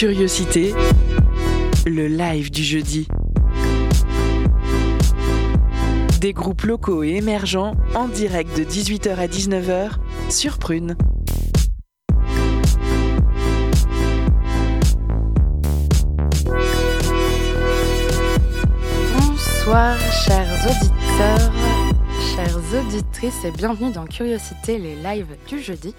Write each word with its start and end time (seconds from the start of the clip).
Curiosité, 0.00 0.72
le 1.84 2.06
live 2.06 2.50
du 2.50 2.64
jeudi. 2.64 3.06
Des 6.22 6.32
groupes 6.32 6.62
locaux 6.62 7.02
et 7.02 7.16
émergents 7.16 7.74
en 7.94 8.08
direct 8.08 8.56
de 8.56 8.64
18h 8.64 9.16
à 9.16 9.26
19h 9.26 9.90
sur 10.30 10.56
Prune. 10.56 10.96
Bonsoir 19.18 19.98
chers 20.24 20.64
auditeurs, 20.64 21.52
auditrices 22.74 23.44
et 23.44 23.50
bienvenue 23.50 23.90
dans 23.90 24.04
Curiosité, 24.06 24.78
les 24.78 24.94
lives 24.94 25.36
du 25.48 25.60
jeudi. 25.60 25.92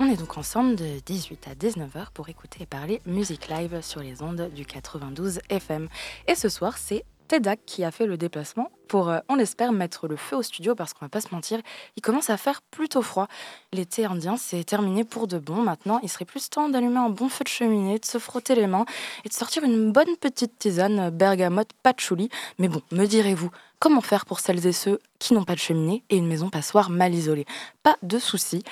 On 0.00 0.10
est 0.10 0.16
donc 0.16 0.36
ensemble 0.36 0.74
de 0.74 0.98
18 1.04 1.46
à 1.48 1.54
19h 1.54 2.06
pour 2.12 2.28
écouter 2.28 2.62
et 2.62 2.66
parler 2.66 3.00
musique 3.06 3.48
live 3.48 3.80
sur 3.80 4.00
les 4.00 4.22
ondes 4.22 4.50
du 4.52 4.66
92 4.66 5.38
FM. 5.50 5.88
Et 6.26 6.34
ce 6.34 6.48
soir, 6.48 6.78
c'est 6.78 7.04
TEDAC 7.28 7.60
qui 7.64 7.84
a 7.84 7.92
fait 7.92 8.06
le 8.06 8.16
déplacement 8.16 8.70
pour, 8.88 9.08
euh, 9.08 9.18
on 9.28 9.34
l'espère, 9.34 9.72
mettre 9.72 10.08
le 10.08 10.16
feu 10.16 10.36
au 10.36 10.42
studio 10.42 10.74
parce 10.74 10.94
qu'on 10.94 11.04
va 11.04 11.08
pas 11.08 11.20
se 11.20 11.34
mentir, 11.34 11.60
il 11.96 12.02
commence 12.02 12.30
à 12.30 12.36
faire 12.36 12.62
plutôt 12.62 13.02
froid. 13.02 13.28
L'été 13.72 14.04
indien, 14.04 14.36
c'est 14.36 14.64
terminé 14.64 15.04
pour 15.04 15.26
de 15.26 15.38
bon. 15.38 15.56
Maintenant, 15.56 16.00
il 16.02 16.08
serait 16.08 16.24
plus 16.24 16.48
temps 16.50 16.68
d'allumer 16.68 16.98
un 16.98 17.10
bon 17.10 17.28
feu 17.28 17.44
de 17.44 17.48
cheminée, 17.48 17.98
de 17.98 18.04
se 18.04 18.18
frotter 18.18 18.54
les 18.54 18.66
mains 18.66 18.86
et 19.24 19.28
de 19.28 19.34
sortir 19.34 19.64
une 19.64 19.92
bonne 19.92 20.16
petite 20.20 20.58
tisane 20.58 21.10
bergamote 21.10 21.70
patchouli. 21.82 22.28
Mais 22.58 22.68
bon, 22.68 22.82
me 22.90 23.06
direz-vous, 23.06 23.50
comment 23.78 24.00
faire 24.00 24.24
pour 24.24 24.40
celles 24.40 24.66
et 24.66 24.72
ceux 24.72 25.00
qui 25.18 25.32
n'ont 25.32 25.44
pas 25.44 25.54
de 25.54 25.58
cheminée 25.58 26.02
et 26.10 26.16
une 26.16 26.26
maison 26.26 26.50
passoire 26.50 26.90
mal 26.90 27.14
isolée? 27.14 27.46
Pas 27.82 27.96
de 28.02 28.18
souci. 28.18 28.62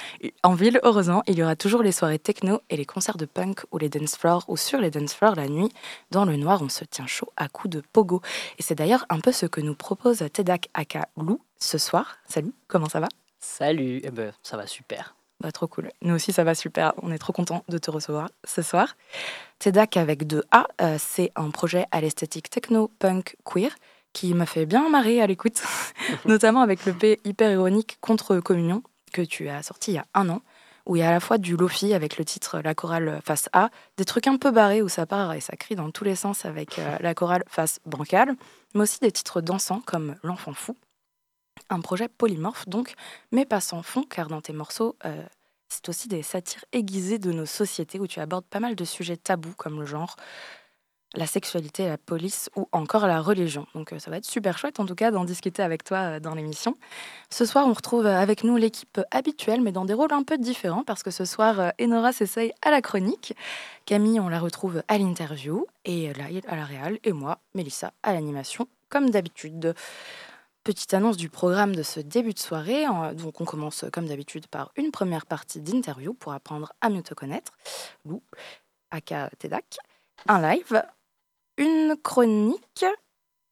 En 0.42 0.55
ville, 0.55 0.81
heureusement, 0.83 1.22
il 1.27 1.38
y 1.38 1.42
aura 1.42 1.56
toujours 1.56 1.83
les 1.83 1.92
soirées 1.92 2.19
techno 2.19 2.60
et 2.70 2.77
les 2.77 2.84
concerts 2.84 3.16
de 3.16 3.25
punk 3.25 3.62
ou 3.72 3.78
les 3.78 3.88
dance 3.88 4.16
floors 4.16 4.44
ou 4.48 4.56
sur 4.56 4.78
les 4.78 4.91
dance 4.91 5.14
floors 5.14 5.34
la 5.36 5.48
nuit. 5.48 5.72
Dans 6.10 6.25
le 6.25 6.36
noir, 6.36 6.60
on 6.62 6.69
se 6.69 6.84
tient 6.84 7.06
chaud 7.06 7.33
à 7.36 7.48
coups 7.48 7.77
de 7.77 7.83
pogo. 7.92 8.20
Et 8.58 8.62
c'est 8.62 8.75
d'ailleurs 8.75 9.06
un 9.08 9.20
peu 9.20 9.33
ce 9.33 9.47
que 9.47 9.60
nous 9.60 9.75
propose 9.75 10.03
Tedak 10.12 10.69
Aka 10.74 11.08
Lou 11.16 11.41
ce 11.58 11.78
soir. 11.78 12.19
Salut, 12.28 12.52
comment 12.69 12.88
ça 12.88 13.00
va? 13.00 13.08
Salut, 13.41 14.00
eh 14.05 14.10
ben, 14.10 14.33
ça 14.42 14.56
va 14.56 14.66
super. 14.66 15.16
Bah, 15.41 15.50
trop 15.50 15.66
cool. 15.66 15.91
Nous 16.02 16.14
aussi, 16.14 16.33
ça 16.33 16.44
va 16.44 16.55
super. 16.55 16.92
On 17.02 17.10
est 17.10 17.19
trop 17.19 17.33
content 17.33 17.64
de 17.69 17.78
te 17.78 17.91
recevoir 17.91 18.28
ce 18.44 18.62
soir. 18.62 18.97
TEDAC 19.58 19.97
avec 19.97 20.27
deux 20.27 20.42
A, 20.50 20.66
euh, 20.82 20.97
c'est 20.98 21.32
un 21.36 21.50
projet 21.50 21.86
à 21.91 22.00
l'esthétique 22.00 22.50
techno, 22.50 22.88
punk, 22.98 23.36
queer 23.44 23.75
qui 24.12 24.32
m'a 24.34 24.47
fait 24.47 24.66
bien 24.66 24.88
marrer 24.91 25.20
à 25.22 25.27
l'écoute, 25.27 25.62
notamment 26.27 26.60
avec 26.60 26.84
le 26.84 26.92
P 26.92 27.20
hyper 27.25 27.50
ironique 27.50 27.98
Contre 28.00 28.38
Communion 28.41 28.82
que 29.12 29.22
tu 29.22 29.48
as 29.48 29.62
sorti 29.62 29.92
il 29.92 29.94
y 29.94 29.98
a 29.98 30.06
un 30.14 30.28
an, 30.28 30.42
où 30.86 30.96
il 30.96 31.00
y 31.00 31.02
a 31.02 31.08
à 31.08 31.12
la 31.12 31.20
fois 31.20 31.38
du 31.38 31.56
lofi 31.56 31.94
avec 31.94 32.18
le 32.18 32.24
titre 32.24 32.60
La 32.60 32.74
chorale 32.74 33.20
face 33.24 33.48
A, 33.52 33.70
des 33.96 34.04
trucs 34.04 34.27
un 34.27 34.36
peu 34.36 34.50
barrés 34.50 34.82
où 34.82 34.88
ça 34.88 35.06
part 35.06 35.32
et 35.32 35.41
ça 35.41 35.56
crie 35.56 35.76
dans 35.76 35.91
tous 35.91 36.04
les 36.04 36.14
sens 36.14 36.44
avec 36.44 36.78
euh, 36.78 36.98
la 37.00 37.14
chorale 37.14 37.44
face 37.48 37.80
bancale, 37.86 38.34
mais 38.74 38.82
aussi 38.82 39.00
des 39.00 39.12
titres 39.12 39.41
dansants 39.41 39.80
comme 39.80 40.16
L'enfant 40.22 40.52
fou. 40.52 40.76
Un 41.70 41.80
projet 41.80 42.08
polymorphe 42.08 42.68
donc, 42.68 42.94
mais 43.32 43.46
pas 43.46 43.60
sans 43.60 43.82
fond, 43.82 44.02
car 44.02 44.28
dans 44.28 44.41
tes 44.41 44.52
morceaux, 44.52 44.96
euh, 45.04 45.22
c'est 45.68 45.88
aussi 45.88 46.08
des 46.08 46.22
satires 46.22 46.64
aiguisées 46.72 47.19
de 47.19 47.32
nos 47.32 47.46
sociétés 47.46 47.98
où 47.98 48.06
tu 48.06 48.20
abordes 48.20 48.44
pas 48.44 48.60
mal 48.60 48.74
de 48.74 48.84
sujets 48.84 49.16
tabous 49.16 49.54
comme 49.56 49.80
le 49.80 49.86
genre, 49.86 50.16
la 51.16 51.26
sexualité, 51.26 51.86
la 51.86 51.98
police 51.98 52.50
ou 52.56 52.69
encore 52.72 53.06
la 53.06 53.20
religion. 53.20 53.66
Donc 53.75 53.92
euh, 53.92 53.98
ça 53.98 54.10
va 54.10 54.16
être 54.16 54.25
super 54.25 54.58
chouette 54.58 54.80
en 54.80 54.86
tout 54.86 54.94
cas 54.94 55.10
d'en 55.10 55.25
discuter 55.25 55.62
avec 55.62 55.84
toi 55.84 55.98
euh, 55.98 56.20
dans 56.20 56.34
l'émission. 56.34 56.76
Ce 57.30 57.44
soir, 57.44 57.66
on 57.66 57.72
retrouve 57.72 58.06
euh, 58.06 58.19
avec 58.19 58.44
nous 58.44 58.56
l'équipe 58.56 59.00
habituelle, 59.10 59.60
mais 59.62 59.72
dans 59.72 59.84
des 59.84 59.94
rôles 59.94 60.12
un 60.12 60.22
peu 60.22 60.38
différents, 60.38 60.84
parce 60.84 61.03
que 61.03 61.10
ce 61.10 61.24
soir, 61.24 61.72
Enora 61.80 62.12
s'essaye 62.12 62.53
à 62.62 62.70
la 62.70 62.80
chronique, 62.80 63.34
Camille, 63.86 64.20
on 64.20 64.28
la 64.28 64.41
retrouve 64.41 64.82
à 64.88 64.98
l'interview, 64.98 65.66
et 65.84 66.12
là, 66.14 66.24
à 66.48 66.56
la 66.56 66.64
réal, 66.64 66.98
et 67.04 67.12
moi, 67.12 67.38
Mélissa, 67.54 67.92
à 68.03 68.12
l'animation, 68.12 68.66
comme 68.88 69.10
d'habitude. 69.10 69.74
Petite 70.62 70.94
annonce 70.94 71.19
du 71.19 71.28
programme 71.28 71.76
de 71.76 71.82
ce 71.82 72.00
début 72.00 72.32
de 72.32 72.38
soirée. 72.38 72.86
Donc, 73.14 73.42
on 73.42 73.44
commence 73.44 73.84
comme 73.92 74.06
d'habitude 74.06 74.47
par 74.47 74.72
une 74.76 74.92
première 74.92 75.26
partie 75.26 75.60
d'interview 75.60 76.14
pour 76.14 76.32
apprendre 76.32 76.72
à 76.80 76.88
mieux 76.88 77.03
te 77.03 77.12
connaître. 77.12 77.53
Lou, 78.06 78.22
aka 78.91 79.28
Tedak. 79.38 79.76
Un 80.26 80.41
live, 80.41 80.82
une 81.56 81.97
chronique 82.03 82.84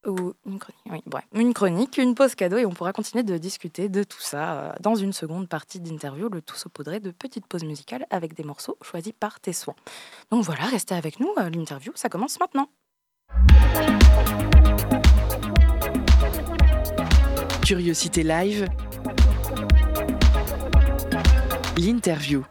ou 0.05 0.35
une 0.47 0.59
chronique, 0.59 0.83
oui, 0.91 1.01
bref, 1.07 1.25
une 1.33 1.55
chronique, 1.55 1.97
une 1.97 2.17
pause 2.17 2.35
cadeau 2.35 2.57
et 2.57 2.67
on 2.67 2.71
pourra 2.71 2.93
continuer 2.93 3.23
de 3.23 3.39
discuter 3.39 3.89
de 3.89 4.03
tout 4.03 4.21
ça 4.21 4.55
euh, 4.55 4.73
dans 4.81 4.97
une 4.97 5.13
seconde 5.13 5.49
partie 5.49 5.79
d'interview, 5.79 6.29
le 6.29 6.43
tout 6.43 6.57
saupoudré 6.57 6.99
de 6.99 7.13
petites 7.13 7.47
pauses 7.47 7.63
musicales 7.63 8.07
avec 8.11 8.35
des 8.35 8.43
morceaux 8.43 8.77
choisis 8.83 9.13
par 9.13 9.39
tes 9.39 9.53
soins. 9.53 9.77
Donc 10.31 10.43
voilà, 10.43 10.65
restez 10.65 10.97
avec 10.97 11.21
nous, 11.21 11.33
euh, 11.39 11.51
l'interview, 11.51 11.93
ça 11.95 12.09
commence 12.09 12.41
maintenant. 12.41 12.69
Curiosité 17.65 18.25
live. 18.25 18.67
L'interview. 21.79 22.45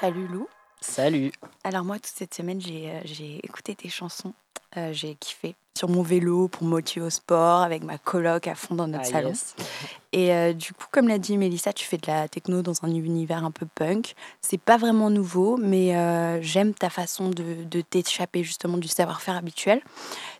Salut 0.00 0.26
Lou. 0.26 0.48
Salut. 0.86 1.32
Alors 1.64 1.82
moi, 1.84 1.96
toute 1.96 2.12
cette 2.14 2.34
semaine, 2.34 2.60
j'ai 2.60 2.90
euh, 2.90 3.38
écouté 3.42 3.74
tes 3.74 3.88
chansons. 3.88 4.34
Euh, 4.76 4.92
j'ai 4.92 5.14
kiffé 5.14 5.54
sur 5.78 5.88
mon 5.88 6.02
vélo 6.02 6.48
pour 6.48 6.64
me 6.64 6.70
motiver 6.70 7.06
au 7.06 7.10
sport 7.10 7.62
avec 7.62 7.84
ma 7.84 7.96
coloc 7.96 8.46
à 8.48 8.54
fond 8.54 8.74
dans 8.74 8.86
notre 8.88 9.04
Ah, 9.06 9.12
salon. 9.12 9.28
yes. 9.30 9.54
Et 10.12 10.32
euh, 10.32 10.52
du 10.52 10.72
coup, 10.72 10.86
comme 10.92 11.08
l'a 11.08 11.18
dit 11.18 11.36
Mélissa, 11.36 11.72
tu 11.72 11.84
fais 11.84 11.96
de 11.96 12.06
la 12.06 12.28
techno 12.28 12.62
dans 12.62 12.84
un 12.84 12.88
univers 12.94 13.44
un 13.44 13.50
peu 13.50 13.66
punk. 13.66 14.14
C'est 14.40 14.60
pas 14.60 14.76
vraiment 14.76 15.10
nouveau, 15.10 15.56
mais 15.56 15.96
euh, 15.96 16.40
j'aime 16.42 16.74
ta 16.74 16.90
façon 16.90 17.30
de, 17.30 17.64
de 17.64 17.80
t'échapper 17.80 18.44
justement 18.44 18.76
du 18.78 18.86
savoir-faire 18.88 19.36
habituel. 19.36 19.80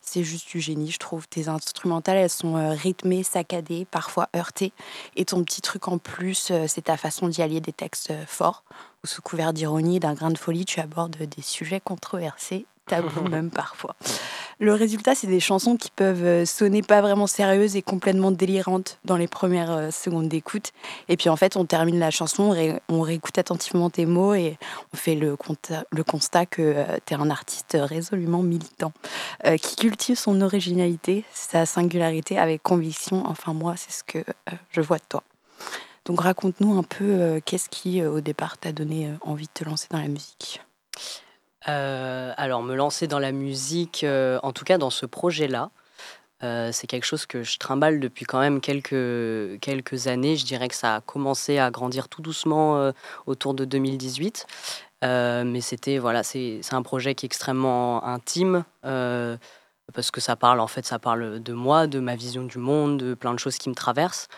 C'est 0.07 0.23
juste 0.23 0.49
du 0.49 0.61
génie, 0.61 0.91
je 0.91 0.99
trouve. 0.99 1.27
Tes 1.27 1.49
instrumentales, 1.49 2.19
elles 2.19 2.31
sont 2.31 2.57
euh, 2.57 2.71
rythmées, 2.71 3.23
saccadées, 3.23 3.87
parfois 3.87 4.29
heurtées. 4.37 4.73
Et 5.17 5.25
ton 5.25 5.43
petit 5.43 5.63
truc 5.63 5.89
en 5.89 5.97
plus, 5.97 6.51
euh, 6.51 6.67
c'est 6.69 6.83
ta 6.83 6.99
façon 6.99 7.27
d'y 7.27 7.41
allier 7.41 7.61
des 7.61 7.73
textes 7.73 8.11
euh, 8.11 8.25
forts, 8.27 8.65
où 9.03 9.07
sous 9.07 9.23
couvert 9.23 9.55
d'ironie, 9.55 10.01
d'un 10.01 10.13
grain 10.13 10.31
de 10.31 10.39
folie, 10.39 10.67
tu 10.67 10.79
abordes 10.79 11.17
des 11.17 11.43
sujets 11.43 11.81
controversés, 11.81 12.67
tabous 12.87 13.23
même 13.31 13.51
parfois. 13.51 13.95
Le 14.61 14.73
résultat, 14.73 15.15
c'est 15.15 15.27
des 15.27 15.41
chansons 15.41 15.77
qui 15.77 15.91
peuvent 15.91 16.25
euh, 16.25 16.45
sonner 16.47 16.83
pas 16.83 17.01
vraiment 17.01 17.27
sérieuses 17.27 17.75
et 17.75 17.83
complètement 17.83 18.31
délirantes 18.31 18.99
dans 19.05 19.17
les 19.17 19.27
premières 19.27 19.73
euh, 19.73 19.91
secondes 19.91 20.29
d'écoute. 20.29 20.71
Et 21.09 21.17
puis 21.17 21.29
en 21.29 21.37
fait, 21.37 21.57
on 21.57 21.65
termine 21.65 21.99
la 21.99 22.11
chanson, 22.11 22.45
on, 22.45 22.51
ré- 22.51 22.81
on 22.89 23.01
réécoute 23.01 23.37
attentivement 23.37 23.91
tes 23.91 24.07
mots 24.07 24.35
et 24.35 24.57
on 24.93 24.97
fait 24.97 25.17
le, 25.17 25.37
constat 25.37 26.47
que 26.47 26.85
tu 27.05 27.15
es 27.15 27.17
un 27.17 27.31
artiste 27.31 27.77
résolument 27.81 28.43
militant, 28.43 28.93
euh, 29.47 29.57
qui 29.57 29.75
cultive 29.77 30.17
son 30.17 30.41
originalité, 30.41 31.25
sa 31.33 31.67
singularité 31.67 32.39
avec 32.39 32.63
conviction. 32.63 33.25
Enfin, 33.27 33.55
moi, 33.55 33.75
c'est 33.77 33.93
ce 33.93 34.05
que 34.05 34.19
euh, 34.19 34.53
je 34.71 34.81
vois 34.81 34.99
de 34.99 35.05
toi. 35.09 35.25
Donc 36.05 36.21
raconte-nous 36.21 36.79
un 36.79 36.83
peu 36.83 37.05
euh, 37.05 37.41
qu'est-ce 37.45 37.69
qui, 37.69 38.01
euh, 38.01 38.11
au 38.11 38.21
départ, 38.21 38.59
t'a 38.59 38.73
donné 38.73 39.09
euh, 39.09 39.15
envie 39.23 39.47
de 39.47 39.53
te 39.53 39.65
lancer 39.65 39.87
dans 39.91 39.99
la 39.99 40.09
musique? 40.09 40.61
Euh, 41.69 42.33
alors, 42.37 42.63
me 42.63 42.75
lancer 42.75 43.07
dans 43.07 43.19
la 43.19 43.33
musique, 43.33 44.05
euh, 44.05 44.39
en 44.43 44.53
tout 44.53 44.65
cas 44.65 44.79
dans 44.79 44.91
ce 44.91 45.07
projet-là, 45.07 45.71
euh, 46.43 46.71
c'est 46.73 46.87
quelque 46.87 47.05
chose 47.05 47.27
que 47.27 47.43
je 47.43 47.59
trimballe 47.59 48.01
depuis 48.01 48.25
quand 48.27 48.41
même 48.41 48.61
quelques, 48.61 50.07
années. 50.07 50.37
Je 50.37 50.45
dirais 50.45 50.69
que 50.69 50.75
ça 50.75 50.97
a 50.97 51.01
commencé 51.01 51.59
à 51.59 51.71
grandir 51.71 52.09
tout 52.09 52.23
doucement 52.23 52.93
autour 53.27 53.55
de 53.55 53.65
2018. 53.65 54.47
Euh, 55.05 55.45
mais 55.45 55.61
c'était 55.61 55.99
voilà, 55.99 56.23
c'est 56.23 56.61
un 56.73 56.83
projet 56.83 57.15
qui 57.15 57.27
est 57.27 57.29
extrêmement 57.29 58.05
intime 58.05 58.65
parce 58.83 60.11
que 60.11 60.21
ça 60.21 60.35
parle 60.37 60.61
en 60.61 60.67
fait, 60.67 60.85
ça 60.87 60.99
parle 60.99 61.43
de 61.43 61.53
moi, 61.53 61.87
de 61.87 62.01
ma 62.01 62.17
vision 62.17 62.43
du 62.45 62.59
monde, 62.59 62.99
de 62.99 63.15
plein 63.15 63.35
de 63.35 63.39
choses 63.39 63.59
qui 63.59 63.69
me 63.71 63.75
traversent. 63.75 64.29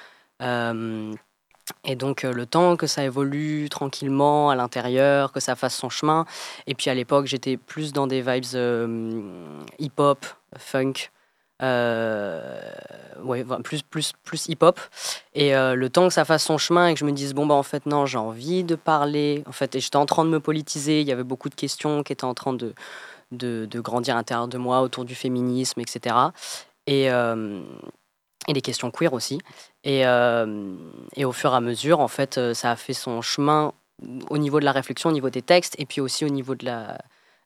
Et 1.85 1.97
donc 1.97 2.25
euh, 2.25 2.33
le 2.33 2.47
temps 2.47 2.77
que 2.77 2.87
ça 2.87 3.05
évolue 3.05 3.69
tranquillement 3.69 4.51
à 4.51 4.55
l'intérieur, 4.57 5.33
que 5.33 5.41
ça 5.41 5.57
fasse 5.57 5.77
son 5.77 5.89
chemin. 5.89 6.25
Et 6.67 6.75
puis 6.75 6.91
à 6.91 6.95
l'époque, 6.95 7.27
j'étais 7.27 7.57
plus 7.57 7.93
dans 7.93 8.07
des 8.07 8.23
vibes 8.23 8.45
euh, 8.55 9.51
hip-hop, 9.79 10.25
funk. 10.57 10.93
euh, 11.63 12.61
ouais, 13.25 13.45
plus, 13.65 13.83
plus, 13.83 14.13
plus 14.25 14.49
hip-hop. 14.49 14.79
Et 15.35 15.53
le 15.55 15.89
temps 15.89 16.09
que 16.09 16.15
ça 16.15 16.25
fasse 16.25 16.45
son 16.45 16.59
chemin 16.59 16.89
et 16.89 16.95
que 16.95 17.01
je 17.01 17.05
me 17.05 17.13
dise, 17.13 17.35
bon, 17.35 17.47
bah 17.47 17.55
en 17.55 17.63
fait, 17.63 17.87
non, 17.87 18.07
j'ai 18.07 18.19
envie 18.19 18.63
de 18.65 18.75
parler. 18.75 19.43
En 19.47 19.53
fait, 19.53 19.75
et 19.75 19.81
j'étais 19.81 19.97
en 19.97 20.07
train 20.07 20.25
de 20.25 20.31
me 20.31 20.41
politiser. 20.41 21.01
Il 21.01 21.07
y 21.07 21.13
avait 21.13 21.25
beaucoup 21.25 21.49
de 21.49 21.55
questions 21.55 22.03
qui 22.03 22.13
étaient 22.13 22.25
en 22.25 22.35
train 22.35 22.53
de, 22.53 22.75
de, 23.33 23.67
de 23.71 23.81
grandir 23.81 24.15
à 24.15 24.19
l'intérieur 24.19 24.49
de 24.49 24.59
moi 24.59 24.83
autour 24.83 25.05
du 25.05 25.15
féminisme, 25.15 25.81
etc. 25.81 26.17
Et, 26.87 27.09
et 28.49 28.53
des 28.53 28.61
questions 28.63 28.91
queer 28.91 29.13
aussi. 29.13 29.39
Et, 29.87 30.05
euh, 30.05 30.75
et 31.15 31.25
au 31.25 31.31
fur 31.31 31.53
et 31.53 31.57
à 31.57 31.61
mesure, 31.61 32.01
en 32.01 32.09
fait, 32.09 32.39
euh, 32.39 32.55
ça 32.55 32.73
a 32.73 32.77
fait 32.77 32.93
son 32.93 33.23
chemin 33.23 33.73
au 34.29 34.37
niveau 34.37 34.59
de 34.59 34.65
la 34.65 34.73
réflexion, 34.73 35.11
au 35.11 35.13
niveau 35.13 35.31
des 35.31 35.43
textes, 35.43 35.77
et 35.79 35.87
puis 35.87 36.01
aussi 36.01 36.25
au 36.25 36.29
niveau 36.29 36.57
de 36.57 36.67
la, 36.67 36.99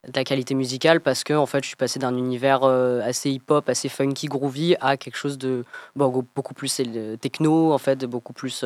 de 0.07 0.13
la 0.15 0.23
qualité 0.23 0.55
musicale, 0.55 1.01
parce 1.01 1.23
que 1.23 1.33
en 1.33 1.45
fait, 1.45 1.61
je 1.61 1.67
suis 1.67 1.75
passé 1.75 1.99
d'un 1.99 2.17
univers 2.17 2.63
euh, 2.63 2.99
assez 3.03 3.29
hip-hop, 3.29 3.69
assez 3.69 3.89
funky, 3.89 4.25
groovy, 4.25 4.75
à 4.81 4.97
quelque 4.97 5.17
chose 5.17 5.37
de 5.37 5.63
bon, 5.95 6.25
beaucoup 6.35 6.55
plus 6.55 6.81
techno, 7.21 7.73
en 7.73 7.77
fait, 7.77 8.05
beaucoup 8.05 8.33
plus, 8.33 8.65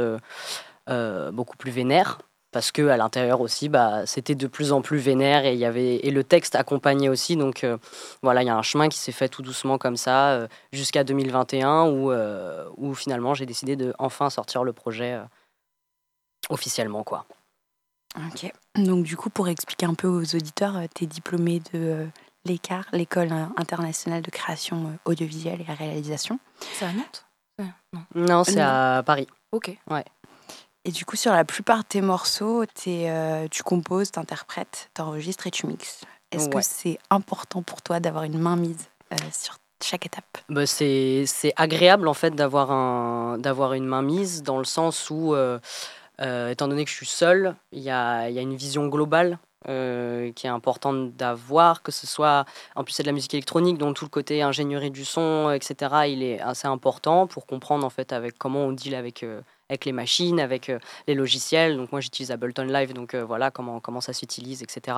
euh, 0.89 1.31
beaucoup 1.31 1.57
plus 1.57 1.71
vénère. 1.71 2.19
Parce 2.55 2.71
que 2.71 2.87
à 2.87 2.95
l'intérieur 2.95 3.41
aussi, 3.41 3.67
bah, 3.67 4.05
c'était 4.05 4.33
de 4.33 4.47
plus 4.47 4.71
en 4.71 4.81
plus 4.81 4.97
vénère 4.97 5.43
et 5.43 5.51
il 5.51 5.59
y 5.59 5.65
avait 5.65 5.97
et 5.97 6.09
le 6.09 6.23
texte 6.23 6.55
accompagnait 6.55 7.09
aussi. 7.09 7.35
Donc 7.35 7.65
euh, 7.65 7.77
voilà, 8.23 8.43
il 8.43 8.45
y 8.45 8.49
a 8.49 8.55
un 8.55 8.61
chemin 8.61 8.87
qui 8.87 8.97
s'est 8.97 9.11
fait 9.11 9.27
tout 9.27 9.41
doucement 9.41 9.77
comme 9.77 9.97
ça 9.97 10.29
euh, 10.29 10.47
jusqu'à 10.71 11.03
2021 11.03 11.87
où, 11.89 12.13
où 12.77 12.93
finalement 12.93 13.33
j'ai 13.33 13.45
décidé 13.45 13.75
de 13.75 13.93
enfin 13.99 14.29
sortir 14.29 14.63
le 14.63 14.71
projet 14.71 15.19
officiellement 16.47 17.03
quoi. 17.03 17.25
Ok. 18.15 18.49
Donc 18.75 19.03
du 19.03 19.17
coup, 19.17 19.29
pour 19.29 19.49
expliquer 19.49 19.87
un 19.87 19.93
peu 19.93 20.07
aux 20.07 20.23
auditeurs, 20.23 20.79
tu 20.95 21.03
es 21.03 21.07
diplômé 21.07 21.61
de 21.73 22.07
l'ECAR, 22.45 22.85
l'école 22.93 23.33
internationale 23.57 24.21
de 24.21 24.31
création 24.31 24.97
audiovisuelle 25.03 25.59
et 25.59 25.73
réalisation. 25.73 26.39
C'est 26.71 26.85
à 26.85 26.93
Nantes? 26.93 27.25
Non, 27.59 28.05
non 28.15 28.43
c'est 28.45 28.61
à 28.61 29.03
Paris. 29.05 29.27
Ok. 29.51 29.77
Ouais. 29.89 30.05
Et 30.85 30.91
du 30.91 31.03
coup, 31.03 31.15
sur 31.15 31.33
la 31.33 31.43
plupart 31.43 31.79
de 31.79 31.87
tes 31.87 32.01
morceaux, 32.01 32.63
euh, 32.87 33.47
tu 33.49 33.63
composes, 33.63 34.11
tu 34.11 34.19
interprètes, 34.19 34.91
tu 34.93 35.01
enregistres 35.01 35.47
et 35.47 35.51
tu 35.51 35.65
mixes. 35.65 36.01
Est-ce 36.31 36.47
que 36.47 36.61
c'est 36.61 36.99
important 37.09 37.63
pour 37.63 37.81
toi 37.81 37.99
d'avoir 37.99 38.23
une 38.23 38.37
main 38.37 38.55
mise 38.55 38.87
euh, 39.11 39.17
sur 39.33 39.57
chaque 39.83 40.05
étape? 40.05 40.37
Bah 40.49 40.65
c'est, 40.67 41.25
agréable 41.55 42.07
en 42.07 42.13
fait 42.13 42.35
d'avoir, 42.35 42.71
un, 42.71 43.37
d'avoir 43.39 43.73
une 43.73 43.85
main 43.85 44.01
mise 44.03 44.43
dans 44.43 44.59
le 44.59 44.63
sens 44.63 45.09
où, 45.09 45.33
euh, 45.33 45.59
étant 46.19 46.67
donné 46.67 46.85
que 46.85 46.91
je 46.91 46.95
suis 46.95 47.05
seul, 47.07 47.55
il 47.71 47.81
y 47.81 47.89
a, 47.89 48.29
y 48.29 48.37
a, 48.37 48.41
une 48.41 48.55
vision 48.55 48.87
globale 48.87 49.39
euh, 49.67 50.31
qui 50.33 50.45
est 50.45 50.49
importante 50.49 51.15
d'avoir, 51.15 51.81
que 51.81 51.91
ce 51.91 52.05
soit, 52.05 52.45
en 52.75 52.83
plus 52.83 52.93
c'est 52.93 53.01
de 53.01 53.07
la 53.07 53.13
musique 53.13 53.33
électronique, 53.33 53.79
donc 53.79 53.95
tout 53.95 54.05
le 54.05 54.09
côté 54.09 54.43
ingénierie 54.43 54.91
du 54.91 55.05
son, 55.05 55.49
etc., 55.49 56.05
il 56.07 56.21
est 56.21 56.39
assez 56.39 56.67
important 56.67 57.25
pour 57.25 57.47
comprendre 57.47 57.83
en 57.83 57.89
fait 57.89 58.13
avec 58.13 58.37
comment 58.37 58.59
on 58.59 58.71
deal 58.71 58.93
avec, 58.93 59.23
euh, 59.23 59.41
avec 59.69 59.85
les 59.85 59.91
machines, 59.91 60.39
avec 60.39 60.69
euh, 60.69 60.79
les 61.07 61.15
logiciels. 61.15 61.77
Donc 61.77 61.91
moi 61.91 62.01
j'utilise 62.01 62.31
Ableton 62.31 62.65
Live, 62.65 62.93
donc 62.93 63.15
voilà 63.15 63.51
comment, 63.51 63.79
comment 63.79 64.01
ça 64.01 64.13
s'utilise, 64.13 64.63
etc. 64.63 64.97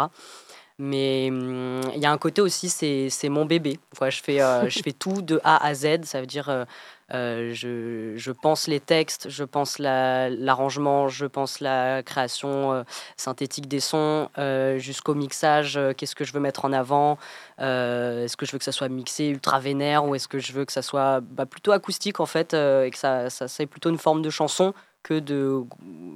Mais 0.80 1.30
hum, 1.32 1.82
il 1.96 2.02
y 2.02 2.06
a 2.06 2.12
un 2.12 2.18
côté 2.18 2.42
aussi, 2.42 2.70
c'est 2.70 3.30
mon 3.30 3.46
bébé. 3.46 3.80
je, 4.02 4.22
fais, 4.22 4.38
je 4.70 4.80
fais 4.84 4.94
tout 4.94 5.22
de 5.22 5.40
A 5.44 5.66
à 5.66 5.74
Z, 5.74 6.04
ça 6.04 6.22
veut 6.22 6.28
dire 6.28 6.66
euh, 7.14 7.54
je, 7.54 8.18
je, 8.18 8.32
pense 8.34 8.68
les 8.68 8.82
textes, 8.82 9.30
je 9.30 9.46
pense 9.46 9.80
l'arrangement, 9.80 11.08
je 11.08 11.26
pense 11.26 11.62
la 11.62 12.04
création 12.04 12.74
euh, 12.74 12.84
synthétique 13.16 13.70
des 13.70 13.80
sons, 13.80 14.30
euh, 14.38 14.78
jusqu'au 14.78 15.14
mixage, 15.16 15.80
qu'est-ce 15.96 16.16
que 16.16 16.26
je 16.26 16.34
veux 16.34 16.42
mettre 16.42 16.66
en 16.66 16.74
avant, 16.74 17.18
est-ce 17.60 18.36
que 18.36 18.46
je 18.46 18.52
veux 18.52 18.58
que 18.58 18.66
ça 18.66 18.74
soit 18.74 18.90
mixé 18.90 19.28
ultra 19.28 19.60
vénère 19.60 20.06
ou 20.06 20.16
est-ce 20.16 20.28
que 20.28 20.40
je 20.40 20.52
veux 20.52 20.66
que 20.66 20.74
ça 20.74 20.82
soit 20.82 21.22
bah, 21.22 21.46
plutôt 21.46 21.72
acoustique 21.72 22.20
en 22.20 22.26
fait, 22.26 22.54
et 22.54 22.90
que 22.92 22.98
ça, 22.98 23.30
ça 23.30 23.48
c'est 23.48 23.68
plutôt 23.68 23.90
une 23.90 23.98
forme 23.98 24.22
de 24.22 24.30
chanson 24.30 24.74
que 25.04 25.20
de 25.20 25.64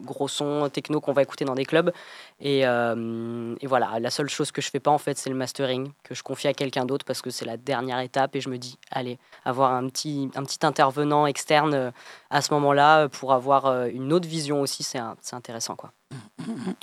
gros 0.03 0.27
sons 0.27 0.69
techno 0.69 0.99
qu'on 0.99 1.13
va 1.13 1.21
écouter 1.21 1.45
dans 1.45 1.55
des 1.55 1.65
clubs. 1.65 1.91
Et, 2.39 2.65
euh, 2.65 3.55
et, 3.61 3.67
voilà, 3.67 3.99
la 3.99 4.09
seule 4.09 4.29
chose 4.29 4.51
que 4.51 4.61
je 4.61 4.69
fais 4.69 4.79
pas 4.79 4.91
en 4.91 4.97
fait, 4.97 5.17
c'est 5.17 5.29
le 5.29 5.35
mastering 5.35 5.91
que 6.03 6.15
je 6.15 6.23
confie 6.23 6.47
à 6.47 6.53
quelqu'un 6.53 6.85
d'autre 6.85 7.05
parce 7.05 7.21
que 7.21 7.29
c'est 7.29 7.45
la 7.45 7.57
dernière 7.57 7.99
étape 7.99 8.35
et 8.35 8.41
je 8.41 8.49
me 8.49 8.57
dis, 8.57 8.77
allez, 8.89 9.19
avoir 9.45 9.73
un 9.73 9.87
petit, 9.87 10.29
un 10.35 10.43
petit 10.43 10.65
intervenant 10.65 11.25
externe 11.25 11.73
euh, 11.73 11.91
à 12.29 12.41
ce 12.41 12.53
moment-là 12.53 13.07
pour 13.09 13.33
avoir 13.33 13.65
euh, 13.65 13.87
une 13.87 14.11
autre 14.13 14.27
vision 14.27 14.61
aussi, 14.61 14.83
c'est 14.83 14.99
intéressant 15.31 15.75
quoi. 15.75 15.91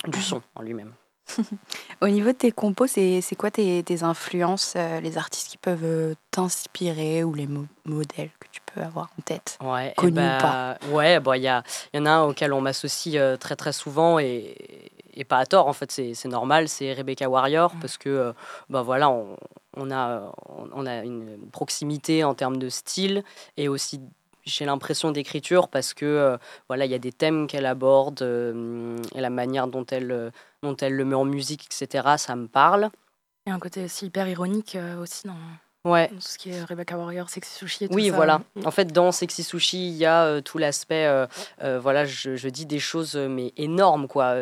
Du 0.07 0.21
son 0.21 0.41
en 0.55 0.61
lui-même. 0.61 0.93
Au 2.01 2.07
niveau 2.07 2.31
de 2.31 2.37
tes 2.37 2.51
compos, 2.51 2.87
c'est 2.87 3.21
quoi 3.37 3.51
tes, 3.51 3.83
tes 3.83 4.03
influences, 4.03 4.75
les 5.01 5.17
artistes 5.17 5.49
qui 5.49 5.57
peuvent 5.57 6.15
t'inspirer 6.31 7.23
ou 7.23 7.33
les 7.33 7.47
modèles 7.85 8.31
que 8.39 8.47
tu 8.51 8.61
peux 8.65 8.81
avoir 8.81 9.09
en 9.17 9.21
tête 9.21 9.57
Ouais, 9.63 9.93
eh 10.03 10.11
bah, 10.11 10.77
Ouais, 10.91 11.19
il 11.35 11.41
y, 11.41 11.45
y 11.45 11.99
en 11.99 12.05
a 12.05 12.09
un 12.11 12.23
auquel 12.23 12.53
on 12.53 12.61
m'associe 12.61 13.15
euh, 13.15 13.37
très 13.37 13.55
très 13.55 13.73
souvent 13.73 14.19
et, 14.19 14.55
et, 15.13 15.23
pas 15.23 15.37
à 15.37 15.45
tort, 15.45 15.67
en 15.67 15.73
fait, 15.73 15.91
c'est 15.91 16.25
normal, 16.25 16.69
c'est 16.69 16.93
Rebecca 16.93 17.29
Warrior 17.29 17.73
parce 17.81 17.97
que 17.97 18.09
euh, 18.09 18.33
bah, 18.69 18.81
voilà, 18.81 19.09
on, 19.09 19.37
on, 19.75 19.91
a, 19.91 20.31
on 20.47 20.85
a 20.85 21.03
une 21.03 21.37
proximité 21.51 22.23
en 22.23 22.33
termes 22.33 22.57
de 22.57 22.69
style 22.69 23.23
et 23.57 23.67
aussi 23.67 24.01
j'ai 24.45 24.65
l'impression 24.65 25.11
d'écriture 25.11 25.67
parce 25.67 25.93
que 25.93 26.05
euh, 26.05 26.37
voilà 26.67 26.85
il 26.85 26.91
y 26.91 26.95
a 26.95 26.99
des 26.99 27.11
thèmes 27.11 27.47
qu'elle 27.47 27.65
aborde 27.65 28.21
et 28.21 29.21
la 29.21 29.29
manière 29.29 29.67
dont 29.67 29.85
elle 29.85 30.31
dont 30.63 30.75
elle 30.77 30.95
le 30.95 31.05
met 31.05 31.15
en 31.15 31.25
musique 31.25 31.65
etc 31.65 32.15
ça 32.17 32.35
me 32.35 32.47
parle. 32.47 32.89
Il 33.45 33.49
y 33.49 33.53
a 33.53 33.55
un 33.55 33.59
côté 33.59 33.85
aussi 33.85 34.07
hyper 34.07 34.27
ironique 34.27 34.77
aussi 34.99 35.27
dans 35.27 35.35
Ouais. 35.85 36.09
Tout 36.09 36.19
ce 36.19 36.37
qui 36.37 36.49
est 36.49 36.61
Rebecca 36.61 36.97
Warrior, 36.97 37.29
Sexy 37.29 37.53
Sushi 37.53 37.85
et 37.85 37.87
tout 37.87 37.95
oui, 37.95 38.09
voilà. 38.09 38.41
Mm. 38.55 38.65
En 38.65 38.71
fait, 38.71 38.91
dans 38.91 39.13
Sexy 39.13 39.43
Sushi, 39.43 39.87
il 39.87 39.95
y 39.95 40.05
a 40.05 40.25
euh, 40.25 40.41
tout 40.41 40.57
l'aspect, 40.57 41.05
euh, 41.05 41.25
euh, 41.63 41.79
voilà, 41.79 42.03
je, 42.03 42.35
je, 42.35 42.49
dis 42.49 42.65
des 42.65 42.79
choses, 42.79 43.15
mais 43.15 43.53
énormes, 43.55 44.09
quoi. 44.09 44.35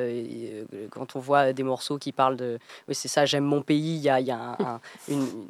quand 0.89 1.16
on 1.16 1.19
voit 1.19 1.54
des 1.54 1.62
morceaux 1.62 2.00
qui 2.00 2.12
parlent 2.12 2.38
de, 2.38 2.57
oui, 2.88 2.95
c'est 2.95 3.07
ça, 3.07 3.25
j'aime 3.25 3.44
mon 3.44 3.62
pays, 3.62 3.98
il 3.98 4.01
y 4.01 4.10
a, 4.10 4.19
y 4.19 4.31
a 4.31 4.57
un, 4.60 4.81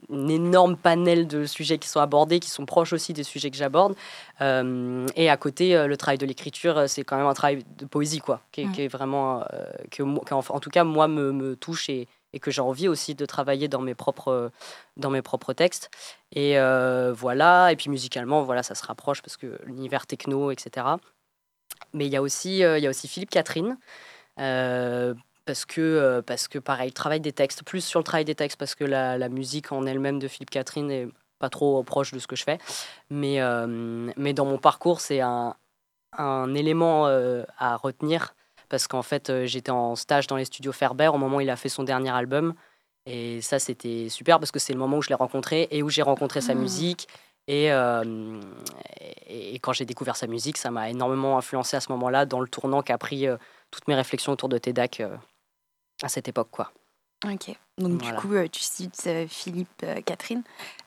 une, 0.10 0.30
énorme 0.30 0.75
panel 0.75 1.25
de 1.25 1.45
sujets 1.45 1.78
qui 1.78 1.88
sont 1.88 2.01
abordés, 2.01 2.42
qui 2.42 2.50
sont 2.50 2.66
proches 2.66 2.92
aussi 2.92 3.13
des 3.13 3.24
sujets 3.24 3.50
que 3.50 3.57
j'aborde. 3.57 3.95
et 4.42 5.30
à 5.30 5.38
côté, 5.38 5.88
le 5.88 5.95
travail 5.95 6.18
de 6.18 6.25
l'écriture, 6.25 6.90
c'est 6.90 7.04
quand 7.04 7.16
même 7.16 7.28
un 7.28 7.33
travail 7.33 7.63
de 7.78 7.86
poésie, 7.86 8.19
quoi, 8.19 8.42
qui, 8.51 8.62
est, 8.78 8.88
vraiment, 8.90 9.45
que, 9.90 10.04
en, 10.04 10.60
tout 10.60 10.69
cas, 10.69 10.83
moi, 10.83 11.07
me, 11.07 11.31
me 11.31 11.56
touche 11.56 11.90
et, 11.90 12.10
et 12.33 12.39
que 12.39 12.51
j'ai 12.51 12.62
envie 12.62 12.88
aussi 12.88 13.15
de 13.15 13.25
travailler 13.25 13.68
dans 13.68 13.81
mes 13.81 13.95
propres, 13.95 14.51
dans 14.97 15.09
mes 15.09 15.21
propres 15.21 15.53
textes. 15.53 15.89
Et 16.33 16.59
euh, 16.59 17.13
voilà, 17.13 17.71
et 17.71 17.75
puis 17.75 17.89
musicalement, 17.89 18.44
voilà, 18.44 18.63
ça 18.63 18.75
se 18.75 18.85
rapproche 18.85 19.21
parce 19.21 19.38
que 19.38 19.59
l'univers 19.63 20.06
techno, 20.06 20.51
etc. 20.51 20.88
Mais 21.94 22.06
il 22.06 22.12
y 22.12 22.15
a 22.15 22.21
aussi, 22.21 22.63
euh, 22.63 22.79
y 22.79 22.88
a 22.88 22.89
aussi 22.89 23.07
Philippe 23.07 23.29
Catherine. 23.29 23.77
Euh, 24.39 25.13
parce 25.45 25.65
que, 25.65 26.21
parce 26.27 26.50
que 26.50 26.59
pareil, 26.59 26.91
travail 26.91 27.21
des 27.21 27.31
textes, 27.31 27.63
plus 27.63 27.79
sur 27.79 28.01
le 28.01 28.03
travail 28.03 28.25
des 28.25 28.35
textes, 28.35 28.57
parce 28.57 28.75
que 28.75 28.83
la, 28.83 29.18
la 29.18 29.30
musique 29.30 29.71
en 29.71 29.85
elle-même 29.85 30.19
de 30.19 30.27
Philippe 30.27 30.50
Catherine 30.50 30.91
est 30.91 31.07
pas 31.39 31.50
trop 31.50 31.81
proche 31.83 32.12
de 32.12 32.19
ce 32.19 32.27
que 32.27 32.35
je 32.35 32.44
fais. 32.44 32.57
Mais, 33.09 33.39
mais 34.18 34.33
dans 34.33 34.44
mon 34.44 34.57
parcours, 34.57 35.00
c'est 35.00 35.21
un, 35.21 35.56
un 36.18 36.53
élément 36.53 37.07
à 37.57 37.77
retenir 37.77 38.35
parce 38.69 38.88
qu'en 38.88 39.02
fait, 39.02 39.30
euh, 39.30 39.46
j'étais 39.46 39.71
en 39.71 39.95
stage 39.95 40.28
dans 40.28 40.36
les 40.36 40.45
studios 40.45 40.71
Ferber 40.71 41.07
au 41.07 41.18
moment 41.18 41.38
où 41.38 41.42
il 41.42 41.50
a 41.50 41.56
fait 41.56 41.69
son 41.69 41.83
dernier 41.83 42.09
album. 42.09 42.54
Et 43.06 43.42
ça, 43.42 43.59
c'était 43.59 44.09
super 44.09 44.40
parce 44.40 44.52
que 44.52 44.59
c'est 44.59 44.74
le 44.74 44.80
moment 44.80 44.97
où 44.97 45.02
je 45.02 45.09
l'ai 45.09 45.16
rencontré 45.16 45.68
et 45.71 45.81
où 45.81 45.90
j'ai 45.90 46.02
rencontré 46.02 46.42
sa 46.42 46.52
ah. 46.52 46.56
musique. 46.56 47.07
Euh, 47.50 48.42
et, 49.26 49.56
et, 49.56 49.59
quand 49.59 49.71
j'ai 49.71 49.86
découvert 49.86 50.18
sa 50.18 50.28
musique, 50.28 50.57
ça 50.57 50.69
m'a 50.69 50.90
énormément 50.90 51.38
influencé 51.38 51.78
à 51.78 51.80
ce 51.80 51.90
moment-là 51.94 52.26
dans 52.26 52.42
le 52.42 52.47
tournant 52.50 52.81
qu'a 52.81 52.97
pris 52.97 53.26
euh, 53.26 53.38
toutes 53.71 53.88
mes 53.88 53.95
réflexions 53.95 54.33
autour 54.33 54.50
de 54.50 54.57
TEDAC 54.57 55.02
à 56.04 56.09
cette 56.09 56.28
époque. 56.28 56.50
quoi. 56.52 56.74
Ok. 57.26 57.56
Donc, 57.78 58.02
du 58.02 58.14
coup, 58.16 58.33
tu 58.52 58.62
cites 58.62 59.09
Philippe, 59.30 59.86
Catherine. 60.06 60.44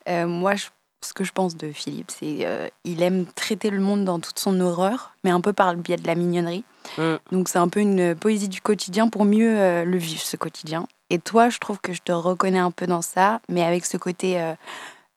moi, 0.06 0.54
je 0.54 0.66
ce 1.02 1.12
que 1.12 1.24
je 1.24 1.32
pense 1.32 1.56
de 1.56 1.72
Philippe, 1.72 2.10
c'est 2.10 2.26
qu'il 2.26 2.44
euh, 2.44 2.68
il 2.84 3.02
aime 3.02 3.26
traiter 3.26 3.70
le 3.70 3.80
monde 3.80 4.04
dans 4.04 4.20
toute 4.20 4.38
son 4.38 4.60
horreur, 4.60 5.12
mais 5.24 5.30
un 5.30 5.40
peu 5.40 5.52
par 5.52 5.72
le 5.74 5.80
biais 5.80 5.96
de 5.96 6.06
la 6.06 6.14
mignonnerie. 6.14 6.64
Mm. 6.98 7.14
Donc 7.32 7.48
c'est 7.48 7.58
un 7.58 7.68
peu 7.68 7.80
une 7.80 8.14
poésie 8.14 8.48
du 8.48 8.60
quotidien 8.60 9.08
pour 9.08 9.24
mieux 9.24 9.58
euh, 9.58 9.84
le 9.84 9.96
vivre, 9.96 10.20
ce 10.20 10.36
quotidien. 10.36 10.86
Et 11.08 11.18
toi, 11.18 11.48
je 11.48 11.58
trouve 11.58 11.80
que 11.80 11.92
je 11.92 12.02
te 12.02 12.12
reconnais 12.12 12.58
un 12.58 12.70
peu 12.70 12.86
dans 12.86 13.02
ça, 13.02 13.40
mais 13.48 13.62
avec 13.62 13.84
ce 13.86 13.96
côté 13.96 14.40
euh, 14.40 14.54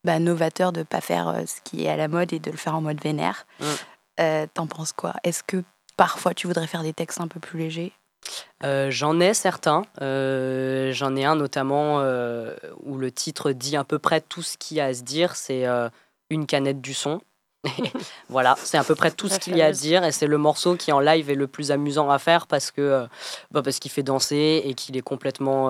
bah, 0.03 0.19
novateur 0.19 0.71
de 0.71 0.83
pas 0.83 1.01
faire 1.01 1.43
ce 1.45 1.61
qui 1.63 1.85
est 1.85 1.89
à 1.89 1.97
la 1.97 2.07
mode 2.07 2.33
et 2.33 2.39
de 2.39 2.49
le 2.49 2.57
faire 2.57 2.75
en 2.75 2.81
mode 2.81 3.01
vénère. 3.01 3.45
Mm. 3.59 4.45
T'en 4.53 4.67
penses 4.67 4.93
quoi? 4.93 5.13
Est-ce 5.23 5.43
que 5.43 5.63
parfois 5.97 6.33
tu 6.33 6.47
voudrais 6.47 6.67
faire 6.67 6.83
des 6.83 6.93
textes 6.93 7.19
un 7.19 7.27
peu 7.27 7.39
plus 7.39 7.59
légers? 7.59 7.93
Euh, 8.63 8.89
j'en 8.91 9.19
ai 9.19 9.33
certains. 9.33 9.83
Euh, 10.01 10.91
j'en 10.93 11.15
ai 11.15 11.25
un 11.25 11.35
notamment 11.35 11.99
euh, 11.99 12.55
où 12.83 12.97
le 12.97 13.11
titre 13.11 13.51
dit 13.51 13.75
à 13.75 13.83
peu 13.83 13.99
près 13.99 14.21
tout 14.21 14.41
ce 14.41 14.57
qu'il 14.57 14.77
y 14.77 14.81
a 14.81 14.85
à 14.85 14.93
se 14.93 15.03
dire. 15.03 15.35
C'est 15.35 15.65
une 16.29 16.45
canette 16.45 16.81
du 16.81 16.93
son. 16.93 17.21
voilà, 18.29 18.55
c'est 18.57 18.77
à 18.77 18.83
peu 18.83 18.93
près 18.93 19.09
tout 19.09 19.29
ce 19.29 19.39
qu'il 19.39 19.55
y 19.55 19.61
a 19.61 19.67
à 19.67 19.71
dire 19.71 20.03
et 20.03 20.11
c'est 20.11 20.27
le 20.27 20.37
morceau 20.37 20.75
qui 20.75 20.91
en 20.91 20.99
live 20.99 21.29
est 21.29 21.35
le 21.35 21.47
plus 21.47 21.71
amusant 21.71 22.09
à 22.09 22.19
faire 22.19 22.45
parce 22.45 22.71
que 22.71 23.07
bah, 23.51 23.61
parce 23.61 23.79
qu'il 23.79 23.89
fait 23.89 24.03
danser 24.03 24.61
et 24.65 24.73
qu'il 24.73 24.97
est 24.97 25.01
complètement 25.01 25.69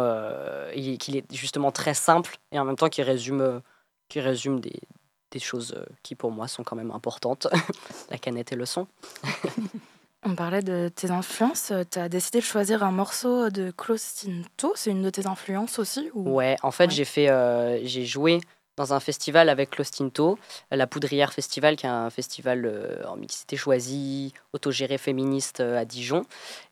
qu'il 0.73 1.17
est 1.17 1.31
justement 1.31 1.71
très 1.71 1.93
simple 1.93 2.37
et 2.51 2.57
en 2.57 2.65
même 2.65 2.77
temps 2.77 2.89
qu'il 2.89 3.03
résume 3.03 3.61
qui 4.09 4.19
résume 4.21 4.59
des 4.59 5.39
choses 5.39 5.75
qui 6.01 6.15
pour 6.15 6.31
moi 6.31 6.47
sont 6.47 6.63
quand 6.63 6.75
même 6.75 6.89
importantes, 6.89 7.45
la 8.09 8.17
canette 8.17 8.51
et 8.51 8.55
le 8.55 8.65
son. 8.65 8.87
On 10.25 10.35
parlait 10.35 10.61
de 10.61 10.89
tes 10.93 11.11
influences. 11.11 11.73
Tu 11.91 11.99
as 11.99 12.09
décidé 12.09 12.39
de 12.39 12.43
choisir 12.43 12.83
un 12.83 12.91
morceau 12.91 13.49
de 13.49 13.71
Klaus 13.71 14.15
Tinto. 14.15 14.73
C'est 14.75 14.91
une 14.91 15.01
de 15.01 15.09
tes 15.09 15.27
influences 15.27 15.79
aussi 15.79 16.09
ou... 16.13 16.29
Ouais, 16.29 16.55
en 16.63 16.71
fait, 16.71 16.91
j'ai 16.91 17.05
fait, 17.05 17.29
euh, 17.29 17.79
j'ai 17.83 18.05
joué 18.05 18.39
dans 18.77 18.93
un 18.93 18.99
festival 18.99 19.49
avec 19.49 19.71
Klaus 19.71 19.91
Tinto, 19.91 20.39
la 20.71 20.87
Poudrière 20.87 21.33
Festival, 21.33 21.75
qui 21.75 21.85
est 21.85 21.89
un 21.89 22.09
festival 22.09 22.65
euh, 22.65 23.03
en 23.05 23.17
mixité 23.17 23.57
choisie, 23.57 24.33
autogéré 24.53 24.97
féministe 24.97 25.59
euh, 25.59 25.77
à 25.77 25.85
Dijon. 25.85 26.23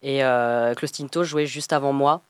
Et 0.01 0.21
Tinto 0.91 1.23
jouait 1.23 1.45
juste 1.45 1.73
avant 1.73 1.93
moi 1.93 2.21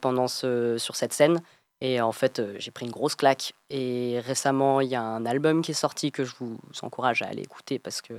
pendant 0.00 0.26
ce, 0.26 0.76
sur 0.78 0.96
cette 0.96 1.12
scène. 1.12 1.40
Et 1.80 2.00
en 2.00 2.12
fait, 2.12 2.38
euh, 2.38 2.54
j'ai 2.58 2.70
pris 2.70 2.86
une 2.86 2.92
grosse 2.92 3.14
claque. 3.14 3.54
Et 3.70 4.20
récemment, 4.20 4.80
il 4.80 4.88
y 4.88 4.94
a 4.94 5.02
un 5.02 5.24
album 5.24 5.62
qui 5.62 5.70
est 5.70 5.74
sorti 5.74 6.12
que 6.12 6.24
je 6.24 6.34
vous 6.38 6.58
encourage 6.82 7.22
à 7.22 7.26
aller 7.26 7.42
écouter 7.42 7.78
parce 7.78 8.02
que, 8.02 8.14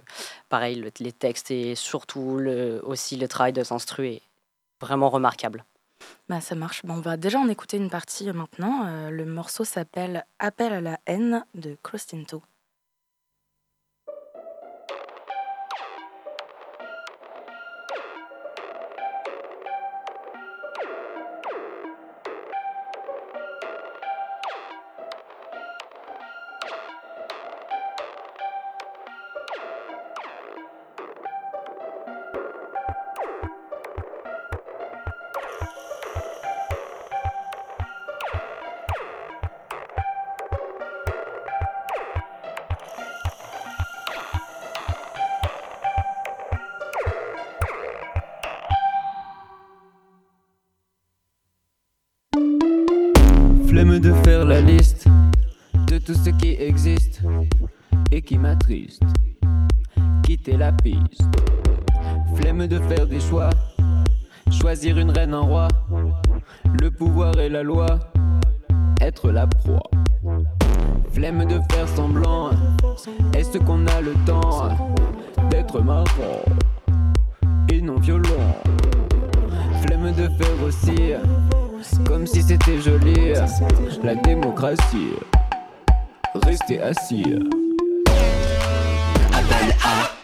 pareil, 0.49 0.83
les 0.99 1.11
textes 1.11 1.51
et 1.51 1.75
surtout 1.75 2.41
aussi 2.83 3.17
le 3.17 3.27
travail 3.27 3.53
de 3.53 3.63
s'instruer 3.63 4.21
vraiment 4.79 5.09
remarquable. 5.09 5.63
Bah, 6.27 6.41
ça 6.41 6.55
marche. 6.55 6.83
Bon, 6.83 6.95
on 6.95 7.01
va 7.01 7.17
déjà 7.17 7.39
en 7.39 7.47
écouter 7.47 7.77
une 7.77 7.89
partie 7.89 8.31
maintenant. 8.31 9.09
le 9.09 9.25
morceau 9.25 9.63
s'appelle 9.63 10.25
Appel 10.39 10.73
à 10.73 10.81
la 10.81 10.99
haine 11.05 11.45
de 11.53 11.77
Crostinto. 53.81 54.09
de 54.09 54.13
faire 54.23 54.45
la 54.45 54.61
liste 54.61 55.07
de 55.87 55.97
tout 55.97 56.13
ce 56.13 56.29
qui 56.29 56.55
existe 56.59 57.21
et 58.11 58.21
qui 58.21 58.37
m'attriste. 58.37 59.01
Quitter 60.23 60.55
la 60.57 60.71
piste. 60.71 61.23
Flemme 62.35 62.67
de 62.67 62.79
faire 62.79 63.07
des 63.07 63.19
choix. 63.19 63.49
Choisir 64.51 64.97
une 64.99 65.09
reine, 65.09 65.33
un 65.33 65.39
roi. 65.39 65.67
Le 66.79 66.91
pouvoir 66.91 67.39
et 67.39 67.49
la 67.49 67.63
loi. 67.63 67.87
Être 69.01 69.31
la 69.31 69.47
proie. 69.47 69.89
Flemme 71.11 71.45
de 71.45 71.59
faire 71.73 71.87
semblant. 71.87 72.51
Est-ce 73.33 73.57
qu'on 73.57 73.87
a 73.87 74.01
le 74.01 74.13
temps 74.25 74.69
d'être 75.49 75.81
marrant 75.81 76.43
et 77.71 77.81
non 77.81 77.99
violent? 77.99 78.55
Flemme 79.81 80.13
de 80.13 80.27
faire 80.37 80.63
aussi 80.63 81.13
comme 82.05 82.27
si 82.27 82.41
c'était 82.41 82.79
joli, 82.79 83.33
la 84.03 84.15
démocratie. 84.15 85.13
Restez 86.35 86.81
assis. 86.81 87.35
Appel 89.33 90.20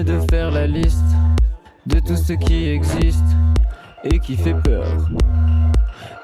Flemme 0.00 0.18
de 0.18 0.26
faire 0.30 0.50
la 0.50 0.66
liste 0.66 1.14
de 1.84 1.98
tout 2.00 2.16
ce 2.16 2.32
qui 2.32 2.68
existe 2.68 3.24
et 4.04 4.18
qui 4.18 4.34
fait 4.34 4.54
peur. 4.54 4.86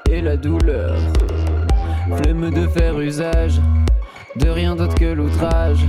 Et 0.09 0.19
la 0.19 0.35
douleur. 0.35 0.97
Flemme 2.15 2.49
de 2.49 2.65
faire 2.67 2.99
usage 2.99 3.61
de 4.37 4.49
rien 4.49 4.75
d'autre 4.75 4.95
que 4.95 5.13
l'outrage 5.13 5.85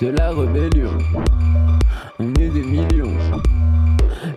de 0.00 0.10
la 0.10 0.30
rébellion. 0.30 0.96
On 2.20 2.28
est 2.40 2.50
des 2.50 2.62
millions. 2.62 3.18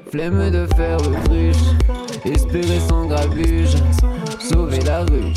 Flemme 0.09 0.49
de 0.49 0.65
faire 0.75 0.97
l'autruche, 0.97 1.75
espérer 2.25 2.79
sans 2.79 3.05
grabuge, 3.05 3.75
sauver 4.39 4.79
la 4.79 5.01
rue. 5.01 5.33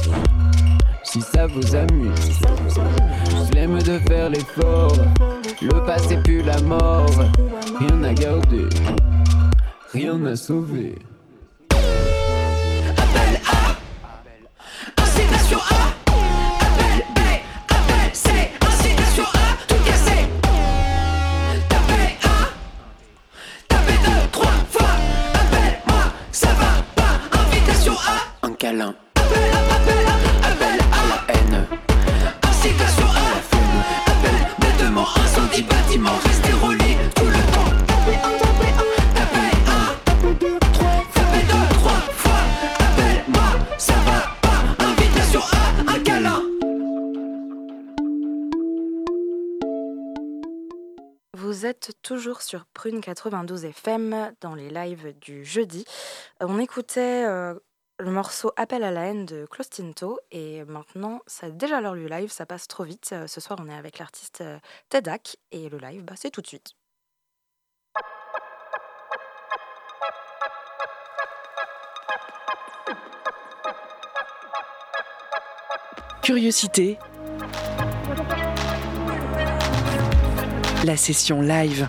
Si 1.03 1.21
ça 1.21 1.47
vous 1.47 1.75
amuse, 1.75 2.41
flemme 3.51 3.83
de 3.83 3.99
faire 4.09 4.31
l'effort, 4.31 4.97
le 5.63 5.85
passé 5.85 6.17
pue 6.25 6.43
la 6.43 6.61
mort, 6.63 7.11
rien 7.79 8.03
à 8.03 8.15
garder, 8.15 8.69
rien 9.93 10.25
à 10.25 10.37
sauver. 10.37 10.99
Toujours 52.03 52.43
sur 52.43 52.67
Prune 52.67 53.01
92 53.01 53.65
FM 53.65 54.33
dans 54.41 54.55
les 54.55 54.71
lives 54.71 55.15
du 55.21 55.45
jeudi. 55.45 55.85
On 56.41 56.59
écoutait 56.59 57.25
euh, 57.27 57.55
le 57.99 58.11
morceau 58.11 58.53
Appel 58.57 58.83
à 58.85 58.91
la 58.91 59.07
haine 59.07 59.27
de 59.27 59.47
Clostinto 59.47 60.19
et 60.31 60.65
maintenant, 60.65 61.21
c'est 61.27 61.57
déjà 61.57 61.81
l'heure 61.81 61.95
du 61.95 62.09
live, 62.09 62.31
ça 62.31 62.47
passe 62.47 62.69
trop 62.69 62.85
vite. 62.85 63.11
Euh, 63.13 63.27
Ce 63.27 63.41
soir, 63.41 63.59
on 63.63 63.69
est 63.69 63.75
avec 63.75 63.99
l'artiste 63.99 64.41
euh, 64.41 64.59
Tedak 64.89 65.37
et 65.53 65.69
le 65.69 65.79
live, 65.79 66.05
bah, 66.05 66.15
c'est 66.17 66.31
tout 66.31 66.43
de 66.43 66.47
suite. 66.47 66.75
Curiosité. 76.23 76.99
La 80.85 80.97
session 80.97 81.43
live. 81.43 81.87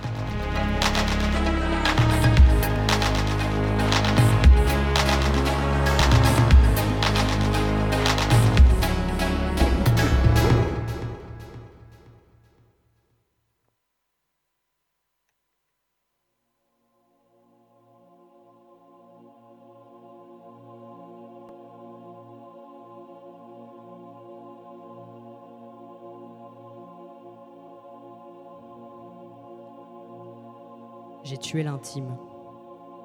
J'ai 31.31 31.37
tué 31.37 31.63
l'intime 31.63 32.17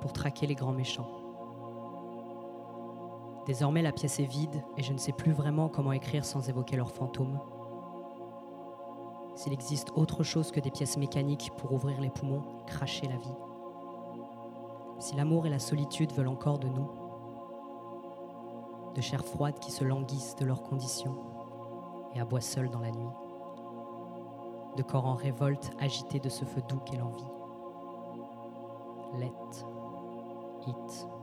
pour 0.00 0.12
traquer 0.12 0.48
les 0.48 0.56
grands 0.56 0.72
méchants. 0.72 1.06
Désormais 3.46 3.82
la 3.82 3.92
pièce 3.92 4.18
est 4.18 4.24
vide 4.24 4.64
et 4.76 4.82
je 4.82 4.92
ne 4.92 4.98
sais 4.98 5.12
plus 5.12 5.30
vraiment 5.30 5.68
comment 5.68 5.92
écrire 5.92 6.24
sans 6.24 6.48
évoquer 6.48 6.74
leurs 6.74 6.90
fantômes. 6.90 7.38
S'il 9.36 9.52
existe 9.52 9.92
autre 9.94 10.24
chose 10.24 10.50
que 10.50 10.58
des 10.58 10.72
pièces 10.72 10.96
mécaniques 10.96 11.52
pour 11.56 11.72
ouvrir 11.72 12.00
les 12.00 12.10
poumons 12.10 12.42
cracher 12.66 13.06
la 13.06 13.16
vie. 13.16 13.36
Si 14.98 15.14
l'amour 15.14 15.46
et 15.46 15.50
la 15.50 15.60
solitude 15.60 16.10
veulent 16.10 16.26
encore 16.26 16.58
de 16.58 16.66
nous, 16.66 16.90
de 18.96 19.00
chair 19.02 19.24
froide 19.24 19.60
qui 19.60 19.70
se 19.70 19.84
languissent 19.84 20.34
de 20.34 20.46
leurs 20.46 20.64
conditions 20.64 21.14
et 22.12 22.18
aboient 22.18 22.40
seules 22.40 22.70
dans 22.70 22.80
la 22.80 22.90
nuit. 22.90 23.06
de 24.76 24.82
corps 24.82 25.06
en 25.06 25.14
révolte 25.14 25.70
agité 25.78 26.18
de 26.18 26.28
ce 26.28 26.44
feu 26.44 26.60
doux 26.68 26.80
qu'est 26.80 26.96
l'envie. 26.96 27.35
Let 29.18 29.64
it 30.68 31.15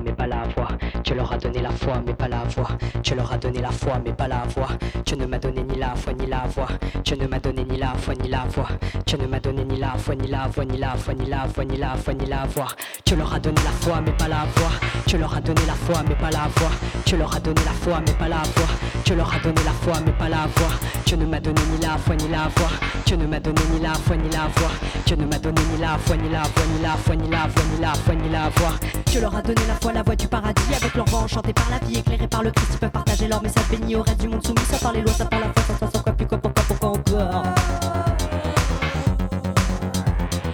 mais 0.00 0.12
pas 0.12 0.26
la 0.26 0.48
foi. 0.50 0.66
Tu 1.06 1.14
leur 1.14 1.32
as 1.32 1.38
donné 1.38 1.60
la 1.62 1.70
foi, 1.70 2.02
mais 2.04 2.14
pas 2.14 2.26
la 2.26 2.38
foi. 2.48 2.66
Tu 3.04 3.14
leur 3.14 3.32
as 3.32 3.38
donné 3.38 3.60
la 3.60 3.70
foi, 3.70 3.92
mais 4.04 4.12
pas 4.12 4.26
la 4.26 4.42
foi. 4.48 4.66
Tu 5.04 5.16
ne 5.16 5.24
m'as 5.24 5.38
donné 5.38 5.62
ni 5.62 5.78
la 5.78 5.94
foi, 5.94 6.12
ni 6.14 6.26
la 6.26 6.48
foi. 6.48 6.66
Tu 7.04 7.14
ne 7.14 7.28
m'as 7.28 7.38
donné 7.38 7.64
ni 7.64 7.76
la 7.76 7.94
foi, 7.94 8.16
ni 8.16 8.28
la 8.28 8.44
foi. 8.50 8.64
Tu 9.06 9.16
ne 9.16 9.28
m'as 9.28 9.38
donné 9.38 9.64
ni 9.64 9.76
la 9.76 9.94
foi, 9.96 10.16
ni 10.16 10.26
la 10.26 10.48
foi, 10.50 10.66
ni 10.66 10.76
la 10.76 10.96
foi, 10.96 11.14
ni 11.14 11.26
la 11.26 11.46
foi, 11.46 11.64
ni 11.64 11.76
la 11.76 11.94
foi, 11.94 12.12
ni 12.14 12.26
la 12.26 12.44
foi. 12.48 12.64
Tu 13.04 13.14
leur 13.14 13.32
as 13.32 13.38
donné 13.38 13.60
la 13.62 13.70
foi, 13.70 14.00
mais 14.04 14.10
pas 14.18 14.26
la 14.26 14.46
foi. 14.56 14.66
Tu 15.06 15.16
leur 15.16 15.32
as 15.32 15.40
donné 15.40 15.60
la 15.64 15.74
foi, 15.74 15.94
mais 16.08 16.16
pas 16.16 16.30
la 16.32 16.48
foi. 16.56 16.68
Tu 17.04 17.16
leur 17.16 17.36
as 17.36 17.38
donné 17.38 17.60
la 17.64 17.70
foi, 17.70 17.94
mais 18.04 18.12
pas 18.14 18.28
la 18.28 18.42
foi. 18.42 18.66
Tu 19.04 19.14
leur 19.14 19.32
as 19.32 19.38
donné 19.38 19.62
la 19.64 19.70
foi, 19.70 19.92
mais 20.04 20.12
pas 20.12 20.28
la 20.28 20.48
foi. 20.56 20.66
Tu 21.04 21.16
ne 21.16 21.24
m'as 21.24 21.38
donné 21.38 21.62
ni 21.70 21.86
la 21.86 21.98
foi, 21.98 22.16
ni 22.16 22.26
la 22.26 22.50
foi. 22.50 22.66
Tu 23.04 23.16
ne 23.16 23.26
m'as 23.28 23.38
donné 23.38 23.62
ni 23.72 23.78
la 23.78 23.94
foi, 23.94 24.16
ni 24.16 24.28
la 24.30 24.48
foi. 24.56 24.70
Tu 25.04 25.16
ne 25.16 25.24
m'as 25.24 25.38
donné 25.38 25.62
ni 25.70 25.78
la 25.78 25.96
foi, 25.98 26.16
ni 26.18 26.28
la 26.30 26.42
foi, 26.42 26.66
ni 26.66 26.82
la 26.82 26.96
foi, 26.96 27.16
ni 27.16 27.30
la 27.30 27.46
foi, 27.46 27.64
ni 27.70 27.80
la 27.80 27.94
foi, 27.94 28.16
ni 28.16 28.28
la 28.28 28.50
foi. 28.50 28.90
Tu 29.04 29.20
leur 29.20 29.36
as 29.36 29.42
donné 29.42 29.62
la 29.68 29.74
foi, 29.80 29.92
la 29.92 30.02
voix 30.02 30.16
du 30.16 30.26
paradis 30.26 30.62
Avec 30.76 30.95
leur 30.96 31.06
voix 31.06 31.20
enchantée 31.20 31.52
par 31.52 31.68
la 31.70 31.78
vie, 31.86 31.98
éclairée 31.98 32.26
par 32.26 32.42
le 32.42 32.50
Christ 32.50 32.70
Ils 32.72 32.78
peuvent 32.78 32.90
partager 32.90 33.28
leur 33.28 33.42
message 33.42 33.68
béni 33.70 33.96
au 33.96 34.02
reste 34.02 34.20
du 34.20 34.28
monde 34.28 34.44
soumis 34.44 34.60
Ça 34.70 34.78
par 34.78 34.92
les 34.92 35.02
lois, 35.02 35.12
ça 35.12 35.26
par 35.26 35.40
la 35.40 35.46
foi, 35.46 35.62
ça, 35.68 35.74
ça, 35.78 35.90
ça, 35.92 35.98
quoi, 36.00 36.12
puis 36.12 36.26
quoi, 36.26 36.38
pourquoi, 36.38 36.64
pourquoi 36.66 36.88
encore 36.88 37.42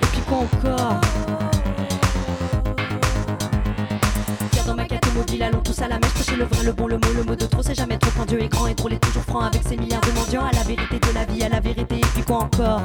Et 0.02 0.06
puis 0.06 0.20
quoi 0.28 0.38
encore 0.38 1.00
Tiens 4.50 4.64
dans 4.66 4.74
ma 4.74 4.84
quête 4.84 5.14
mobile, 5.14 5.42
allons 5.44 5.60
tous 5.60 5.80
à 5.80 5.88
la 5.88 5.98
mèche 5.98 6.12
Prêcher 6.12 6.36
le 6.36 6.44
vrai, 6.44 6.64
le 6.64 6.72
bon, 6.72 6.88
le 6.88 6.96
mot, 6.96 7.12
le 7.16 7.22
mot 7.22 7.36
de 7.36 7.46
trop 7.46 7.62
C'est 7.62 7.74
jamais 7.74 7.98
trop 7.98 8.10
quand 8.16 8.26
Dieu 8.26 8.42
est 8.42 8.48
grand 8.48 8.66
et 8.66 8.74
drôle 8.74 8.94
est 8.94 9.00
toujours 9.00 9.22
franc 9.22 9.40
Avec 9.40 9.62
ses 9.66 9.76
milliards 9.76 10.00
de 10.00 10.10
mendiants 10.10 10.44
À 10.44 10.52
la 10.52 10.62
vérité 10.64 10.98
de 10.98 11.14
la 11.14 11.24
vie, 11.24 11.42
à 11.44 11.48
la 11.48 11.60
vérité 11.60 11.96
Et 11.96 12.06
puis 12.14 12.22
quoi 12.22 12.38
encore 12.38 12.82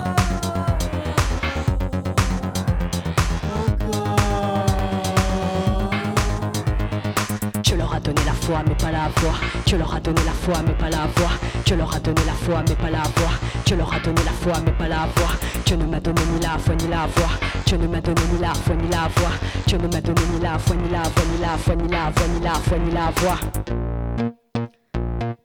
foi, 8.47 8.55
mais 8.65 8.75
pas 8.75 8.91
la 8.91 9.09
foi. 9.09 9.31
Tu 9.65 9.77
leur 9.77 9.93
as 9.93 9.99
donné 9.99 10.21
la 10.25 10.31
foi, 10.31 10.55
mais 10.65 10.73
pas 10.73 10.89
la 10.89 11.07
foi. 11.15 11.27
Tu 11.65 11.75
leur 11.75 11.93
as 11.93 11.99
donné 11.99 12.21
la 12.25 12.33
foi, 12.33 12.55
mais 12.67 12.75
pas 12.75 12.89
la 12.89 13.03
foi. 13.03 13.29
Tu 13.65 13.75
leur 13.75 13.93
as 13.93 13.99
donné 13.99 14.23
la 14.23 14.31
foi, 14.31 14.53
mais 14.65 14.71
pas 14.71 14.87
la 14.87 15.07
foi. 15.15 15.27
Tu 15.65 15.75
ne 15.75 15.85
m'as 15.85 15.99
donné 15.99 16.21
ni 16.31 16.39
la 16.39 16.57
foi, 16.57 16.75
ni 16.75 16.87
la 16.87 17.07
foi. 17.09 17.27
Tu 17.65 17.77
ne 17.77 17.87
m'as 17.87 17.99
donné 17.99 18.21
ni 18.31 18.39
la 18.39 18.53
foi, 18.53 18.75
ni 18.75 18.87
la 18.89 19.09
foi. 19.09 19.31
Tu 19.67 19.75
ne 19.75 19.87
m'as 19.87 20.01
donné 20.01 20.21
ni 20.33 20.39
la 20.39 20.57
foi, 20.57 20.77
ni 20.77 20.89
la 20.89 21.03
foi, 21.03 21.25
ni 21.25 21.37
la 21.39 21.57
foi, 21.57 21.75
ni 21.75 21.87
la 21.89 22.11
foi, 22.11 22.27
ni 22.29 22.39
la 22.39 22.53
foi, 22.53 22.79
ni 22.79 22.91
la 22.91 23.11
foi. 23.15 23.37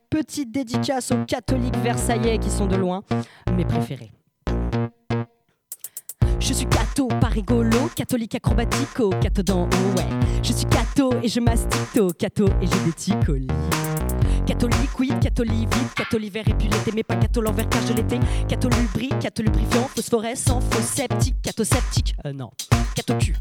Petite 0.08 0.52
dédicace 0.52 1.10
aux 1.10 1.24
catholiques 1.24 1.78
versaillais 1.82 2.38
qui 2.38 2.50
sont 2.50 2.66
de 2.66 2.76
loin 2.76 3.02
mes 3.56 3.64
préférés. 3.64 4.12
Je 6.42 6.54
suis 6.54 6.66
catho, 6.66 7.06
pas 7.06 7.28
rigolo, 7.28 7.88
catholique 7.94 8.34
acrobatico, 8.34 9.10
catho 9.20 9.44
d'en 9.44 9.62
ouais. 9.96 10.08
Je 10.42 10.52
suis 10.52 10.66
catho 10.66 11.12
et 11.22 11.28
je 11.28 11.38
mastico, 11.38 12.10
catho 12.18 12.46
et 12.60 12.66
j'ai 12.66 12.84
des 12.84 12.92
ticolis. 12.92 13.46
Catho 14.44 14.66
liquide, 14.66 15.20
catho 15.20 15.44
vide, 15.44 15.94
catho 15.94 16.18
l'hiver 16.18 16.42
et 16.48 16.54
puis 16.54 16.66
l'été, 16.66 16.90
mais 16.92 17.04
pas 17.04 17.14
catho 17.14 17.40
l'envers 17.40 17.68
car 17.68 17.80
je 17.86 17.92
l'étais. 17.92 18.18
Catho 18.48 18.68
lubrique, 18.70 19.20
catho 19.20 19.44
lubrifiant, 19.44 19.88
phosphorescent, 19.94 20.60
faux 20.60 20.82
sceptique, 20.82 21.36
catho 21.42 21.62
sceptique, 21.62 22.16
euh 22.26 22.32
non. 22.32 22.50
Catho 22.96 23.14
cul, 23.18 23.36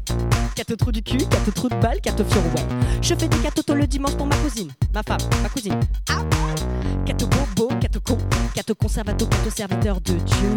catho 0.54 0.76
trou 0.76 0.92
du 0.92 1.02
cul, 1.02 1.26
catho 1.28 1.50
trou 1.50 1.68
de 1.68 1.74
balle, 1.74 2.00
catho 2.00 2.22
fion. 2.22 2.42
Je 3.02 3.16
fais 3.16 3.26
des 3.26 3.38
catho 3.38 3.74
le 3.74 3.88
dimanche 3.88 4.14
pour 4.14 4.26
ma 4.26 4.36
cousine, 4.36 4.70
ma 4.94 5.02
femme, 5.02 5.18
ma 5.42 5.48
cousine. 5.48 5.80
Ah 6.08 6.22
Catho 7.04 7.26
bobo, 7.26 7.61
conservato, 8.74 9.26
catho 9.26 9.50
serviteur 9.50 10.00
de 10.00 10.14
Dieu. 10.14 10.54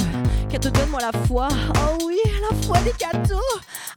Catho 0.49 0.69
donne-moi 0.69 0.99
la 1.01 1.11
foi, 1.25 1.47
oh 1.51 1.97
oui, 2.05 2.17
la 2.41 2.55
foi 2.63 2.79
des 2.79 2.91
cathos. 2.91 3.39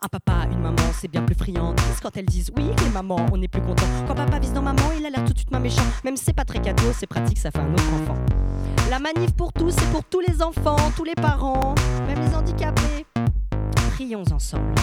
Un 0.03 0.09
papa, 0.09 0.47
une 0.51 0.61
maman, 0.61 0.77
c'est 0.99 1.09
bien 1.09 1.23
plus 1.23 1.35
friandise 1.35 2.01
quand 2.03 2.17
elles 2.17 2.27
disent 2.27 2.51
oui, 2.57 2.71
les 2.85 2.91
mamans, 2.91 3.27
on 3.33 3.43
est 3.43 3.49
plus 3.49 3.63
content. 3.63 3.87
Quand 4.07 4.15
papa 4.15 4.39
vise 4.39 4.53
dans 4.53 4.63
maman, 4.63 4.93
il 4.99 5.05
a 5.07 5.11
l'air 5.11 5.25
tout 5.25 5.33
de 5.33 5.39
suite 5.39 5.51
ma 5.51 5.61
méchant. 5.61 5.83
Même 6.05 6.17
c'est 6.17 6.33
pas 6.33 6.45
très 6.45 6.61
cadeau, 6.61 6.93
c'est 6.97 7.07
pratique, 7.07 7.39
ça 7.39 7.51
fait 7.51 7.59
un 7.59 7.73
autre 7.73 7.93
enfant. 8.03 8.17
La 8.91 8.99
manif 8.99 9.33
pour 9.33 9.53
tous, 9.53 9.71
c'est 9.71 9.91
pour 9.91 10.05
tous 10.05 10.21
les 10.21 10.43
enfants, 10.43 10.77
tous 10.97 11.05
les 11.05 11.15
parents, 11.15 11.75
même 12.07 12.21
les 12.21 12.35
handicapés. 12.35 13.07
Prions 13.95 14.25
ensemble. 14.33 14.75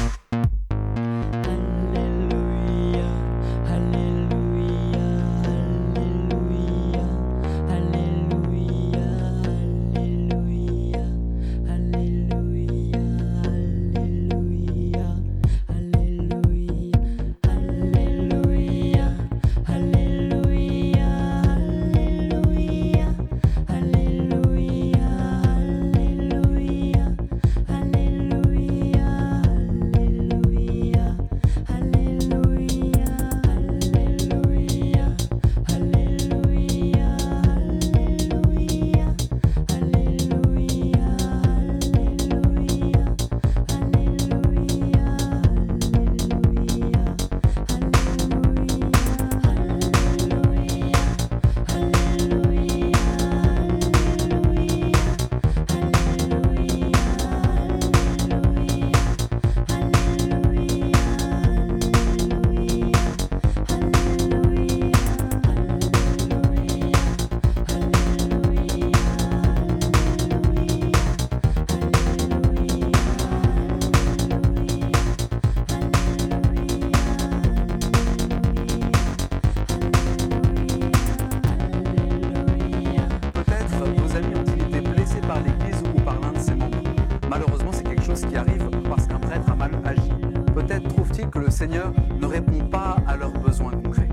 Malheureusement, 88.15 88.21
c'est 88.21 88.21
quelque 88.21 88.21
chose 88.21 88.25
qui 88.25 88.37
arrive 88.37 88.69
parce 88.87 89.07
qu'un 89.07 89.19
prêtre 89.19 89.51
a 89.51 89.55
mal 89.55 89.71
agi. 89.85 90.11
Peut-être 90.53 90.87
trouvent-ils 90.87 91.29
que 91.29 91.39
le 91.39 91.49
Seigneur 91.49 91.91
ne 92.19 92.25
répond 92.25 92.65
pas 92.69 92.97
à 93.07 93.17
leurs 93.17 93.33
besoins 93.33 93.71
concrets. 93.71 94.09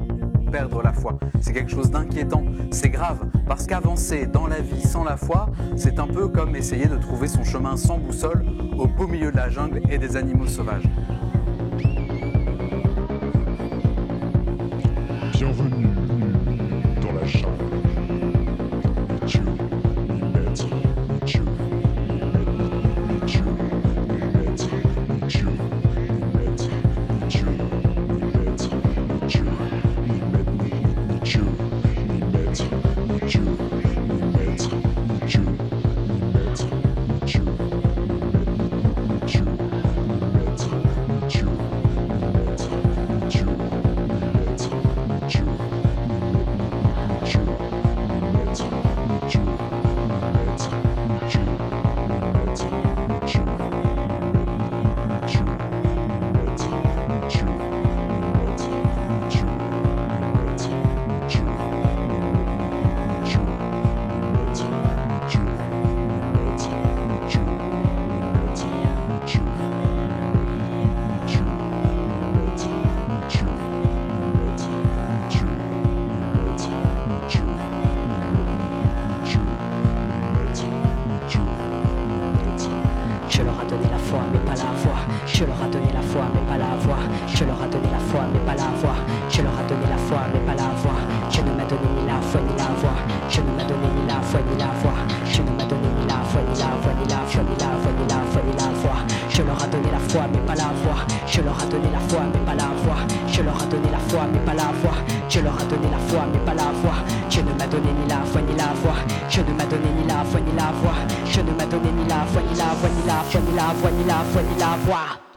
perdre 0.50 0.82
la 0.82 0.92
foi. 0.92 1.18
C'est 1.40 1.52
quelque 1.54 1.70
chose 1.70 1.90
d'inquiétant, 1.90 2.44
c'est 2.70 2.90
grave, 2.90 3.24
parce 3.46 3.66
qu'avancer 3.66 4.26
dans 4.26 4.46
la 4.46 4.60
vie 4.60 4.82
sans 4.82 5.02
la 5.02 5.16
foi, 5.16 5.46
c'est 5.76 5.98
un 5.98 6.06
peu 6.06 6.28
comme 6.28 6.54
essayer 6.54 6.86
de 6.86 6.96
trouver 6.96 7.26
son 7.26 7.42
chemin 7.42 7.76
sans 7.78 7.96
boussole 7.96 8.44
au 8.76 8.86
beau 8.86 9.06
milieu 9.06 9.30
de 9.30 9.36
la 9.36 9.48
jungle 9.48 9.80
et 9.88 9.96
des 9.96 10.14
animaux 10.14 10.46
sauvages. 10.46 10.88
Bienvenue 15.32 15.81
donné 103.72 103.90
la 103.90 103.98
foi, 104.08 104.26
mais 104.30 104.38
pas 104.40 104.54
la 104.54 104.70
voix. 104.82 104.98
Je 105.28 105.40
leur 105.40 105.54
a 105.54 105.64
donné 105.64 105.88
la 105.90 105.98
foi, 106.08 106.26
mais 106.32 106.38
pas 106.40 106.54
la 106.54 106.70
voix. 106.82 107.00
Je 107.30 107.40
ne 107.40 107.52
m'a 107.58 107.66
donné 107.66 107.92
ni 107.92 108.08
la 108.08 108.20
foi 108.24 108.42
ni 108.42 108.54
la 108.54 108.72
voix. 108.82 109.00
Je 109.28 109.40
ne 109.40 109.52
m'a 109.52 109.64
donné 109.64 109.88
ni 109.96 110.06
la 110.06 110.24
foi 110.24 110.40
ni 110.40 110.52
la 110.54 110.72
voix. 110.80 110.98
Je 111.24 111.40
ne 111.40 111.52
m'a 111.52 111.64
donné 111.64 111.90
ni 111.90 112.04
la 112.08 112.24
foi 112.26 112.42
ni 112.42 112.54
la 112.56 112.70
voix 112.78 112.90
ni 112.90 113.06
la 113.06 113.22
foi 113.24 113.40
ni 113.40 113.56
la 113.56 113.72
voix 113.80 113.90
ni 113.90 114.04
la 114.04 114.24
foi 114.30 114.42
ni 114.42 114.60
la 114.60 114.76
voix. 114.84 115.31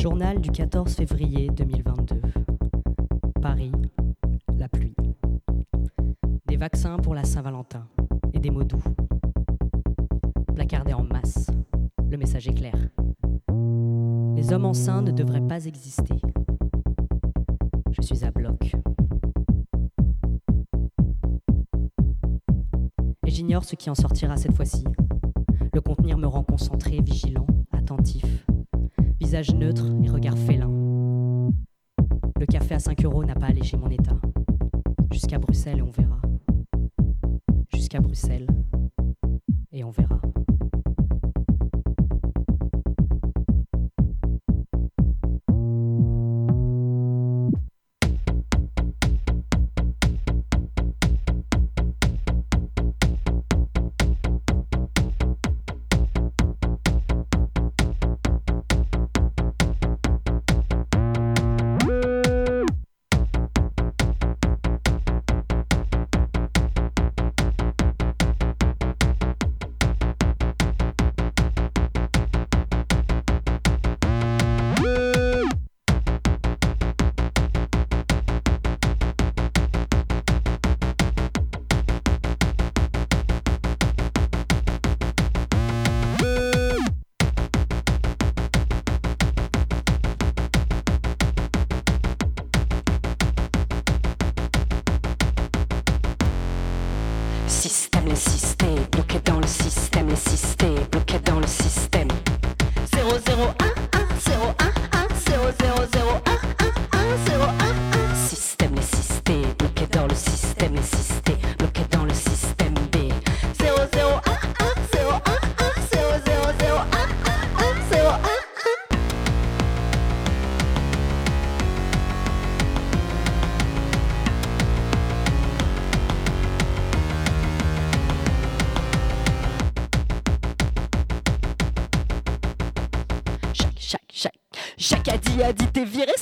Journal 0.00 0.40
du 0.40 0.52
14 0.52 0.94
février 0.94 1.48
2022. 1.48 2.22
Paris, 3.42 3.72
la 4.56 4.68
pluie. 4.68 4.94
Des 6.46 6.56
vaccins 6.56 6.98
pour 6.98 7.16
la 7.16 7.24
Saint-Valentin 7.24 7.84
et 8.32 8.38
des 8.38 8.50
mots 8.50 8.62
doux. 8.62 8.82
Placardés 10.54 10.94
en 10.94 11.02
masse. 11.02 11.50
Le 12.08 12.16
message 12.16 12.46
est 12.46 12.54
clair. 12.54 12.76
Les 14.36 14.52
hommes 14.52 14.66
enceints 14.66 15.02
ne 15.02 15.10
devraient 15.10 15.46
pas 15.46 15.64
exister. 15.64 16.20
Je 17.90 18.00
suis 18.00 18.24
à 18.24 18.30
bloc. 18.30 18.76
Et 23.26 23.30
j'ignore 23.30 23.64
ce 23.64 23.74
qui 23.74 23.90
en 23.90 23.96
sortira 23.96 24.36
cette 24.36 24.54
fois-ci. 24.54 24.84
Le 25.74 25.80
contenir 25.80 26.18
me 26.18 26.28
rend 26.28 26.44
concentré, 26.44 27.00
vigilant, 27.00 27.48
attentif. 27.72 28.46
Visage 29.20 29.52
neutre 29.52 29.84
et 30.04 30.08
regard 30.08 30.38
félin. 30.38 30.70
Le 32.38 32.46
café 32.46 32.76
à 32.76 32.78
5 32.78 33.04
euros 33.04 33.24
n'a 33.24 33.34
pas 33.34 33.46
allégé 33.46 33.76
mon 33.76 33.90
état. 33.90 34.18
Jusqu'à 35.12 35.38
Bruxelles 35.38 35.78
et 35.78 35.82
on 35.82 35.90
verra. 35.90 36.20
Jusqu'à 37.74 38.00
Bruxelles 38.00 38.46
et 39.72 39.82
on 39.82 39.90
verra. 39.90 40.20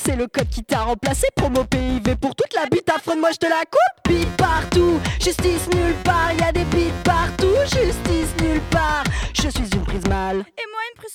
C'est 0.07 0.15
le 0.15 0.27
code 0.27 0.47
qui 0.47 0.63
t'a 0.63 0.83
remplacé. 0.83 1.27
Promo 1.35 1.65
PIV 1.65 2.15
pour 2.15 2.33
toute 2.33 2.53
la 2.53 2.65
bite, 2.71 2.89
affronte 2.89 3.19
moi 3.19 3.29
je 3.31 3.37
te 3.37 3.45
la 3.45 3.63
coupe. 3.69 4.07
Bite 4.07 4.37
partout, 4.37 4.99
justice 5.19 5.67
nulle 5.73 5.95
part, 6.05 6.31
y 6.39 6.43
a 6.43 6.51
des 6.53 6.63
bites 6.65 7.03
partout, 7.03 7.57
justice 7.63 8.33
nulle 8.41 8.61
part. 8.71 9.03
Je 9.33 9.49
suis 9.49 9.69
une 9.73 9.83
prise 9.83 10.07
prise 10.07 10.45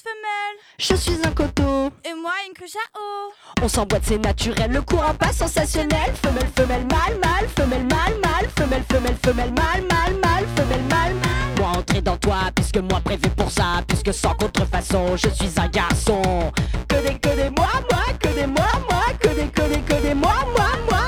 femelle. 0.02 0.56
je 0.78 0.94
suis 0.94 1.18
un 1.24 1.30
coteau. 1.32 1.90
Et 2.04 2.14
moi 2.14 2.32
une 2.46 2.54
cruche 2.54 2.76
à 2.76 2.98
eau. 2.98 3.32
On 3.62 3.68
s'emboîte, 3.68 4.02
c'est 4.04 4.18
naturel, 4.18 4.70
le 4.72 4.82
courant 4.82 5.14
passe 5.14 5.36
sensationnel. 5.36 6.12
Femelle, 6.22 6.50
femelle, 6.56 6.86
mâle, 6.90 7.18
mâle, 7.22 7.48
femelle, 7.56 7.86
mâle, 7.86 8.14
mâle, 8.20 8.48
femelle, 8.58 8.84
femelle, 8.90 9.16
femelle, 9.24 9.52
mâle, 9.52 9.82
mâle, 9.90 10.14
mâle, 10.20 10.46
femelle, 10.56 10.82
mâle, 10.90 11.14
mâle. 11.14 11.58
Moi 11.58 11.68
entrer 11.78 12.00
dans 12.00 12.16
toi, 12.16 12.50
puisque 12.54 12.78
moi 12.78 13.00
prévu 13.00 13.28
pour 13.30 13.50
ça, 13.50 13.82
puisque 13.86 14.12
sans 14.12 14.34
contrefaçon, 14.34 15.16
je 15.16 15.28
suis 15.28 15.52
un 15.60 15.68
garçon. 15.68 16.52
Que 16.88 16.96
des, 16.96 17.18
que 17.18 17.28
des 17.36 17.50
moi, 17.50 17.70
moi, 17.90 18.04
que 18.18 18.28
des 18.28 18.46
moi, 18.46 18.72
moi, 18.90 19.04
que 19.20 19.28
des, 19.28 19.48
que 19.48 19.62
des, 19.62 19.80
que 19.82 20.02
des 20.02 20.14
moi, 20.14 20.34
moi, 20.56 20.70
moi, 20.90 21.04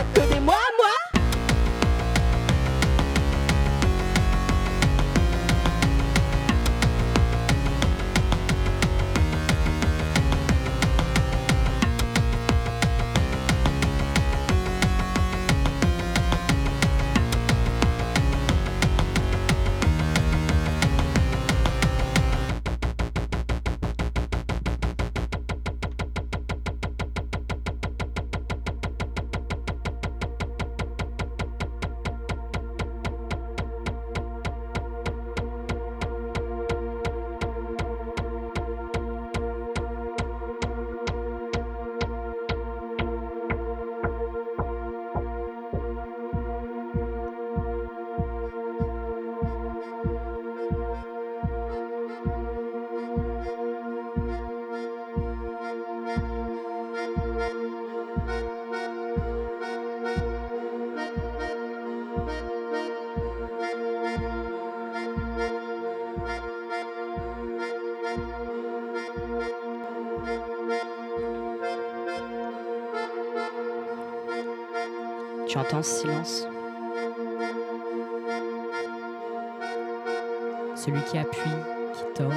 Celui 80.74 81.02
qui 81.02 81.18
appuie, 81.18 81.50
qui 81.92 82.04
tord, 82.14 82.32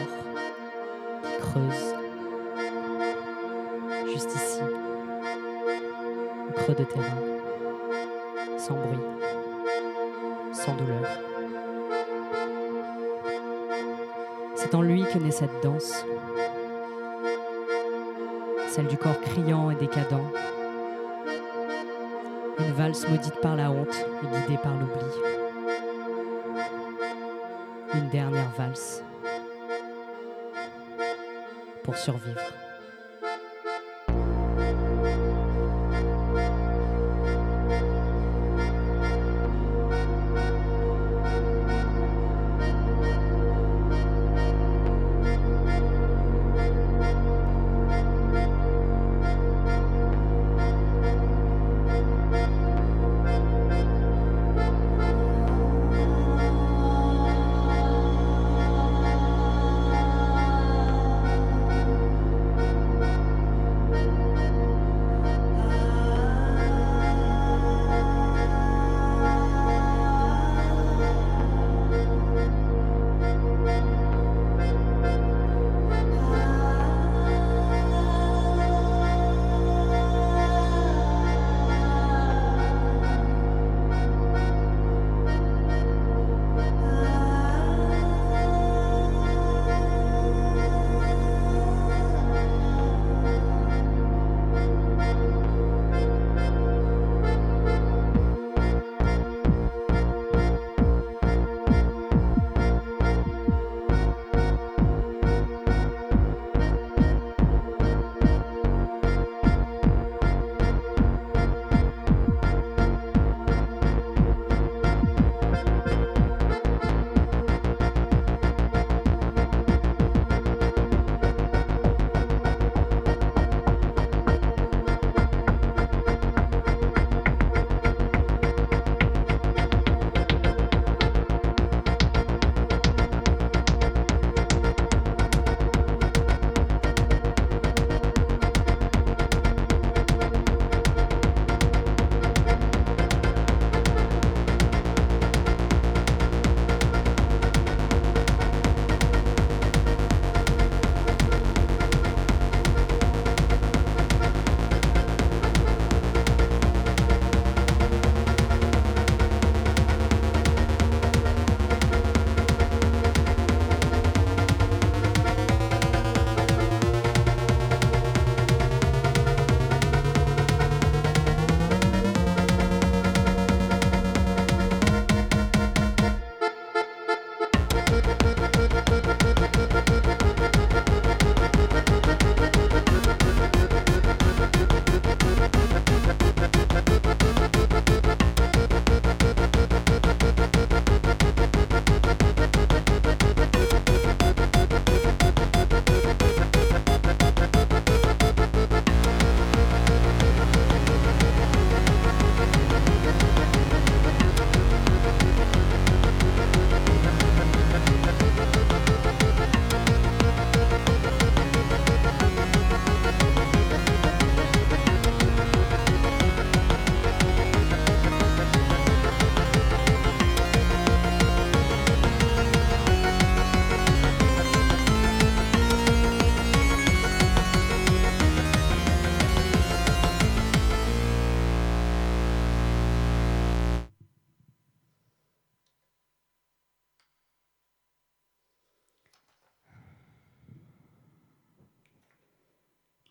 qui 1.24 1.38
creuse. 1.40 1.96
Juste 4.08 4.36
ici, 4.36 4.62
au 6.50 6.52
creux 6.52 6.76
de 6.76 6.84
terrain, 6.84 7.18
sans 8.58 8.76
bruit, 8.76 9.00
sans 10.52 10.76
douleur. 10.76 11.06
C'est 14.56 14.76
en 14.76 14.82
lui 14.82 15.04
que 15.04 15.18
naît 15.18 15.32
cette 15.32 15.64
danse, 15.64 16.04
celle 18.68 18.88
du 18.88 18.98
corps 18.98 19.22
criant 19.22 19.72
et 19.72 19.76
décadent, 19.76 20.20
une 22.60 22.72
valse 22.74 23.08
maudite 23.08 23.40
par 23.42 23.56
la 23.56 23.72
honte 23.72 24.06
et 24.24 24.28
guidée 24.28 24.60
par 24.62 24.74
l'oubli. 24.74 25.06
Une 27.94 28.10
dernière 28.10 28.52
valse 28.58 29.04
pour 31.84 31.98
survivre. 31.98 32.42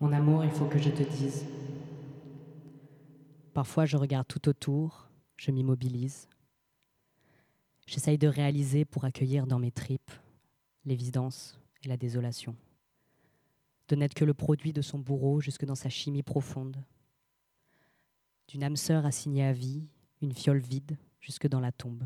Mon 0.07 0.13
amour, 0.13 0.45
il 0.45 0.53
faut 0.53 0.67
que 0.67 0.79
je 0.79 0.89
te 0.89 1.03
dise. 1.03 1.45
Parfois, 3.53 3.87
je 3.87 3.97
regarde 3.97 4.29
tout 4.29 4.49
autour, 4.49 5.09
je 5.37 5.51
m'immobilise. 5.51 6.29
J'essaye 7.89 8.17
de 8.17 8.29
réaliser 8.29 8.85
pour 8.85 9.05
accueillir 9.05 9.49
dans 9.49 9.59
mes 9.59 9.73
tripes 9.73 10.13
l'évidence 10.85 11.59
et 11.83 11.89
la 11.89 11.97
désolation. 11.97 12.55
De 13.89 13.97
n'être 13.97 14.15
que 14.15 14.25
le 14.25 14.33
produit 14.33 14.73
de 14.73 14.81
son 14.81 15.01
bourreau 15.01 15.41
jusque 15.41 15.65
dans 15.65 15.75
sa 15.75 15.89
chimie 15.89 16.23
profonde. 16.23 16.77
D'une 18.47 18.63
âme 18.63 18.77
sœur 18.77 19.07
assignée 19.07 19.45
à 19.45 19.53
vie, 19.53 19.89
une 20.23 20.33
fiole 20.33 20.61
vide 20.61 20.97
jusque 21.19 21.49
dans 21.49 21.59
la 21.59 21.73
tombe. 21.73 22.05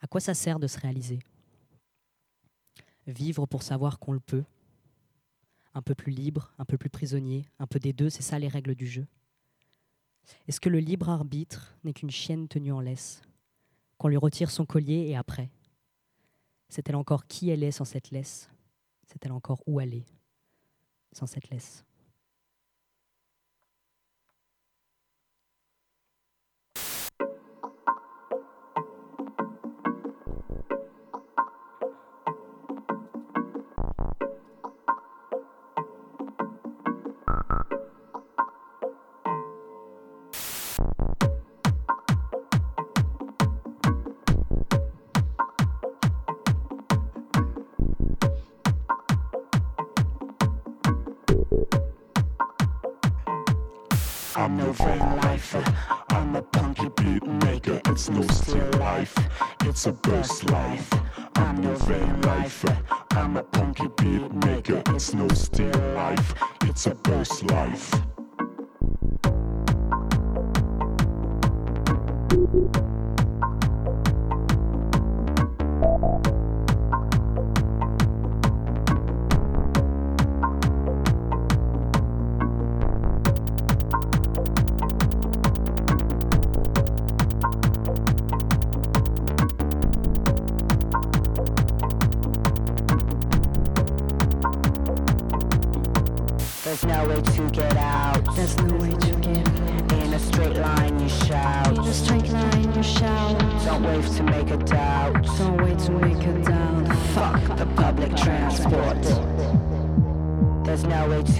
À 0.00 0.06
quoi 0.06 0.20
ça 0.20 0.34
sert 0.34 0.60
de 0.60 0.68
se 0.68 0.78
réaliser? 0.78 1.18
Vivre 3.08 3.44
pour 3.46 3.64
savoir 3.64 3.98
qu'on 3.98 4.12
le 4.12 4.20
peut. 4.20 4.44
Un 5.74 5.82
peu 5.82 5.94
plus 5.94 6.12
libre, 6.12 6.52
un 6.58 6.64
peu 6.64 6.76
plus 6.76 6.90
prisonnier, 6.90 7.46
un 7.58 7.66
peu 7.66 7.78
des 7.78 7.92
deux, 7.92 8.10
c'est 8.10 8.22
ça 8.22 8.38
les 8.38 8.48
règles 8.48 8.74
du 8.74 8.86
jeu. 8.86 9.06
Est-ce 10.46 10.60
que 10.60 10.68
le 10.68 10.78
libre 10.78 11.08
arbitre 11.08 11.74
n'est 11.84 11.92
qu'une 11.92 12.10
chienne 12.10 12.48
tenue 12.48 12.72
en 12.72 12.80
laisse 12.80 13.22
Qu'on 13.98 14.08
lui 14.08 14.16
retire 14.16 14.50
son 14.50 14.66
collier 14.66 15.06
et 15.08 15.16
après? 15.16 15.50
C'est-elle 16.68 16.96
encore 16.96 17.26
qui 17.26 17.50
elle 17.50 17.62
est 17.62 17.72
sans 17.72 17.84
cette 17.84 18.10
laisse? 18.10 18.50
C'est-elle 19.06 19.32
encore 19.32 19.62
où 19.66 19.78
aller 19.78 20.04
sans 21.12 21.26
cette 21.26 21.50
laisse? 21.50 21.84
It's 64.94 65.14
no 65.14 65.26
still 65.28 65.70
life. 65.94 66.34
It's 66.64 66.86
a 66.86 66.94
burst 66.94 67.44
life. 67.44 67.92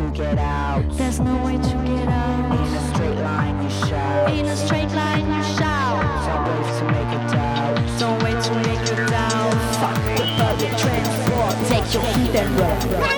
To 0.02 0.16
get 0.16 0.38
out. 0.38 0.84
There's 0.92 1.20
no 1.20 1.44
way 1.44 1.56
to 1.56 1.74
get 1.86 2.08
out. 2.08 2.52
In 2.52 2.74
a 2.74 2.94
straight 2.94 3.18
line, 3.20 3.62
you 3.62 3.70
shout. 3.70 4.32
In 4.32 4.46
a 4.46 4.56
straight 4.56 4.90
line, 4.92 5.26
you 5.26 5.42
shout. 5.56 6.02
Don't 6.26 6.44
wave 6.48 6.78
to 6.78 6.84
make 6.86 7.12
a 7.18 7.32
doubt. 7.32 8.00
Don't 8.00 8.22
wait 8.22 8.42
to 8.44 8.54
make 8.66 8.84
a 8.90 9.06
doubt. 9.10 9.54
Fuck 9.80 9.98
the 10.16 10.24
public 10.38 10.76
transport. 10.78 11.54
Take 11.68 11.94
your 11.94 12.02
feet 12.14 12.34
and 12.36 12.60
run. 12.60 13.11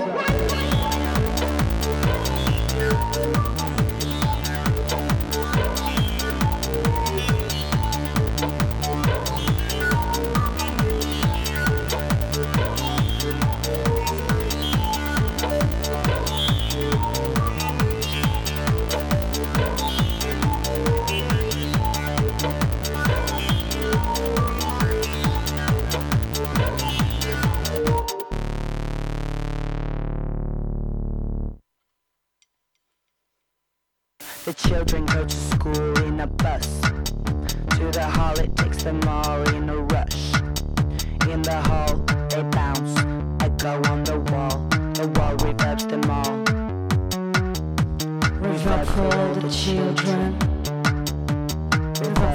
Children. 50.15 50.37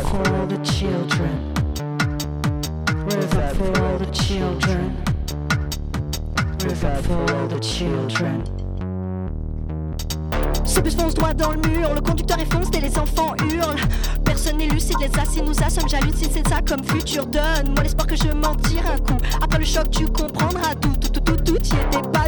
For 0.09 0.31
all 0.31 0.47
the 0.47 0.57
children. 0.63 1.35
For 3.57 3.81
all 3.81 3.97
the 3.97 4.09
children. 4.11 4.95
For 7.03 7.33
all 7.33 7.47
the 7.47 7.59
children. 7.59 8.43
Ce 10.65 10.81
bus 10.81 10.95
fonce 10.95 11.13
droit 11.13 11.33
dans 11.33 11.51
le 11.51 11.57
mur, 11.67 11.93
le 11.93 12.01
conducteur 12.01 12.39
est 12.39 12.51
foncé 12.51 12.69
et 12.77 12.81
les 12.81 12.97
enfants 12.97 13.33
hurlent. 13.51 13.75
Personne 14.23 14.57
n'est 14.57 14.67
lucide, 14.67 14.97
les 14.99 15.19
assis 15.19 15.41
nous 15.41 15.57
assomment, 15.63 15.89
j'hallucine, 15.89 16.29
c'est 16.31 16.47
ça 16.47 16.61
comme 16.61 16.83
futur. 16.83 17.25
Donne-moi 17.25 17.83
l'espoir 17.83 18.07
que 18.07 18.15
je 18.15 18.31
m'en 18.31 18.55
tire 18.55 18.83
un 18.85 18.97
coup. 18.99 19.17
Après 19.41 19.59
le 19.59 19.65
choc, 19.65 19.89
tu 19.89 20.05
comprendras 20.05 20.75
tout, 20.75 20.95
tout, 21.01 21.09
tout, 21.09 21.21
tout, 21.21 21.37
tout. 21.37 21.57
Y 21.57 21.73
étais 21.73 22.09
pas 22.13 22.18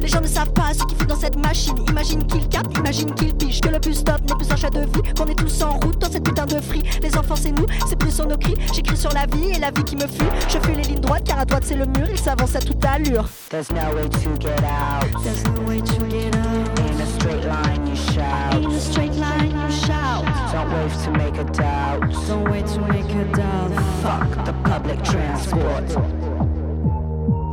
Les 0.00 0.08
gens 0.08 0.20
ne 0.20 0.26
savent 0.26 0.52
pas 0.52 0.74
ce 0.74 0.84
qu'il 0.84 0.96
fait 0.96 1.06
dans 1.06 1.18
cette 1.18 1.36
machine. 1.36 1.76
Imagine 1.88 2.26
qu'il 2.26 2.48
capte, 2.48 2.76
imagine 2.78 3.14
qu'il 3.14 3.34
pige. 3.34 3.60
Que 3.60 3.68
le 3.68 3.78
bus 3.78 3.98
stop 3.98 4.20
n'est 4.22 4.36
plus 4.36 4.50
un 4.50 4.56
chat 4.56 4.70
de 4.70 4.80
vie, 4.80 5.14
qu'on 5.16 5.26
est 5.26 5.34
tous 5.34 5.62
en 5.62 5.78
route 5.78 5.98
dans 5.98 6.10
cette 6.10 6.24
putain 6.24 6.46
de 6.46 6.60
free. 6.60 6.82
Les 7.02 7.16
enfants, 7.16 7.36
c'est 7.36 7.52
nous, 7.52 7.66
c'est 7.88 7.96
plus 7.96 8.10
sur 8.10 8.26
nos 8.26 8.36
cris. 8.36 8.54
J'écris 8.72 8.96
sur 8.96 9.10
la 9.12 9.26
vie 9.26 9.50
et 9.54 9.58
la 9.58 9.70
vie 9.70 9.84
qui 9.84 9.96
me 9.96 10.06
fuit. 10.06 10.28
Je 10.48 10.58
fuis 10.58 10.76
les 10.76 10.82
lignes 10.82 11.00
droites 11.00 11.24
car 11.24 11.38
à 11.38 11.44
droite 11.44 11.64
c'est 11.66 11.76
le 11.76 11.86
mur, 11.86 12.06
il 12.10 12.18
s'avance 12.18 12.54
à 12.56 12.60
toute 12.60 12.84
allure. 12.84 13.28
There's 13.50 13.70
no 13.70 13.94
way 13.94 14.08
to 14.08 14.30
get 14.40 14.62
out. 14.64 15.22
There's 15.22 15.44
no 15.44 15.68
way 15.68 15.80
to 15.80 16.06
get 16.08 16.34
out. 16.34 16.80
In 16.80 17.00
a 17.00 17.06
straight 17.06 17.44
line, 17.44 17.86
you 17.86 17.96
shout. 17.96 18.54
In 18.54 18.70
a 18.70 18.80
straight 18.80 19.14
line, 19.14 19.50
you 19.50 19.70
shout. 19.70 20.24
Don't 20.52 21.04
to 21.04 21.10
make 21.12 21.36
a 21.36 21.44
doubt. 21.44 22.00
Don't 22.28 22.50
wait 22.50 22.66
to 22.66 22.80
make 22.80 23.10
a 23.10 23.24
doubt. 23.36 23.72
Fuck 24.02 24.44
the 24.44 24.52
public 24.64 25.02
transport. 25.02 26.33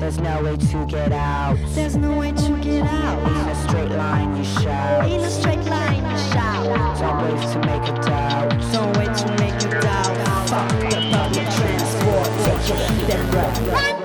There's 0.02 0.18
no 0.18 0.42
way 0.42 0.58
to 0.58 0.86
get 0.88 1.12
out. 1.12 1.60
There's 1.76 1.96
no 1.96 2.18
way 2.18 2.32
to 2.32 2.60
get 2.60 2.82
out. 2.86 3.20
In 3.22 3.50
a 3.50 3.70
straight 3.70 3.92
line, 3.92 4.36
you 4.36 4.44
shout. 4.44 5.08
In 5.08 5.20
a 5.20 5.30
straight 5.30 5.64
line, 5.66 6.04
you 6.10 6.18
shout. 6.34 6.98
Don't 7.00 7.22
wave 7.22 7.52
to 7.52 7.60
make 7.60 7.88
a 7.88 8.02
doubt. 8.02 8.50
Don't 8.74 8.98
wait 8.98 9.16
to 9.16 9.28
make 9.38 9.62
a 9.62 9.80
doubt. 9.80 10.50
Fuck 10.50 10.70
the 10.90 11.08
public 11.12 11.48
transport. 11.54 12.28
Take 12.44 12.68
your 12.68 12.78
feet 12.78 13.14
and 13.14 13.34
run. 13.36 14.01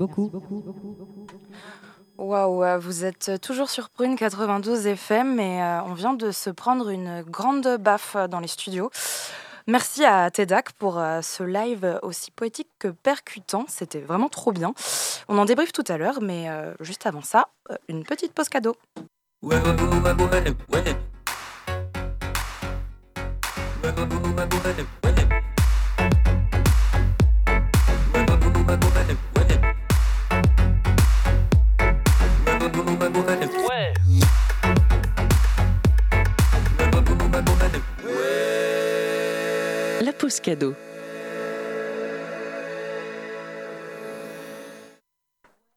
Beaucoup. 0.00 0.30
Waouh, 2.16 2.80
vous 2.80 3.04
êtes 3.04 3.40
toujours 3.42 3.68
sur 3.68 3.90
Prune 3.90 4.16
92 4.16 4.86
FM 4.86 5.38
et 5.38 5.62
euh, 5.62 5.82
on 5.82 5.92
vient 5.92 6.14
de 6.14 6.30
se 6.30 6.48
prendre 6.48 6.88
une 6.88 7.22
grande 7.22 7.76
baffe 7.78 8.16
dans 8.30 8.40
les 8.40 8.48
studios. 8.48 8.90
Merci 9.66 10.04
à 10.04 10.30
Tedak 10.30 10.72
pour 10.72 10.98
euh, 10.98 11.20
ce 11.20 11.42
live 11.42 11.98
aussi 12.02 12.30
poétique 12.30 12.68
que 12.78 12.88
percutant. 12.88 13.66
C'était 13.68 14.00
vraiment 14.00 14.30
trop 14.30 14.52
bien. 14.52 14.72
On 15.28 15.36
en 15.36 15.44
débriefe 15.44 15.72
tout 15.72 15.84
à 15.88 15.98
l'heure, 15.98 16.20
mais 16.22 16.48
euh, 16.48 16.72
juste 16.80 17.04
avant 17.06 17.22
ça, 17.22 17.48
une 17.88 18.04
petite 18.04 18.32
pause 18.32 18.48
cadeau. 18.48 18.76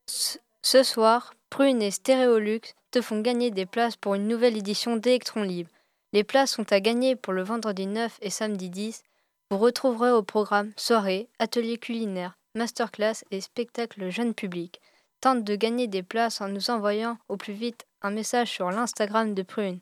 Ce- 0.08 0.84
soir, 0.84 1.34
Prune 1.50 1.82
et 1.82 1.92
Stéréolux 1.92 2.62
te 2.92 3.02
font 3.02 3.22
gagner 3.22 3.52
des 3.52 3.66
places 3.66 3.96
pour 3.96 4.16
une 4.16 4.28
nouvelle 4.28 4.58
édition 4.58 4.96
d'Electron 4.98 5.44
Libre. 5.44 5.70
Les 6.14 6.24
places 6.24 6.52
sont 6.52 6.72
à 6.72 6.80
gagner 6.80 7.16
pour 7.16 7.34
le 7.34 7.44
vendredi 7.44 7.86
9 7.88 8.18
et 8.22 8.30
samedi 8.30 8.70
10. 8.70 9.04
Vous 9.52 9.58
retrouverez 9.58 10.12
au 10.12 10.24
programme 10.24 10.72
soirée, 10.78 11.28
ateliers 11.40 11.78
culinaires, 11.78 12.38
masterclass 12.56 13.24
et 13.32 13.42
spectacles 13.42 14.10
jeune 14.10 14.34
public. 14.34 14.80
Tente 15.22 15.44
de 15.44 15.56
gagner 15.56 15.88
des 15.88 16.04
places 16.04 16.42
en 16.42 16.48
nous 16.50 16.70
envoyant 16.70 17.18
au 17.30 17.38
plus 17.38 17.54
vite 17.54 17.86
un 18.02 18.12
message 18.12 18.50
sur 18.52 18.70
l'Instagram 18.72 19.34
de 19.34 19.42
Prune. 19.44 19.80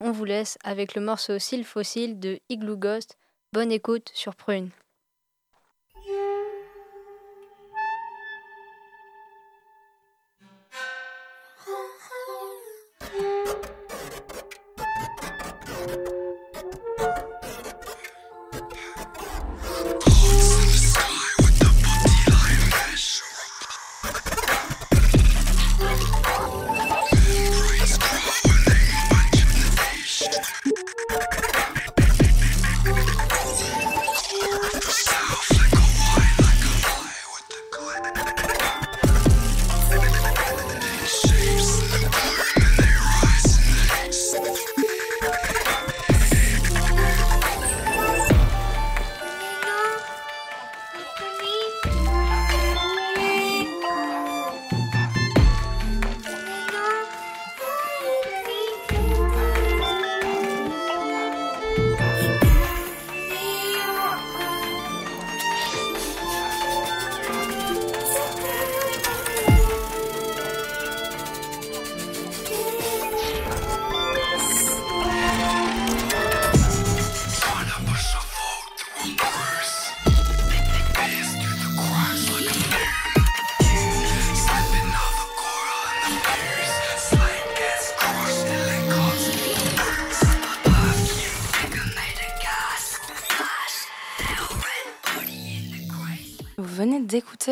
On 0.00 0.12
vous 0.12 0.24
laisse 0.24 0.58
avec 0.64 0.94
le 0.94 1.02
morceau 1.02 1.38
Cils 1.38 1.64
Fossile 1.64 2.18
de 2.18 2.38
Igloo 2.48 2.76
Ghost. 2.76 3.18
Bonne 3.52 3.72
écoute 3.72 4.12
sur 4.14 4.36
Prune. 4.36 4.70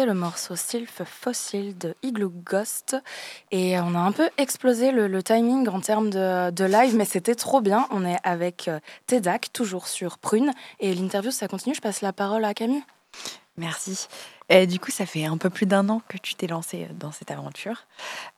Le 0.06 0.14
morceau 0.14 0.56
Sylph 0.56 1.02
Fossil 1.04 1.76
de 1.76 1.94
Igloo 2.02 2.32
Ghost 2.44 2.96
et 3.50 3.78
on 3.80 3.94
a 3.94 3.98
un 3.98 4.12
peu 4.12 4.28
explosé 4.36 4.92
le, 4.92 5.22
timing 5.22 5.68
en 5.68 5.80
termes 5.80 6.10
de, 6.10 6.64
live, 6.64 6.96
mais 6.96 7.04
c'était 7.04 7.34
trop 7.34 7.60
bien. 7.60 7.86
On 7.90 8.04
est 8.04 8.18
avec 8.22 8.68
euh, 8.68 8.80
Tedak, 9.06 9.52
toujours 9.52 9.88
sur 9.88 10.18
Prune, 10.18 10.52
et 10.80 10.94
l'interview 10.94 11.30
ça 11.30 11.48
continue. 11.48 11.74
Je 11.74 11.80
passe 11.80 12.00
la 12.00 12.12
parole 12.12 12.44
à 12.44 12.54
Camille. 12.54 12.82
Merci. 13.56 14.08
Et 14.48 14.66
du 14.66 14.78
coup, 14.78 14.90
ça 14.90 15.06
fait 15.06 15.24
un 15.24 15.36
peu 15.36 15.50
plus 15.50 15.66
d'un 15.66 15.88
an 15.88 16.00
que 16.08 16.18
tu 16.18 16.34
t'es 16.34 16.46
lancé 16.46 16.84
euh, 16.84 16.92
dans 16.94 17.12
cette 17.12 17.30
aventure. 17.30 17.86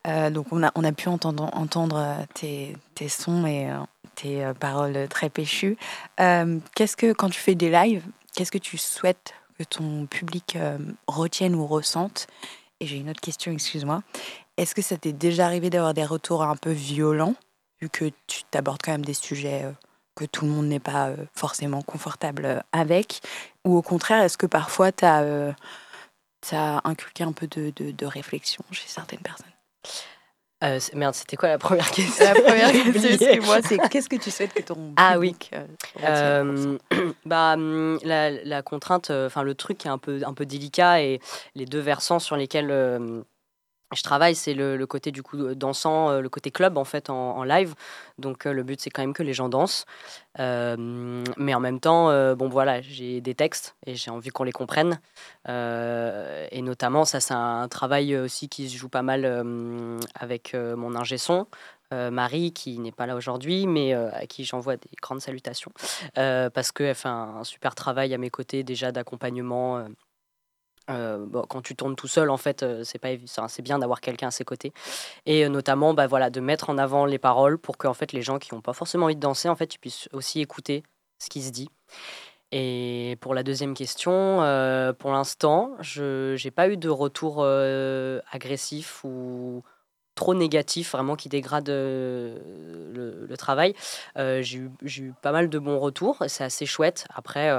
Euh, 0.06 0.30
donc, 0.30 0.46
on 0.52 0.62
a, 0.62 0.72
on 0.74 0.84
a 0.84 0.92
pu 0.92 1.08
entendre, 1.08 1.50
entendre 1.52 2.16
tes, 2.34 2.76
tes 2.94 3.08
sons 3.08 3.46
et 3.46 3.68
tes 4.14 4.50
paroles 4.58 5.08
très 5.08 5.30
péchues. 5.30 5.76
Qu'est-ce 6.16 6.96
que, 6.96 7.12
quand 7.12 7.30
tu 7.30 7.40
fais 7.40 7.54
des 7.54 7.70
lives, 7.70 8.04
qu'est-ce 8.34 8.52
que 8.52 8.58
tu 8.58 8.78
souhaites 8.78 9.34
que 9.60 9.64
ton 9.64 10.06
public 10.06 10.56
euh, 10.56 10.78
retienne 11.06 11.54
ou 11.54 11.66
ressente. 11.66 12.26
Et 12.80 12.86
j'ai 12.86 12.96
une 12.96 13.10
autre 13.10 13.20
question, 13.20 13.52
excuse-moi. 13.52 14.02
Est-ce 14.56 14.74
que 14.74 14.80
ça 14.80 14.96
t'est 14.96 15.12
déjà 15.12 15.44
arrivé 15.44 15.68
d'avoir 15.68 15.92
des 15.92 16.04
retours 16.04 16.42
un 16.42 16.56
peu 16.56 16.70
violents, 16.70 17.34
vu 17.82 17.90
que 17.90 18.10
tu 18.26 18.42
t'abordes 18.50 18.80
quand 18.82 18.92
même 18.92 19.04
des 19.04 19.12
sujets 19.14 19.64
euh, 19.64 19.72
que 20.14 20.24
tout 20.24 20.46
le 20.46 20.50
monde 20.50 20.66
n'est 20.66 20.80
pas 20.80 21.08
euh, 21.08 21.16
forcément 21.34 21.82
confortable 21.82 22.64
avec? 22.72 23.20
Ou 23.66 23.76
au 23.76 23.82
contraire, 23.82 24.22
est-ce 24.22 24.38
que 24.38 24.46
parfois 24.46 24.92
tu 24.92 25.04
as, 25.04 25.54
inculqué 26.84 27.22
un 27.24 27.32
peu 27.32 27.46
de- 27.46 27.70
de 27.70 28.06
réflexion 28.06 28.64
chez 28.70 28.88
certaines 28.88 29.20
personnes? 29.20 29.52
Euh, 30.62 30.78
merde, 30.94 31.14
c'était 31.14 31.36
quoi 31.36 31.48
la 31.48 31.58
première 31.58 31.90
question 31.92 32.24
La 32.24 32.34
première 32.34 32.70
question, 32.72 33.08
excuse-moi, 33.10 33.58
c'est 33.62 33.78
qu'est-ce 33.88 34.08
que 34.08 34.16
tu 34.16 34.30
souhaites 34.30 34.52
que 34.52 34.62
ton 34.62 34.92
Ah 34.96 35.18
oui. 35.18 35.34
euh, 35.54 35.66
Euh, 36.04 36.76
bah, 37.24 37.54
hum, 37.54 37.98
la, 38.02 38.30
la 38.30 38.62
contrainte, 38.62 39.10
euh, 39.10 39.26
enfin 39.26 39.42
le 39.42 39.54
truc 39.54 39.78
qui 39.78 39.88
est 39.88 39.90
un 39.90 39.98
peu, 39.98 40.20
un 40.26 40.34
peu 40.34 40.44
délicat 40.44 41.00
et 41.02 41.20
les 41.54 41.64
deux 41.64 41.80
versants 41.80 42.18
sur 42.18 42.36
lesquels 42.36 42.70
je 43.94 44.02
travaille, 44.02 44.34
c'est 44.34 44.54
le, 44.54 44.86
côté 44.86 45.10
du 45.10 45.22
coup 45.22 45.54
dansant, 45.54 46.10
euh, 46.10 46.20
le 46.20 46.28
côté 46.28 46.50
club 46.50 46.78
en 46.78 46.84
fait 46.84 47.10
en, 47.10 47.42
live. 47.44 47.74
Donc 48.18 48.46
euh, 48.46 48.52
le 48.52 48.62
but 48.62 48.80
c'est 48.80 48.90
quand 48.90 49.02
même 49.02 49.12
que 49.14 49.22
les 49.22 49.32
gens 49.34 49.48
dansent, 49.48 49.84
Euh, 50.38 50.76
mais 51.36 51.54
en 51.54 51.60
même 51.60 51.80
temps, 51.80 52.10
euh, 52.10 52.34
bon 52.36 52.48
voilà, 52.48 52.80
j'ai 52.82 53.20
des 53.20 53.34
textes 53.34 53.76
et 53.86 53.96
j'ai 53.96 54.10
envie 54.10 54.30
qu'on 54.30 54.44
les 54.44 54.52
comprenne. 54.52 55.00
Euh, 55.48 56.46
et 56.52 56.62
notamment, 56.62 57.04
ça 57.04 57.20
c'est 57.20 57.34
un 57.34 57.68
travail 57.68 58.16
aussi 58.16 58.48
qui 58.48 58.68
se 58.70 58.76
joue 58.76 58.88
pas 58.88 59.02
mal 59.02 59.24
euh, 59.24 59.98
avec 60.14 60.54
euh, 60.54 60.76
mon 60.76 60.94
ingé 60.96 61.18
son. 61.18 61.46
euh, 61.92 62.10
Marie, 62.10 62.52
qui 62.52 62.78
n'est 62.78 62.92
pas 62.92 63.06
là 63.06 63.16
aujourd'hui, 63.16 63.66
mais 63.66 63.94
euh, 63.94 64.10
à 64.12 64.26
qui 64.26 64.44
j'envoie 64.44 64.76
des 64.76 64.90
grandes 65.02 65.20
salutations, 65.20 65.72
euh, 66.18 66.48
parce 66.50 66.70
qu'elle 66.72 66.94
fait 66.94 67.08
un 67.08 67.42
super 67.44 67.74
travail 67.74 68.14
à 68.14 68.18
mes 68.18 68.30
côtés 68.30 68.62
déjà 68.62 68.92
d'accompagnement. 68.92 69.84
Euh, 70.88 71.24
bon, 71.26 71.42
quand 71.48 71.62
tu 71.62 71.76
tournes 71.76 71.96
tout 71.96 72.08
seul, 72.08 72.30
en 72.30 72.36
fait, 72.36 72.62
euh, 72.62 72.82
c'est 72.84 72.98
pas 72.98 73.08
c'est 73.48 73.62
bien 73.62 73.78
d'avoir 73.78 74.00
quelqu'un 74.00 74.28
à 74.28 74.30
ses 74.30 74.44
côtés, 74.44 74.72
et 75.26 75.44
euh, 75.44 75.48
notamment, 75.48 75.94
bah 75.94 76.06
voilà, 76.06 76.30
de 76.30 76.40
mettre 76.40 76.70
en 76.70 76.78
avant 76.78 77.04
les 77.04 77.18
paroles 77.18 77.58
pour 77.58 77.78
que 77.78 77.86
en 77.86 77.94
fait 77.94 78.12
les 78.12 78.22
gens 78.22 78.38
qui 78.38 78.54
n'ont 78.54 78.60
pas 78.60 78.72
forcément 78.72 79.06
envie 79.06 79.16
de 79.16 79.20
danser, 79.20 79.48
en 79.48 79.56
fait, 79.56 79.66
tu 79.66 79.78
aussi 80.12 80.40
écouter 80.40 80.82
ce 81.18 81.28
qui 81.28 81.42
se 81.42 81.50
dit. 81.50 81.68
Et 82.52 83.16
pour 83.20 83.34
la 83.34 83.42
deuxième 83.44 83.74
question, 83.74 84.38
pour 84.98 85.12
l'instant, 85.12 85.76
je 85.80 86.42
n'ai 86.42 86.50
pas 86.50 86.68
eu 86.68 86.76
de 86.76 86.88
retour 86.88 87.44
agressif 87.44 89.04
ou 89.04 89.62
trop 90.16 90.34
négatif, 90.34 90.92
vraiment 90.92 91.14
qui 91.14 91.28
dégrade 91.28 91.68
le, 91.68 93.34
travail. 93.38 93.74
J'ai 94.16 94.58
eu, 94.58 94.70
eu 94.82 95.12
pas 95.22 95.30
mal 95.30 95.48
de 95.48 95.58
bons 95.60 95.78
retours, 95.78 96.22
et 96.24 96.28
c'est 96.28 96.42
assez 96.42 96.66
chouette. 96.66 97.06
Après, 97.14 97.52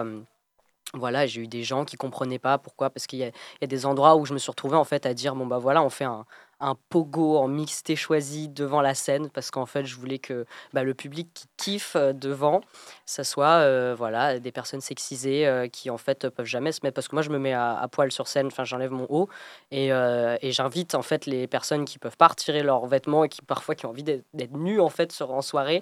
voilà, 0.94 1.26
j'ai 1.26 1.42
eu 1.42 1.48
des 1.48 1.64
gens 1.64 1.86
qui 1.86 1.96
comprenaient 1.98 2.40
pas 2.40 2.58
pourquoi, 2.58 2.90
parce 2.90 3.08
qu'il 3.08 3.20
y, 3.20 3.24
a- 3.24 3.68
des 3.68 3.86
endroits 3.86 4.16
où 4.18 4.26
je 4.26 4.34
me 4.34 4.40
suis 4.40 4.52
retrouvée 4.52 4.76
en 4.76 4.84
fait 4.84 5.06
à 5.06 5.14
dire 5.14 5.36
bon 5.36 5.46
bah 5.46 5.58
voilà, 5.60 5.82
on 5.84 5.90
fait 5.90 6.04
un, 6.06 6.26
un 6.62 6.76
pogo 6.90 7.38
en 7.38 7.48
mixté 7.48 7.96
choisi 7.96 8.48
devant 8.48 8.82
la 8.82 8.94
scène, 8.94 9.30
parce 9.30 9.52
qu'en 9.52 9.66
fait 9.66 9.86
je 9.86 9.96
voulais 9.96 10.20
que 10.20 10.46
bah, 10.74 10.84
le 10.84 10.94
public 10.94 11.30
qui 11.34 11.48
kiffe 11.58 11.96
euh, 11.96 12.14
devant, 12.14 12.62
ça 13.06 13.24
soit 13.24 13.62
euh, 13.62 13.96
voilà 13.98 14.40
des 14.40 14.52
personnes 14.52 14.82
sexisées 14.82 15.48
euh, 15.48 15.68
qui 15.68 15.90
en 15.90 15.98
fait 15.98 16.30
peuvent 16.30 16.46
jamais 16.46 16.72
se 16.72 16.80
mettre, 16.84 16.96
parce 16.96 17.08
que 17.08 17.16
moi 17.16 17.24
je 17.24 17.30
me 17.30 17.40
mets 17.40 17.54
à, 17.54 17.88
poil 17.92 18.12
sur 18.12 18.28
scène, 18.28 18.48
enfin 18.48 18.64
j'enlève 18.64 18.92
mon 18.92 19.08
haut 19.10 19.28
et, 19.72 19.92
j'invite 20.52 20.96
en 20.96 21.02
fait 21.02 21.26
les 21.26 21.48
personnes 21.48 21.86
qui 21.86 21.98
peuvent 21.98 22.18
pas 22.18 22.28
retirer 22.28 22.62
leurs 22.62 22.86
vêtements 22.86 23.24
et 23.24 23.30
qui 23.30 23.42
parfois 23.42 23.74
qui 23.74 23.86
ont 23.86 23.90
envie 23.90 24.04
d'être 24.04 24.54
nus 24.54 24.80
en 24.80 24.90
fait 24.90 25.12
sur, 25.12 25.32
en 25.32 25.42
soirée, 25.42 25.82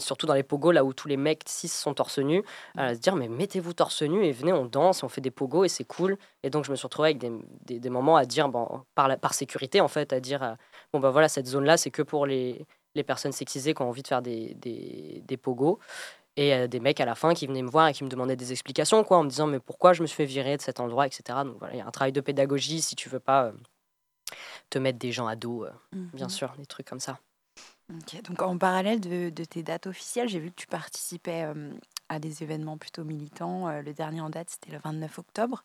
surtout 0.00 0.26
dans 0.26 0.34
les 0.34 0.42
pogos 0.42 0.72
là 0.72 0.84
où 0.84 0.92
tous 0.92 1.08
les 1.08 1.16
mecs 1.16 1.42
cis 1.46 1.68
sont 1.68 1.94
torse 1.94 2.18
nu, 2.18 2.42
à 2.76 2.94
se 2.94 3.00
dire 3.00 3.14
mais 3.14 3.28
mettez-vous 3.28 3.74
torse 3.74 4.02
nu 4.02 4.24
et 4.24 4.32
venez 4.32 4.52
on 4.52 4.64
danse, 4.64 5.02
on 5.02 5.08
fait 5.08 5.20
des 5.20 5.30
pogos 5.30 5.64
et 5.64 5.68
c'est 5.68 5.84
cool. 5.84 6.16
Et 6.46 6.50
donc 6.50 6.64
je 6.64 6.70
me 6.70 6.76
suis 6.76 6.86
retrouvée 6.86 7.08
avec 7.08 7.18
des, 7.18 7.32
des, 7.64 7.80
des 7.80 7.90
moments 7.90 8.16
à 8.16 8.24
dire 8.24 8.48
bon, 8.48 8.82
par, 8.94 9.08
la, 9.08 9.16
par 9.16 9.34
sécurité 9.34 9.80
en 9.80 9.88
fait, 9.88 10.12
à 10.12 10.20
dire 10.20 10.42
euh, 10.44 10.54
bon 10.92 11.00
bah 11.00 11.10
voilà 11.10 11.28
cette 11.28 11.46
zone 11.46 11.64
là 11.64 11.76
c'est 11.76 11.90
que 11.90 12.02
pour 12.02 12.24
les, 12.24 12.64
les 12.94 13.02
personnes 13.02 13.32
sexisées 13.32 13.74
qui 13.74 13.82
ont 13.82 13.88
envie 13.88 14.02
de 14.02 14.06
faire 14.08 14.22
des, 14.22 14.54
des, 14.54 15.22
des 15.26 15.36
pogos. 15.36 15.80
Et 16.38 16.54
euh, 16.54 16.66
des 16.68 16.80
mecs 16.80 17.00
à 17.00 17.06
la 17.06 17.14
fin 17.14 17.32
qui 17.32 17.46
venaient 17.46 17.62
me 17.62 17.70
voir 17.70 17.88
et 17.88 17.94
qui 17.94 18.04
me 18.04 18.10
demandaient 18.10 18.36
des 18.36 18.52
explications, 18.52 19.02
quoi, 19.04 19.16
en 19.16 19.24
me 19.24 19.30
disant 19.30 19.46
mais 19.46 19.58
pourquoi 19.58 19.94
je 19.94 20.02
me 20.02 20.06
suis 20.06 20.16
fait 20.16 20.26
virer 20.26 20.56
de 20.58 20.62
cet 20.62 20.80
endroit, 20.80 21.06
etc. 21.06 21.22
Donc 21.44 21.56
voilà, 21.58 21.74
il 21.74 21.78
y 21.78 21.80
a 21.80 21.86
un 21.86 21.90
travail 21.90 22.12
de 22.12 22.20
pédagogie 22.20 22.82
si 22.82 22.94
tu 22.94 23.08
veux 23.08 23.20
pas 23.20 23.46
euh, 23.46 23.52
te 24.70 24.78
mettre 24.78 24.98
des 24.98 25.12
gens 25.12 25.26
à 25.26 25.34
dos, 25.36 25.64
euh, 25.64 25.70
bien 26.12 26.26
Mhm. 26.26 26.30
sûr, 26.30 26.52
des 26.58 26.66
trucs 26.66 26.86
comme 26.86 27.00
ça. 27.00 27.18
Ok, 27.90 28.20
donc 28.22 28.42
en 28.42 28.58
parallèle 28.58 29.00
de, 29.00 29.30
de 29.30 29.44
tes 29.44 29.62
dates 29.62 29.86
officielles, 29.86 30.28
j'ai 30.28 30.40
vu 30.40 30.50
que 30.50 30.56
tu 30.56 30.66
participais 30.66 31.44
euh, 31.44 31.70
à 32.08 32.18
des 32.18 32.42
événements 32.42 32.78
plutôt 32.78 33.04
militants. 33.04 33.68
Euh, 33.68 33.82
le 33.82 33.92
dernier 33.92 34.20
en 34.20 34.30
date, 34.30 34.50
c'était 34.50 34.72
le 34.72 34.78
29 34.82 35.18
octobre. 35.18 35.62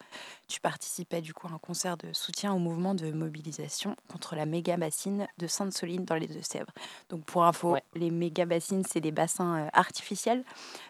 Tu 0.48 0.60
participais 0.60 1.22
du 1.22 1.34
coup 1.34 1.48
à 1.48 1.52
un 1.52 1.58
concert 1.58 1.98
de 1.98 2.14
soutien 2.14 2.54
au 2.54 2.58
mouvement 2.58 2.96
de 2.96 3.12
mobilisation 3.12 3.96
contre 4.08 4.36
la 4.36 4.46
méga 4.46 4.78
bassine 4.78 5.28
de 5.38 5.48
Sainte-Soline 5.48 6.06
dans 6.06 6.16
les 6.16 6.28
Deux-Sèvres. 6.28 6.72
Donc 7.10 7.24
pour 7.26 7.46
info, 7.46 7.78
les 7.96 8.12
méga 8.12 8.46
bassines, 8.46 8.84
c'est 8.86 9.02
des 9.02 9.12
bassins 9.12 9.66
euh, 9.66 9.70
artificiels 9.74 10.44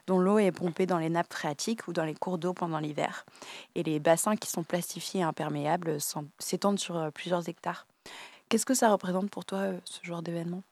dont 0.07 0.19
l'eau 0.19 0.39
est 0.39 0.51
pompée 0.51 0.85
dans 0.85 0.97
les 0.97 1.09
nappes 1.09 1.33
phréatiques 1.33 1.87
ou 1.87 1.93
dans 1.93 2.05
les 2.05 2.15
cours 2.15 2.37
d'eau 2.37 2.53
pendant 2.53 2.79
l'hiver. 2.79 3.25
Et 3.75 3.83
les 3.83 3.99
bassins 3.99 4.35
qui 4.35 4.49
sont 4.49 4.63
plastifiés 4.63 5.21
et 5.21 5.23
imperméables 5.23 5.97
s'étendent 6.39 6.79
sur 6.79 6.97
euh, 6.97 7.11
plusieurs 7.11 7.47
hectares. 7.49 7.87
Qu'est-ce 8.49 8.65
que 8.65 8.73
ça 8.73 8.91
représente 8.91 9.29
pour 9.29 9.45
toi, 9.45 9.67
ce 9.85 10.05
genre 10.05 10.21
d'événement? 10.21 10.63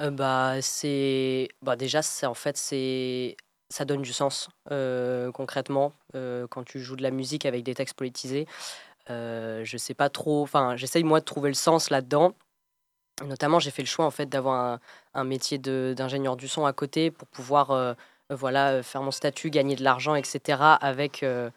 Bah, 0.00 0.60
c'est 0.60 1.48
bah, 1.62 1.76
déjà 1.76 2.02
c'est 2.02 2.26
en 2.26 2.34
fait 2.34 2.56
c'est 2.56 3.36
ça 3.74 3.84
donne 3.84 4.02
du 4.02 4.12
sens 4.12 4.50
euh, 4.70 5.32
concrètement 5.32 5.92
euh, 6.14 6.46
quand 6.48 6.62
tu 6.62 6.78
joues 6.78 6.94
de 6.94 7.02
la 7.02 7.10
musique 7.10 7.44
avec 7.44 7.64
des 7.64 7.74
textes 7.74 7.96
politisés. 7.96 8.46
Euh, 9.10 9.64
je 9.64 9.76
sais 9.76 9.94
pas 9.94 10.08
trop, 10.08 10.42
enfin 10.42 10.76
j'essaye 10.76 11.02
moi 11.02 11.18
de 11.18 11.24
trouver 11.24 11.48
le 11.50 11.54
sens 11.54 11.90
là-dedans. 11.90 12.34
Notamment, 13.24 13.58
j'ai 13.58 13.72
fait 13.72 13.82
le 13.82 13.88
choix 13.88 14.04
en 14.06 14.12
fait 14.12 14.26
d'avoir 14.26 14.54
un, 14.54 14.80
un 15.14 15.24
métier 15.24 15.58
d'ingénieur 15.58 16.36
du 16.36 16.46
son 16.46 16.66
à 16.66 16.72
côté 16.72 17.10
pour 17.10 17.26
pouvoir 17.28 17.72
euh, 17.72 17.94
voilà 18.30 18.72
euh, 18.72 18.82
faire 18.82 19.02
mon 19.02 19.10
statut, 19.10 19.50
gagner 19.50 19.76
de 19.76 19.84
l'argent, 19.84 20.14
etc. 20.14 20.58
avec 20.80 21.22
euh, 21.22 21.50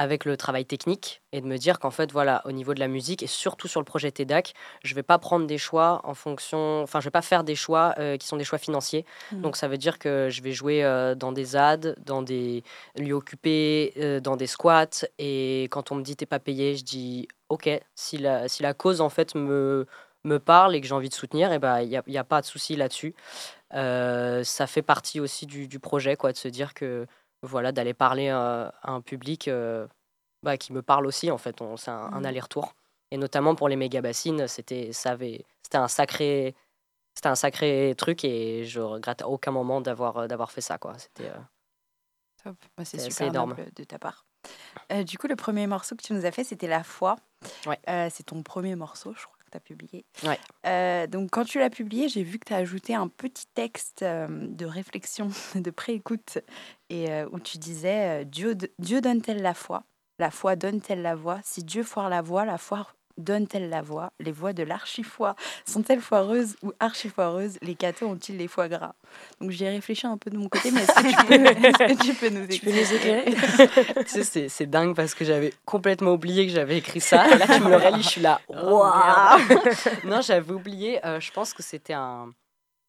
avec 0.00 0.24
le 0.24 0.36
travail 0.36 0.64
technique 0.64 1.20
et 1.32 1.40
de 1.40 1.46
me 1.46 1.58
dire 1.58 1.78
qu'en 1.78 1.90
fait 1.90 2.10
voilà 2.10 2.42
au 2.44 2.52
niveau 2.52 2.72
de 2.74 2.80
la 2.80 2.88
musique 2.88 3.22
et 3.22 3.26
surtout 3.26 3.68
sur 3.68 3.80
le 3.80 3.84
projet 3.84 4.10
TEDAC, 4.10 4.54
je 4.82 4.94
vais 4.94 5.02
pas 5.02 5.18
prendre 5.18 5.46
des 5.46 5.58
choix 5.58 6.00
en 6.04 6.14
fonction, 6.14 6.82
enfin 6.82 7.00
je 7.00 7.04
vais 7.04 7.10
pas 7.10 7.22
faire 7.22 7.44
des 7.44 7.54
choix 7.54 7.94
euh, 7.98 8.16
qui 8.16 8.26
sont 8.26 8.36
des 8.36 8.44
choix 8.44 8.58
financiers. 8.58 9.04
Mhm. 9.32 9.42
Donc 9.42 9.56
ça 9.56 9.68
veut 9.68 9.76
dire 9.76 9.98
que 9.98 10.28
je 10.30 10.42
vais 10.42 10.52
jouer 10.52 10.84
euh, 10.84 11.14
dans 11.14 11.32
des 11.32 11.44
ZAD, 11.44 11.96
dans 12.04 12.22
des 12.22 12.62
lieux 12.96 13.14
occupés, 13.14 13.92
euh, 13.98 14.20
dans 14.20 14.36
des 14.36 14.46
squats 14.46 15.04
et 15.18 15.64
quand 15.70 15.92
on 15.92 15.96
me 15.96 16.02
dit 16.02 16.16
t'es 16.16 16.26
pas 16.26 16.38
payé, 16.38 16.76
je 16.76 16.84
dis 16.84 17.28
ok 17.50 17.68
si 17.94 18.16
la 18.16 18.48
si 18.48 18.62
la 18.62 18.74
cause 18.74 19.00
en 19.00 19.10
fait 19.10 19.34
me 19.34 19.86
me 20.24 20.38
parle 20.38 20.74
et 20.74 20.80
que 20.80 20.86
j'ai 20.86 20.94
envie 20.94 21.08
de 21.08 21.14
soutenir, 21.14 21.58
ben 21.58 21.80
il 21.80 21.88
n'y 21.88 21.96
a, 21.96 22.02
y 22.06 22.18
a 22.18 22.24
pas 22.24 22.40
de 22.40 22.46
souci 22.46 22.76
là-dessus. 22.76 23.14
Euh, 23.74 24.42
ça 24.44 24.66
fait 24.66 24.82
partie 24.82 25.20
aussi 25.20 25.46
du, 25.46 25.68
du 25.68 25.78
projet, 25.78 26.16
quoi, 26.16 26.32
de 26.32 26.36
se 26.36 26.48
dire 26.48 26.74
que 26.74 27.06
voilà, 27.42 27.72
d'aller 27.72 27.94
parler 27.94 28.28
euh, 28.28 28.68
à 28.82 28.90
un 28.90 29.00
public 29.00 29.48
euh, 29.48 29.86
bah, 30.42 30.56
qui 30.58 30.72
me 30.72 30.82
parle 30.82 31.06
aussi, 31.06 31.30
en 31.30 31.38
fait. 31.38 31.60
On- 31.62 31.76
C'est 31.76 31.90
un, 31.90 32.12
un 32.12 32.20
Mhm. 32.20 32.26
aller-retour. 32.26 32.74
Et 33.12 33.16
notamment 33.16 33.54
pour 33.54 33.68
les 33.68 33.76
méga 33.76 34.00
bassines, 34.02 34.46
c'était 34.46 34.92
ça 34.92 35.12
avait- 35.12 35.44
c'était 35.62 35.78
un 35.78 35.88
sacré 35.88 36.54
c'était 37.16 37.28
un 37.28 37.34
sacré 37.34 37.94
truc 37.98 38.24
et 38.24 38.64
je 38.64 38.80
regrette 38.80 39.20
à 39.22 39.28
aucun 39.28 39.50
moment 39.50 39.80
d'avoir 39.80 40.28
d'avoir 40.28 40.52
fait 40.52 40.60
ça, 40.60 40.78
quoi. 40.78 40.96
C'était 40.96 41.28
euh, 41.28 41.38
Top. 42.44 42.56
Bah, 42.76 42.84
c'est 42.84 42.98
super 43.00 43.26
énorme. 43.26 43.56
de 43.76 43.84
ta 43.84 43.98
part. 43.98 44.24
Du 45.04 45.18
coup, 45.18 45.26
le 45.26 45.36
premier 45.36 45.66
morceau 45.66 45.96
que 45.96 46.02
tu 46.02 46.12
nous 46.14 46.24
as 46.24 46.30
fait, 46.32 46.44
c'était 46.44 46.66
La 46.68 46.82
foi. 46.84 47.16
Ouais. 47.66 47.78
C'est 48.10 48.24
ton 48.26 48.42
premier 48.42 48.74
morceau, 48.76 49.12
je 49.16 49.24
crois 49.24 49.36
que 49.50 49.56
tu 49.56 49.56
as 49.56 49.60
publié. 49.60 50.04
Ouais. 50.24 50.38
Euh, 50.66 51.06
donc, 51.06 51.30
quand 51.30 51.44
tu 51.44 51.58
l'as 51.58 51.70
publié, 51.70 52.08
j'ai 52.08 52.22
vu 52.22 52.38
que 52.38 52.46
tu 52.46 52.54
as 52.54 52.58
ajouté 52.58 52.94
un 52.94 53.08
petit 53.08 53.46
texte 53.54 54.02
euh, 54.02 54.26
de 54.28 54.66
réflexion, 54.66 55.28
de 55.54 55.70
préécoute, 55.70 56.38
et 56.88 57.10
euh, 57.10 57.28
où 57.32 57.40
tu 57.40 57.58
disais 57.58 58.24
Dieu, 58.24 58.56
Dieu 58.78 59.00
donne-t-elle 59.00 59.42
la 59.42 59.54
foi? 59.54 59.84
La 60.18 60.30
foi 60.30 60.56
donne-t-elle 60.56 61.02
la 61.02 61.14
voix? 61.14 61.40
Si 61.42 61.64
Dieu 61.64 61.82
foire 61.82 62.08
la 62.08 62.22
voix, 62.22 62.44
la 62.44 62.58
foi 62.58 62.86
donne-t-elle 63.20 63.68
la 63.68 63.82
voix 63.82 64.12
Les 64.18 64.32
voix 64.32 64.52
de 64.52 64.62
l'archi-foi 64.64 65.36
sont-elles 65.66 66.00
foireuses 66.00 66.56
ou 66.62 66.72
archi-foireuses? 66.80 67.58
Les 67.62 67.74
cathos 67.74 68.06
ont-ils 68.06 68.36
les 68.36 68.48
foie 68.48 68.68
gras? 68.68 68.94
Donc, 69.40 69.50
j'y 69.50 69.64
ai 69.64 69.70
réfléchi 69.70 70.06
un 70.06 70.18
peu 70.18 70.30
de 70.30 70.36
mon 70.36 70.48
côté, 70.48 70.70
mais 70.72 70.80
est-ce 70.82 70.92
que 71.02 71.08
tu 71.10 71.26
peux, 71.26 71.34
est-ce 71.86 71.94
que 72.00 72.02
tu 72.02 72.14
peux 72.14 72.28
nous 72.30 72.46
Tu 72.46 72.60
peux 72.60 72.70
éclairer? 72.70 73.34
Tu 74.04 74.10
sais, 74.12 74.22
c'est- 74.24 74.48
c'est 74.48 74.66
dingue 74.66 74.96
parce 74.96 75.14
que 75.14 75.24
j'avais 75.24 75.52
complètement 75.64 76.12
oublié 76.12 76.46
que 76.46 76.52
j'avais 76.52 76.78
écrit 76.78 77.00
ça. 77.00 77.30
Et 77.30 77.38
là, 77.38 77.46
tu 77.46 77.62
me 77.62 77.70
le 77.70 77.76
relis, 77.76 78.02
je 78.02 78.08
suis 78.08 78.20
là. 78.20 78.40
Waouh 78.48 78.90
Non, 80.04 80.20
j'avais 80.20 80.52
oublié. 80.52 81.04
euh, 81.06 81.20
je 81.20 81.30
pense 81.32 81.52
que 81.54 81.62
c'était 81.62 81.92
un. 81.92 82.32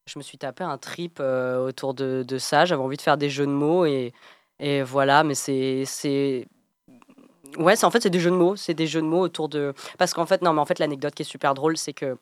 Je 0.06 0.18
me 0.18 0.22
suis 0.24 0.36
tapé 0.38 0.64
un 0.64 0.78
trip 0.78 1.18
euh, 1.20 1.58
autour 1.64 1.94
de, 1.94 2.24
de 2.26 2.38
ça. 2.38 2.64
J'avais 2.64 2.82
envie 2.82 2.96
de 2.96 3.02
faire 3.02 3.16
des 3.16 3.30
jeux 3.30 3.46
de 3.46 3.52
mots 3.52 3.84
et, 3.86 4.12
et 4.58 4.82
voilà, 4.82 5.22
mais 5.22 5.34
c'est. 5.34 5.84
c'est- 5.86 6.46
Ouais, 7.58 7.76
c'est 7.76 7.86
en 7.86 7.90
fait, 7.90 8.02
c'est 8.02 8.10
des 8.10 8.20
jeux 8.20 8.30
de 8.30 8.36
mots. 8.36 8.56
C'est 8.56 8.74
des 8.74 8.86
jeux 8.86 9.02
de 9.02 9.06
mots 9.06 9.20
autour 9.20 9.48
de. 9.48 9.74
Parce 9.98 10.14
qu'en 10.14 10.26
fait, 10.26 10.42
non, 10.42 10.52
mais 10.52 10.60
en 10.60 10.66
fait, 10.66 10.78
l'anecdote 10.78 11.14
qui 11.14 11.22
est 11.22 11.26
super 11.26 11.54
drôle, 11.54 11.76
c'est 11.76 11.92
que 11.92 12.16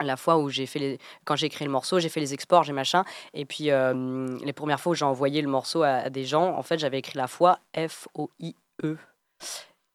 la 0.00 0.16
fois 0.16 0.38
où 0.38 0.48
j'ai 0.48 0.66
fait 0.66 0.78
les... 0.78 0.98
quand 1.24 1.34
j'ai 1.36 1.46
écrit 1.46 1.64
le 1.64 1.70
morceau, 1.70 1.98
j'ai 1.98 2.08
fait 2.08 2.20
les 2.20 2.34
exports, 2.34 2.62
j'ai 2.62 2.72
machin. 2.72 3.04
Et 3.34 3.44
puis 3.44 3.70
euh, 3.70 4.38
les 4.44 4.52
premières 4.52 4.80
fois 4.80 4.92
où 4.92 4.94
j'ai 4.94 5.04
envoyé 5.04 5.42
le 5.42 5.48
morceau 5.48 5.82
à, 5.82 5.88
à 5.88 6.10
des 6.10 6.24
gens, 6.24 6.54
en 6.56 6.62
fait, 6.62 6.78
j'avais 6.78 6.98
écrit 6.98 7.18
la 7.18 7.26
fois 7.26 7.58
F-O-I-E. 7.76 8.96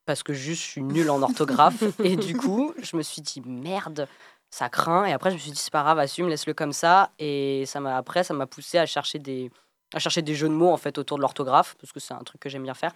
Parce 0.06 0.24
que 0.24 0.34
juste, 0.34 0.62
je 0.62 0.68
suis 0.68 0.84
nulle 0.84 1.10
en 1.10 1.22
orthographe. 1.22 1.84
et 2.04 2.18
du 2.18 2.36
coup, 2.36 2.74
je 2.82 2.98
me 2.98 3.02
suis 3.02 3.22
dit, 3.22 3.42
merde, 3.46 4.08
ça 4.50 4.70
craint. 4.70 5.06
Et 5.06 5.14
après, 5.14 5.30
je 5.30 5.36
me 5.36 5.40
suis 5.40 5.52
dit, 5.52 5.60
c'est 5.60 5.72
pas 5.72 5.84
grave, 5.84 6.00
assume, 6.00 6.28
laisse-le 6.28 6.54
comme 6.54 6.74
ça. 6.74 7.12
Et 7.20 7.66
ça 7.66 7.80
m'a 7.80 7.96
après, 7.96 8.24
ça 8.24 8.34
m'a 8.34 8.46
poussé 8.46 8.78
à 8.78 8.86
chercher 8.86 9.20
des 9.20 9.52
à 9.94 10.00
chercher 10.00 10.22
des 10.22 10.36
jeux 10.36 10.50
de 10.50 10.54
mots 10.54 10.72
en 10.72 10.78
fait 10.78 10.98
autour 10.98 11.18
de 11.18 11.22
l'orthographe 11.22 11.76
parce 11.80 11.92
que 11.92 12.00
c'est 12.00 12.14
un 12.14 12.24
truc 12.24 12.42
que 12.42 12.50
j'aime 12.50 12.64
bien 12.64 12.74
faire. 12.74 12.94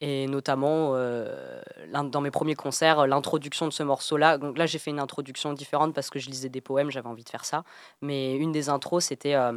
Et 0.00 0.26
notamment 0.26 0.92
euh, 0.94 1.60
dans 1.92 2.20
mes 2.20 2.30
premiers 2.30 2.54
concerts 2.54 3.00
euh, 3.00 3.06
l'introduction 3.06 3.66
de 3.66 3.72
ce 3.72 3.82
morceau 3.82 4.16
là 4.16 4.38
donc 4.38 4.58
là 4.58 4.66
j'ai 4.66 4.78
fait 4.78 4.90
une 4.90 5.00
introduction 5.00 5.52
différente 5.52 5.94
parce 5.94 6.10
que 6.10 6.18
je 6.18 6.28
lisais 6.28 6.48
des 6.48 6.60
poèmes 6.60 6.90
j'avais 6.90 7.08
envie 7.08 7.24
de 7.24 7.28
faire 7.28 7.44
ça. 7.44 7.64
Mais 8.02 8.36
une 8.36 8.52
des 8.52 8.68
intros 8.68 9.04
c'était 9.04 9.34
euh, 9.34 9.52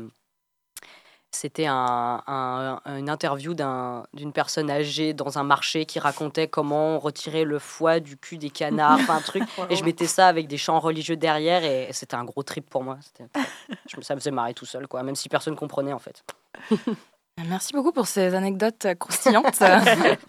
c'était 1.31 1.65
un, 1.67 2.23
un- 2.25 2.81
une 2.85 3.09
interview 3.09 3.53
d'un- 3.53 4.03
d'une 4.13 4.31
personne 4.33 4.71
âgée 4.71 5.13
dans 5.13 5.37
un 5.37 5.43
marché 5.43 5.85
qui 5.85 5.99
racontait 5.99 6.47
comment 6.47 6.97
retirer 6.99 7.43
le 7.43 7.59
foie 7.59 7.99
du 7.99 8.17
cul 8.17 8.37
des 8.37 8.49
canards, 8.49 8.99
enfin 9.01 9.17
un 9.17 9.21
truc. 9.21 9.43
Et 9.69 9.75
je 9.75 9.83
mettais 9.83 10.07
ça 10.07 10.27
avec 10.27 10.47
des 10.47 10.57
chants 10.57 10.79
religieux 10.79 11.15
derrière 11.17 11.63
et 11.63 11.89
c'était 11.91 12.15
un 12.15 12.23
gros 12.25 12.43
trip 12.43 12.69
pour 12.69 12.83
moi. 12.83 12.97
Je 13.87 13.97
me- 13.97 14.01
ça 14.01 14.15
me 14.15 14.19
faisait 14.19 14.31
marrer 14.31 14.53
tout 14.53 14.65
seul, 14.65 14.87
quoi, 14.87 15.03
même 15.03 15.15
si 15.15 15.29
personne 15.29 15.55
comprenait 15.55 15.93
en 15.93 15.99
fait. 15.99 16.23
Merci 17.47 17.73
beaucoup 17.73 17.91
pour 17.91 18.07
ces 18.07 18.33
anecdotes 18.33 18.85
euh, 18.85 18.95
croustillantes. 18.95 19.61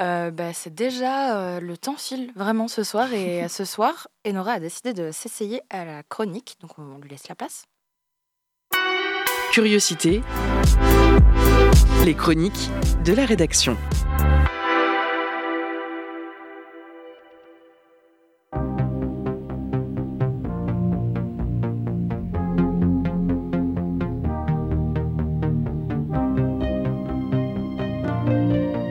Euh, 0.00 0.32
bah, 0.32 0.52
c'est 0.52 0.74
déjà 0.74 1.36
euh, 1.38 1.60
le 1.60 1.76
temps 1.78 1.94
file 1.96 2.32
vraiment 2.34 2.66
ce 2.66 2.82
soir 2.82 3.12
et 3.12 3.44
euh, 3.44 3.48
ce 3.48 3.64
soir, 3.64 4.08
Enora 4.26 4.54
a 4.54 4.58
décidé 4.58 4.92
de 4.92 5.12
s'essayer 5.12 5.62
à 5.70 5.84
la 5.84 6.02
chronique, 6.02 6.56
donc 6.60 6.72
on 6.78 6.98
lui 6.98 7.08
laisse 7.10 7.28
la 7.28 7.36
place. 7.36 7.66
Curiosité, 9.54 10.20
les 12.04 12.14
chroniques 12.14 12.70
de 13.04 13.12
la 13.12 13.24
rédaction. 13.24 13.76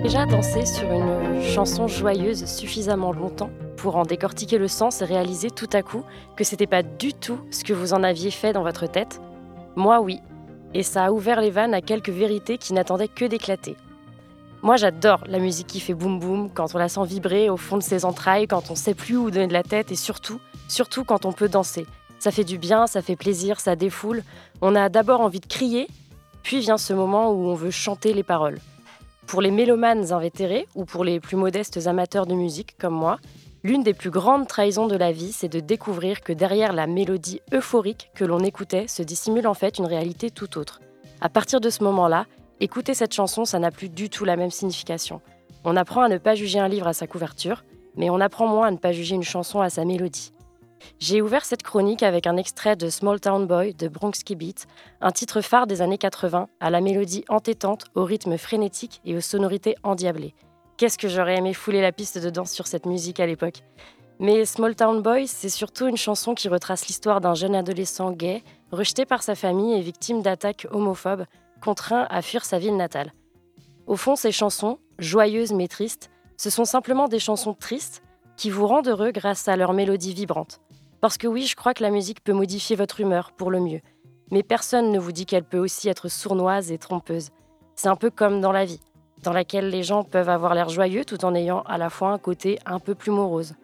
Déjà 0.01 0.25
dansé 0.25 0.65
sur 0.65 0.89
une 0.89 1.41
chanson 1.41 1.89
joyeuse 1.89 2.45
suffisamment 2.45 3.11
longtemps 3.11 3.49
pour 3.75 3.97
en 3.97 4.03
décortiquer 4.03 4.57
le 4.57 4.69
sens 4.69 5.01
et 5.01 5.05
réaliser 5.05 5.51
tout 5.51 5.69
à 5.73 5.81
coup 5.81 6.03
que 6.37 6.45
c'était 6.45 6.67
pas 6.67 6.83
du 6.83 7.13
tout 7.13 7.39
ce 7.51 7.65
que 7.65 7.73
vous 7.73 7.93
en 7.93 8.01
aviez 8.01 8.31
fait 8.31 8.53
dans 8.53 8.63
votre 8.63 8.87
tête 8.89 9.19
Moi 9.75 9.99
oui, 9.99 10.21
et 10.73 10.83
ça 10.83 11.05
a 11.05 11.11
ouvert 11.11 11.41
les 11.41 11.51
vannes 11.51 11.73
à 11.73 11.81
quelques 11.81 12.09
vérités 12.09 12.57
qui 12.57 12.73
n'attendaient 12.73 13.07
que 13.07 13.25
d'éclater. 13.25 13.75
Moi 14.61 14.77
j'adore 14.77 15.23
la 15.27 15.39
musique 15.39 15.67
qui 15.67 15.79
fait 15.79 15.93
boum 15.93 16.19
boum, 16.19 16.49
quand 16.49 16.73
on 16.73 16.77
la 16.77 16.89
sent 16.89 17.05
vibrer 17.05 17.49
au 17.49 17.57
fond 17.57 17.77
de 17.77 17.83
ses 17.83 18.05
entrailles, 18.05 18.47
quand 18.47 18.71
on 18.71 18.75
sait 18.75 18.93
plus 18.93 19.17
où 19.17 19.29
donner 19.29 19.47
de 19.47 19.53
la 19.53 19.63
tête 19.63 19.91
et 19.91 19.95
surtout, 19.95 20.39
surtout 20.67 21.03
quand 21.03 21.25
on 21.25 21.33
peut 21.33 21.49
danser. 21.49 21.85
Ça 22.19 22.31
fait 22.31 22.45
du 22.45 22.57
bien, 22.57 22.87
ça 22.87 23.01
fait 23.01 23.17
plaisir, 23.17 23.59
ça 23.59 23.75
défoule. 23.75 24.23
On 24.61 24.75
a 24.75 24.87
d'abord 24.87 25.19
envie 25.19 25.41
de 25.41 25.45
crier, 25.45 25.87
puis 26.43 26.59
vient 26.59 26.77
ce 26.77 26.93
moment 26.93 27.31
où 27.31 27.47
on 27.47 27.55
veut 27.55 27.71
chanter 27.71 28.13
les 28.13 28.23
paroles. 28.23 28.59
Pour 29.27 29.41
les 29.41 29.51
mélomanes 29.51 30.13
invétérés 30.13 30.67
ou 30.75 30.85
pour 30.85 31.03
les 31.03 31.19
plus 31.19 31.35
modestes 31.35 31.85
amateurs 31.85 32.25
de 32.25 32.33
musique 32.33 32.77
comme 32.77 32.93
moi, 32.93 33.19
l'une 33.63 33.83
des 33.83 33.93
plus 33.93 34.09
grandes 34.09 34.47
trahisons 34.47 34.87
de 34.87 34.95
la 34.95 35.11
vie, 35.11 35.31
c'est 35.31 35.47
de 35.47 35.59
découvrir 35.59 36.21
que 36.21 36.33
derrière 36.33 36.73
la 36.73 36.85
mélodie 36.85 37.41
euphorique 37.53 38.11
que 38.13 38.25
l'on 38.25 38.39
écoutait 38.39 38.87
se 38.87 39.03
dissimule 39.03 39.47
en 39.47 39.53
fait 39.53 39.77
une 39.77 39.85
réalité 39.85 40.29
tout 40.29 40.57
autre. 40.57 40.81
À 41.21 41.29
partir 41.29 41.61
de 41.61 41.69
ce 41.69 41.83
moment-là, 41.83 42.25
écouter 42.59 42.93
cette 42.93 43.13
chanson, 43.13 43.45
ça 43.45 43.59
n'a 43.59 43.71
plus 43.71 43.89
du 43.89 44.09
tout 44.09 44.25
la 44.25 44.35
même 44.35 44.51
signification. 44.51 45.21
On 45.63 45.77
apprend 45.77 46.01
à 46.01 46.09
ne 46.09 46.17
pas 46.17 46.35
juger 46.35 46.59
un 46.59 46.67
livre 46.67 46.87
à 46.87 46.93
sa 46.93 47.07
couverture, 47.07 47.63
mais 47.95 48.09
on 48.09 48.19
apprend 48.19 48.47
moins 48.47 48.67
à 48.67 48.71
ne 48.71 48.77
pas 48.77 48.91
juger 48.91 49.15
une 49.15 49.23
chanson 49.23 49.61
à 49.61 49.69
sa 49.69 49.85
mélodie. 49.85 50.33
J'ai 50.99 51.21
ouvert 51.21 51.45
cette 51.45 51.63
chronique 51.63 52.03
avec 52.03 52.27
un 52.27 52.35
extrait 52.35 52.75
de 52.75 52.89
Small 52.89 53.21
Town 53.21 53.47
Boy 53.47 53.73
de 53.73 53.87
Bronx 53.87 54.25
Beat, 54.35 54.67
un 54.99 55.11
titre 55.11 55.39
phare 55.39 55.65
des 55.65 55.81
années 55.81 55.97
80, 55.97 56.49
à 56.59 56.69
la 56.69 56.81
mélodie 56.81 57.23
entêtante, 57.29 57.85
au 57.95 58.03
rythme 58.03 58.37
frénétique 58.37 58.99
et 59.05 59.15
aux 59.15 59.21
sonorités 59.21 59.75
endiablées. 59.83 60.35
Qu'est-ce 60.77 60.97
que 60.97 61.07
j'aurais 61.07 61.37
aimé 61.37 61.53
fouler 61.53 61.81
la 61.81 61.91
piste 61.91 62.17
de 62.17 62.29
danse 62.29 62.51
sur 62.51 62.65
cette 62.65 62.87
musique 62.87 63.19
à 63.19 63.27
l'époque. 63.27 63.61
Mais 64.19 64.45
Small 64.45 64.75
Town 64.75 65.01
Boy, 65.01 65.27
c'est 65.27 65.49
surtout 65.49 65.87
une 65.87 65.97
chanson 65.97 66.33
qui 66.33 66.49
retrace 66.49 66.87
l'histoire 66.87 67.21
d'un 67.21 67.35
jeune 67.35 67.55
adolescent 67.55 68.11
gay, 68.11 68.43
rejeté 68.71 69.05
par 69.05 69.21
sa 69.21 69.35
famille 69.35 69.75
et 69.75 69.81
victime 69.81 70.21
d'attaques 70.21 70.67
homophobes, 70.71 71.25
contraint 71.61 72.07
à 72.09 72.21
fuir 72.21 72.43
sa 72.43 72.57
ville 72.57 72.75
natale. 72.75 73.13
Au 73.85 73.95
fond, 73.95 74.15
ces 74.15 74.31
chansons, 74.31 74.79
joyeuses 74.97 75.53
mais 75.53 75.67
tristes, 75.67 76.09
ce 76.37 76.49
sont 76.49 76.65
simplement 76.65 77.07
des 77.07 77.19
chansons 77.19 77.53
tristes 77.53 78.01
qui 78.35 78.49
vous 78.49 78.65
rendent 78.65 78.87
heureux 78.87 79.11
grâce 79.11 79.47
à 79.47 79.55
leur 79.55 79.73
mélodie 79.73 80.13
vibrante. 80.13 80.59
Parce 81.01 81.17
que 81.17 81.27
oui, 81.27 81.45
je 81.45 81.55
crois 81.55 81.73
que 81.73 81.83
la 81.83 81.91
musique 81.91 82.23
peut 82.23 82.33
modifier 82.33 82.75
votre 82.75 82.99
humeur 82.99 83.31
pour 83.33 83.51
le 83.51 83.59
mieux. 83.59 83.81
Mais 84.31 84.41
personne 84.41 84.91
ne 84.91 84.99
vous 84.99 85.11
dit 85.11 85.25
qu'elle 85.25 85.43
peut 85.43 85.59
aussi 85.59 85.89
être 85.89 86.07
sournoise 86.07 86.71
et 86.71 86.77
trompeuse. 86.77 87.29
C'est 87.75 87.89
un 87.89 87.95
peu 87.95 88.09
comme 88.09 88.41
dans 88.41 88.51
la 88.51 88.65
vie, 88.65 88.79
dans 89.23 89.33
laquelle 89.33 89.69
les 89.69 89.83
gens 89.83 90.03
peuvent 90.03 90.29
avoir 90.29 90.53
l'air 90.53 90.69
joyeux 90.69 91.05
tout 91.05 91.25
en 91.25 91.33
ayant 91.33 91.61
à 91.61 91.77
la 91.77 91.89
fois 91.89 92.09
un 92.09 92.19
côté 92.19 92.59
un 92.65 92.79
peu 92.79 92.93
plus 92.93 93.11
morose. 93.11 93.55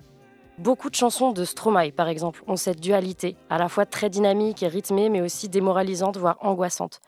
Beaucoup 0.57 0.89
de 0.89 0.95
chansons 0.95 1.31
de 1.31 1.45
Stromae, 1.45 1.91
par 1.91 2.07
exemple, 2.07 2.43
ont 2.47 2.55
cette 2.55 2.81
dualité, 2.81 3.35
à 3.49 3.57
la 3.57 3.69
fois 3.69 3.85
très 3.85 4.09
dynamique 4.09 4.63
et 4.63 4.67
rythmée, 4.67 5.09
mais 5.09 5.21
aussi 5.21 5.47
démoralisante, 5.47 6.17
voire 6.17 6.37
angoissante. 6.41 6.99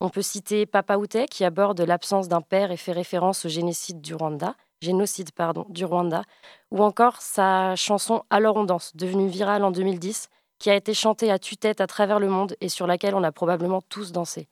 On 0.00 0.08
peut 0.08 0.22
citer 0.22 0.66
Papa 0.66 0.96
Outé, 0.96 1.26
qui 1.26 1.44
aborde 1.44 1.80
l'absence 1.80 2.28
d'un 2.28 2.40
père 2.40 2.70
et 2.70 2.76
fait 2.76 2.92
référence 2.92 3.44
au 3.44 3.48
génocide 3.48 4.00
du 4.00 4.14
Rwanda, 4.14 4.54
génocide 4.80 5.30
du 5.68 5.84
Rwanda, 5.84 6.22
ou 6.70 6.82
encore 6.82 7.20
sa 7.20 7.76
chanson 7.76 8.22
Alors 8.30 8.56
on 8.56 8.64
danse, 8.64 8.94
devenue 8.96 9.28
virale 9.28 9.64
en 9.64 9.70
2010, 9.70 10.28
qui 10.58 10.70
a 10.70 10.74
été 10.74 10.94
chantée 10.94 11.30
à 11.30 11.38
tue-tête 11.38 11.80
à 11.80 11.86
travers 11.86 12.18
le 12.18 12.28
monde 12.28 12.56
et 12.60 12.68
sur 12.68 12.86
laquelle 12.86 13.14
on 13.14 13.22
a 13.22 13.32
probablement 13.32 13.80
tous 13.80 14.12
dansé. 14.12 14.48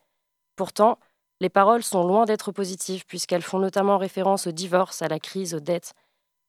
Pourtant, 0.57 0.99
les 1.41 1.49
paroles 1.49 1.83
sont 1.83 2.07
loin 2.07 2.25
d'être 2.25 2.53
positives 2.53 3.05
puisqu'elles 3.07 3.43
font 3.43 3.59
notamment 3.59 3.99
référence 3.99 4.47
au 4.47 4.53
divorce, 4.53 5.03
à 5.03 5.09
la 5.09 5.19
crise, 5.19 5.55
aux 5.55 5.61
dettes. 5.61 5.93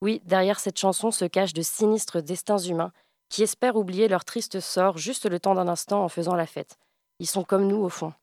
Oui, 0.02 0.22
derrière 0.26 0.60
cette 0.60 0.80
chanson 0.80 1.12
se 1.12 1.26
cachent 1.26 1.54
de 1.54 1.62
sinistres 1.62 2.22
destins 2.22 2.58
humains 2.58 2.92
qui 3.30 3.44
espèrent 3.44 3.76
oublier 3.76 4.08
leur 4.08 4.24
triste 4.24 4.60
sort 4.60 4.98
juste 4.98 5.26
le 5.26 5.40
temps 5.40 5.56
d'un 5.56 5.68
instant 5.68 6.04
en 6.04 6.10
faisant 6.10 6.36
la 6.36 6.46
fête. 6.46 6.78
Ils 7.20 7.28
sont 7.28 7.44
comme 7.44 7.68
nous 7.68 7.84
au 7.84 7.90
fond. 7.90 8.14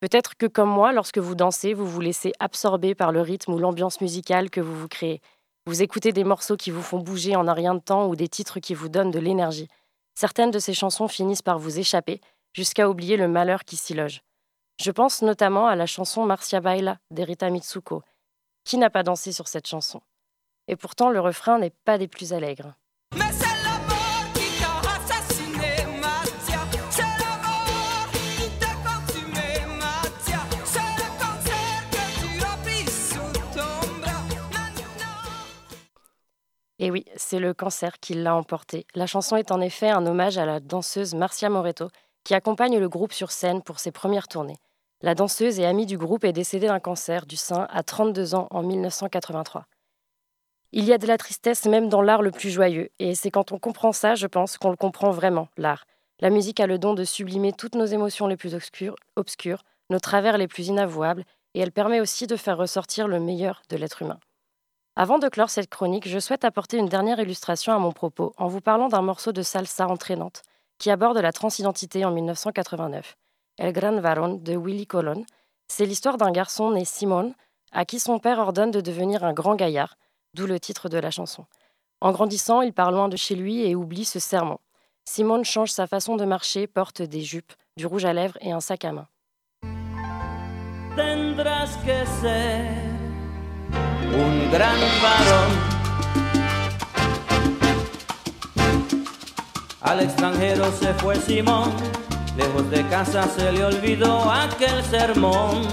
Peut-être 0.00 0.36
que 0.36 0.46
comme 0.46 0.70
moi, 0.70 0.92
lorsque 0.92 1.18
vous 1.18 1.34
dansez, 1.34 1.74
vous 1.74 1.86
vous 1.86 2.00
laissez 2.00 2.32
absorber 2.38 2.94
par 2.94 3.12
le 3.12 3.20
rythme 3.20 3.52
ou 3.52 3.58
l'ambiance 3.58 4.00
musicale 4.00 4.50
que 4.50 4.60
vous 4.60 4.74
vous 4.74 4.88
créez. 4.88 5.20
Vous 5.66 5.82
écoutez 5.82 6.12
des 6.12 6.24
morceaux 6.24 6.56
qui 6.56 6.70
vous 6.70 6.82
font 6.82 6.98
bouger 6.98 7.36
en 7.36 7.46
un 7.46 7.52
rien 7.52 7.74
de 7.74 7.80
temps 7.80 8.08
ou 8.08 8.16
des 8.16 8.28
titres 8.28 8.58
qui 8.60 8.74
vous 8.74 8.88
donnent 8.88 9.10
de 9.10 9.18
l'énergie. 9.18 9.68
Certaines 10.14 10.50
de 10.50 10.58
ces 10.58 10.72
chansons 10.72 11.08
finissent 11.08 11.42
par 11.42 11.58
vous 11.58 11.78
échapper, 11.78 12.20
jusqu'à 12.54 12.88
oublier 12.88 13.16
le 13.16 13.28
malheur 13.28 13.64
qui 13.64 13.76
s'y 13.76 13.94
loge. 13.94 14.22
Je 14.80 14.92
pense 14.92 15.22
notamment 15.22 15.66
à 15.66 15.74
la 15.74 15.86
chanson 15.86 16.24
Marcia 16.24 16.60
Baila 16.60 16.98
d'Erita 17.10 17.50
Mitsuko. 17.50 18.04
Qui 18.62 18.78
n'a 18.78 18.90
pas 18.90 19.02
dansé 19.02 19.32
sur 19.32 19.48
cette 19.48 19.66
chanson? 19.66 20.00
Et 20.68 20.76
pourtant, 20.76 21.10
le 21.10 21.18
refrain 21.18 21.58
n'est 21.58 21.74
pas 21.84 21.98
des 21.98 22.06
plus 22.06 22.32
allègres. 22.32 22.74
Et 36.78 36.92
oui, 36.92 37.04
c'est 37.16 37.40
le 37.40 37.52
cancer 37.52 37.98
qui 37.98 38.14
l'a 38.14 38.36
emporté. 38.36 38.86
La 38.94 39.08
chanson 39.08 39.34
est 39.34 39.50
en 39.50 39.60
effet 39.60 39.90
un 39.90 40.06
hommage 40.06 40.38
à 40.38 40.46
la 40.46 40.60
danseuse 40.60 41.14
Marcia 41.14 41.50
Moreto, 41.50 41.88
qui 42.22 42.34
accompagne 42.34 42.78
le 42.78 42.88
groupe 42.88 43.12
sur 43.12 43.32
scène 43.32 43.62
pour 43.62 43.80
ses 43.80 43.90
premières 43.90 44.28
tournées. 44.28 44.58
La 45.00 45.14
danseuse 45.14 45.60
et 45.60 45.64
amie 45.64 45.86
du 45.86 45.96
groupe 45.96 46.24
est 46.24 46.32
décédée 46.32 46.66
d'un 46.66 46.80
cancer 46.80 47.24
du 47.24 47.36
sein 47.36 47.68
à 47.70 47.84
32 47.84 48.34
ans 48.34 48.48
en 48.50 48.64
1983. 48.64 49.66
Il 50.72 50.84
y 50.84 50.92
a 50.92 50.98
de 50.98 51.06
la 51.06 51.16
tristesse 51.16 51.66
même 51.66 51.88
dans 51.88 52.02
l'art 52.02 52.20
le 52.20 52.32
plus 52.32 52.50
joyeux, 52.50 52.90
et 52.98 53.14
c'est 53.14 53.30
quand 53.30 53.52
on 53.52 53.60
comprend 53.60 53.92
ça, 53.92 54.16
je 54.16 54.26
pense, 54.26 54.58
qu'on 54.58 54.70
le 54.70 54.76
comprend 54.76 55.12
vraiment, 55.12 55.46
l'art. 55.56 55.84
La 56.18 56.30
musique 56.30 56.58
a 56.58 56.66
le 56.66 56.80
don 56.80 56.94
de 56.94 57.04
sublimer 57.04 57.52
toutes 57.52 57.76
nos 57.76 57.84
émotions 57.84 58.26
les 58.26 58.36
plus 58.36 58.54
obscures, 58.54 59.62
nos 59.88 60.00
travers 60.00 60.36
les 60.36 60.48
plus 60.48 60.66
inavouables, 60.66 61.24
et 61.54 61.60
elle 61.60 61.70
permet 61.70 62.00
aussi 62.00 62.26
de 62.26 62.34
faire 62.34 62.58
ressortir 62.58 63.06
le 63.06 63.20
meilleur 63.20 63.62
de 63.70 63.76
l'être 63.76 64.02
humain. 64.02 64.18
Avant 64.96 65.20
de 65.20 65.28
clore 65.28 65.50
cette 65.50 65.70
chronique, 65.70 66.08
je 66.08 66.18
souhaite 66.18 66.44
apporter 66.44 66.76
une 66.76 66.88
dernière 66.88 67.20
illustration 67.20 67.72
à 67.72 67.78
mon 67.78 67.92
propos 67.92 68.34
en 68.36 68.48
vous 68.48 68.60
parlant 68.60 68.88
d'un 68.88 69.02
morceau 69.02 69.30
de 69.30 69.42
salsa 69.42 69.86
entraînante 69.86 70.42
qui 70.78 70.90
aborde 70.90 71.18
la 71.18 71.32
transidentité 71.32 72.04
en 72.04 72.10
1989. 72.10 73.16
El 73.58 73.72
Gran 73.72 74.00
Varón 74.00 74.42
de 74.42 74.56
Willy 74.56 74.86
Colon. 74.86 75.24
C'est 75.66 75.84
l'histoire 75.84 76.16
d'un 76.16 76.30
garçon 76.30 76.70
né 76.70 76.84
Simone 76.84 77.34
à 77.72 77.84
qui 77.84 78.00
son 78.00 78.18
père 78.18 78.38
ordonne 78.38 78.70
de 78.70 78.80
devenir 78.80 79.24
un 79.24 79.32
grand 79.32 79.54
gaillard, 79.54 79.96
d'où 80.34 80.46
le 80.46 80.58
titre 80.58 80.88
de 80.88 80.98
la 80.98 81.10
chanson. 81.10 81.44
En 82.00 82.12
grandissant, 82.12 82.62
il 82.62 82.72
part 82.72 82.92
loin 82.92 83.08
de 83.08 83.16
chez 83.16 83.34
lui 83.34 83.62
et 83.66 83.74
oublie 83.74 84.04
ce 84.04 84.20
serment. 84.20 84.60
Simone 85.04 85.44
change 85.44 85.70
sa 85.70 85.86
façon 85.86 86.16
de 86.16 86.24
marcher, 86.24 86.66
porte 86.66 87.02
des 87.02 87.22
jupes, 87.22 87.52
du 87.76 87.86
rouge 87.86 88.04
à 88.04 88.12
lèvres 88.12 88.38
et 88.40 88.52
un 88.52 88.60
sac 88.60 88.84
à 88.84 88.92
main. 88.92 89.08
Tendrás 90.96 91.76
que 91.84 92.04
un 100.22 100.32
se 100.72 100.92
fue 100.98 101.14
de 102.38 102.82
casa 102.88 103.22
se 103.28 103.52
le 103.52 103.64
olvidó 103.64 104.30
aquel 104.30 104.82
sermón. 104.84 105.66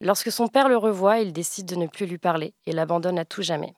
Lorsque 0.00 0.32
son 0.32 0.48
père 0.48 0.68
le 0.68 0.76
revoit, 0.76 1.20
il 1.20 1.32
décide 1.32 1.66
de 1.66 1.76
ne 1.76 1.86
plus 1.86 2.06
lui 2.06 2.18
parler 2.18 2.54
et 2.66 2.72
l'abandonne 2.72 3.18
à 3.18 3.24
tout 3.24 3.42
jamais. 3.42 3.74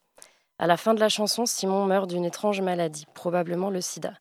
À 0.59 0.67
la 0.67 0.77
fin 0.77 0.95
de 0.95 1.01
la 1.01 1.09
chanson, 1.09 1.47
Simon 1.47 1.87
meurt 1.87 2.09
d'une 2.09 2.25
étrange 2.25 2.61
maladie, 2.61 3.07
probablement 3.15 3.71
le 3.71 3.81
sida, 3.81 4.15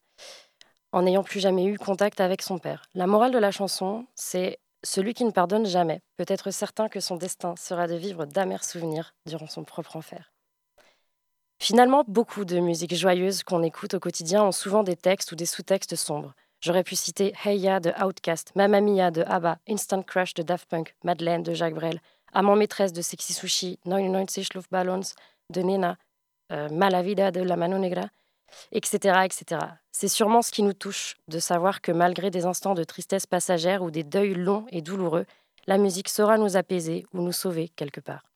en 0.92 1.02
n'ayant 1.02 1.24
plus 1.24 1.40
jamais 1.40 1.66
eu 1.66 1.78
contact 1.78 2.22
avec 2.22 2.42
son 2.42 2.60
père. 2.60 2.84
La 2.94 3.08
morale 3.08 3.32
de 3.32 3.40
la 3.40 3.52
chanson, 3.52 4.06
c'est 4.16 4.60
celui 4.84 5.14
qui 5.14 5.26
ne 5.26 5.32
pardonne 5.32 5.66
jamais 5.66 6.02
peut 6.18 6.26
être 6.28 6.52
certain 6.52 6.90
que 6.90 7.00
son 7.00 7.16
destin 7.16 7.56
sera 7.56 7.88
de 7.88 7.96
vivre 7.96 8.26
d'amers 8.26 8.64
souvenirs 8.64 9.14
durant 9.26 9.48
son 9.48 9.64
propre 9.64 9.96
enfer. 9.96 10.32
Finalement, 11.62 12.06
beaucoup 12.08 12.46
de 12.46 12.60
musiques 12.60 12.96
joyeuses 12.96 13.44
qu'on 13.44 13.64
écoute 13.64 13.94
au 13.94 14.00
quotidien 14.00 14.44
ont 14.44 14.54
souvent 14.54 14.84
des 14.84 14.96
textes 14.96 15.34
ou 15.34 15.36
des 15.36 15.46
sous-textes 15.46 15.96
sombres. 15.96 16.34
J'aurais 16.62 16.84
pu 16.84 16.96
citer 16.96 17.34
Hey 17.44 17.60
Ya 17.60 17.80
de 17.80 17.92
Outkast, 18.02 18.54
Mamma 18.56 18.80
Mia 18.80 19.12
de 19.12 19.24
ABBA, 19.24 19.60
Instant 19.68 20.02
Crush 20.02 20.34
de 20.34 20.44
Daft 20.44 20.70
Punk, 20.70 20.96
Madeleine 21.04 21.44
de 21.44 21.54
Jacques 21.54 21.74
Brel, 21.74 22.02
Amant 22.32 22.56
maîtresse 22.56 22.94
de 22.94 23.02
Sexy 23.02 23.34
Sushi, 23.34 23.80
99 23.86 24.54
Luftballons 24.54 25.14
de 25.50 25.62
Nena, 25.62 25.98
euh, 26.52 26.70
Malavida 26.70 27.32
de 27.32 27.42
la 27.42 27.56
Mano 27.56 27.78
Negra, 27.78 28.10
etc., 28.72 29.20
etc. 29.26 29.62
C'est 29.92 30.08
sûrement 30.08 30.42
ce 30.42 30.52
qui 30.52 30.64
nous 30.64 30.74
touche, 30.74 31.18
de 31.28 31.40
savoir 31.40 31.82
que 31.82 31.92
malgré 31.92 32.30
des 32.32 32.46
instants 32.46 32.76
de 32.76 32.84
tristesse 32.84 33.26
passagère 33.26 33.84
ou 33.84 33.92
des 33.92 34.04
deuils 34.04 34.36
longs 34.36 34.66
et 34.70 34.82
douloureux, 34.82 35.26
la 35.68 35.78
musique 35.78 36.10
saura 36.10 36.38
nous 36.38 36.58
apaiser 36.58 37.06
ou 37.14 37.22
nous 37.22 37.32
sauver 37.32 37.70
quelque 37.70 38.00
part. 38.00 38.29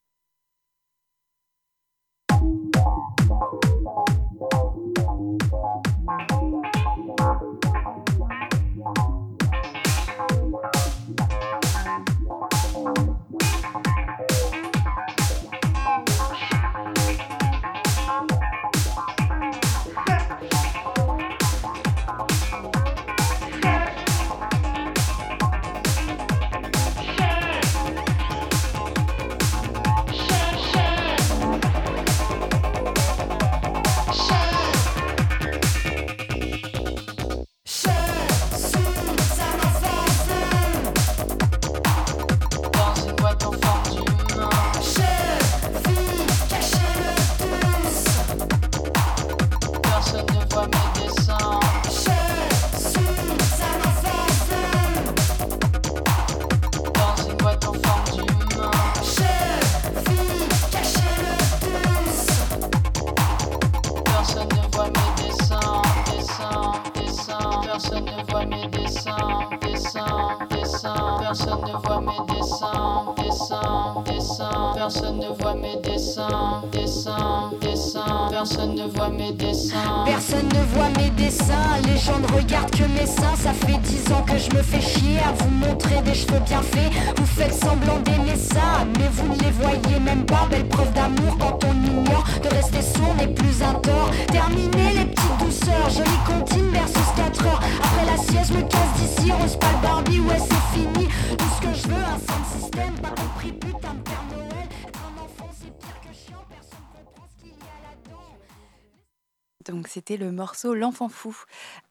L'enfant 110.74 111.10
fou. 111.10 111.36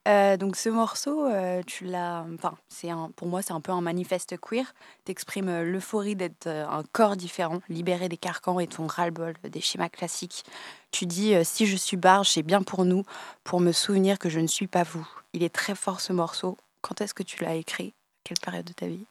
Euh, 0.08 0.36
donc 0.36 0.56
ce 0.56 0.68
morceau, 0.68 1.26
euh, 1.26 1.62
tu 1.66 1.84
l'as, 1.84 2.24
enfin 2.34 2.54
c'est 2.68 2.90
un, 2.90 3.10
pour 3.16 3.28
moi 3.28 3.40
c'est 3.42 3.52
un 3.52 3.60
peu 3.60 3.72
un 3.72 3.80
manifeste 3.80 4.36
queer. 4.40 4.74
T'exprimes 5.04 5.48
euh, 5.48 5.62
l'euphorie 5.64 6.16
d'être 6.16 6.46
un 6.48 6.82
corps 6.92 7.16
différent, 7.16 7.60
libéré 7.68 8.08
des 8.08 8.16
carcans 8.16 8.58
et 8.60 8.66
ton 8.66 8.86
ras-le-bol 8.86 9.34
des 9.44 9.60
schémas 9.60 9.88
classiques. 9.88 10.44
Tu 10.90 11.06
dis 11.06 11.34
si 11.44 11.66
je 11.66 11.76
suis 11.76 11.96
barge, 11.96 12.28
c'est 12.30 12.42
bien 12.42 12.62
pour 12.62 12.84
nous, 12.84 13.04
pour 13.44 13.60
me 13.60 13.72
souvenir 13.72 14.18
que 14.18 14.28
je 14.28 14.40
ne 14.40 14.46
suis 14.46 14.66
pas 14.66 14.82
vous. 14.82 15.06
Il 15.32 15.42
est 15.42 15.54
très 15.54 15.74
fort 15.74 16.00
ce 16.00 16.12
morceau. 16.12 16.58
Quand 16.82 17.00
est-ce 17.00 17.14
que 17.14 17.22
tu 17.22 17.42
l'as 17.44 17.54
écrit? 17.54 17.94
Quelle 18.24 18.38
période 18.38 18.64
de 18.66 18.72
ta 18.72 18.86
vie? 18.86 19.06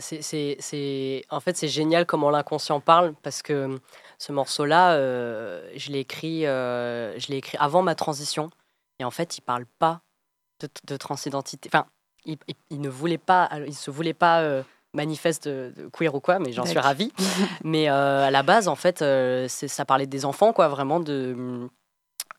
C'est- 0.00 0.22
c'est, 0.22 0.56
c'est- 0.60 1.24
en 1.30 1.40
fait, 1.40 1.56
c'est 1.56 1.68
génial 1.68 2.06
comment 2.06 2.30
l'inconscient 2.30 2.80
parle 2.80 3.14
parce 3.22 3.42
que 3.42 3.78
ce 4.22 4.30
morceau-là, 4.32 4.92
euh, 4.92 5.68
je 5.74 5.90
l'ai 5.90 5.98
écrit, 5.98 6.46
euh, 6.46 7.18
je 7.18 7.26
l'ai 7.28 7.38
écrit 7.38 7.56
avant 7.58 7.82
ma 7.82 7.94
transition 7.96 8.50
et 9.00 9.04
en 9.04 9.10
fait, 9.10 9.36
il 9.36 9.40
parle 9.40 9.66
pas 9.80 10.00
de, 10.60 10.68
de 10.86 10.96
transidentité. 10.96 11.68
Enfin, 11.72 11.86
il, 12.24 12.38
il- 12.46 12.54
il 12.70 12.80
ne 12.80 12.88
voulait 12.88 13.18
pas, 13.18 13.50
il 13.66 13.74
se 13.74 13.90
voulait 13.90 14.14
pas 14.14 14.40
euh, 14.42 14.62
manifeste 14.94 15.48
de, 15.48 15.88
queer 15.92 16.14
ou 16.14 16.20
quoi, 16.20 16.38
mais 16.38 16.52
j'en 16.52 16.62
suis 16.70 16.78
ravie. 16.78 17.12
mais 17.64 17.90
euh, 17.90 18.24
à 18.26 18.30
la 18.30 18.44
base, 18.44 18.68
en 18.68 18.76
fait, 18.76 19.02
euh, 19.02 19.48
ça 19.48 19.84
parlait 19.84 20.06
des 20.06 20.24
enfants, 20.24 20.52
quoi, 20.52 20.68
vraiment 20.68 21.00
de 21.00 21.68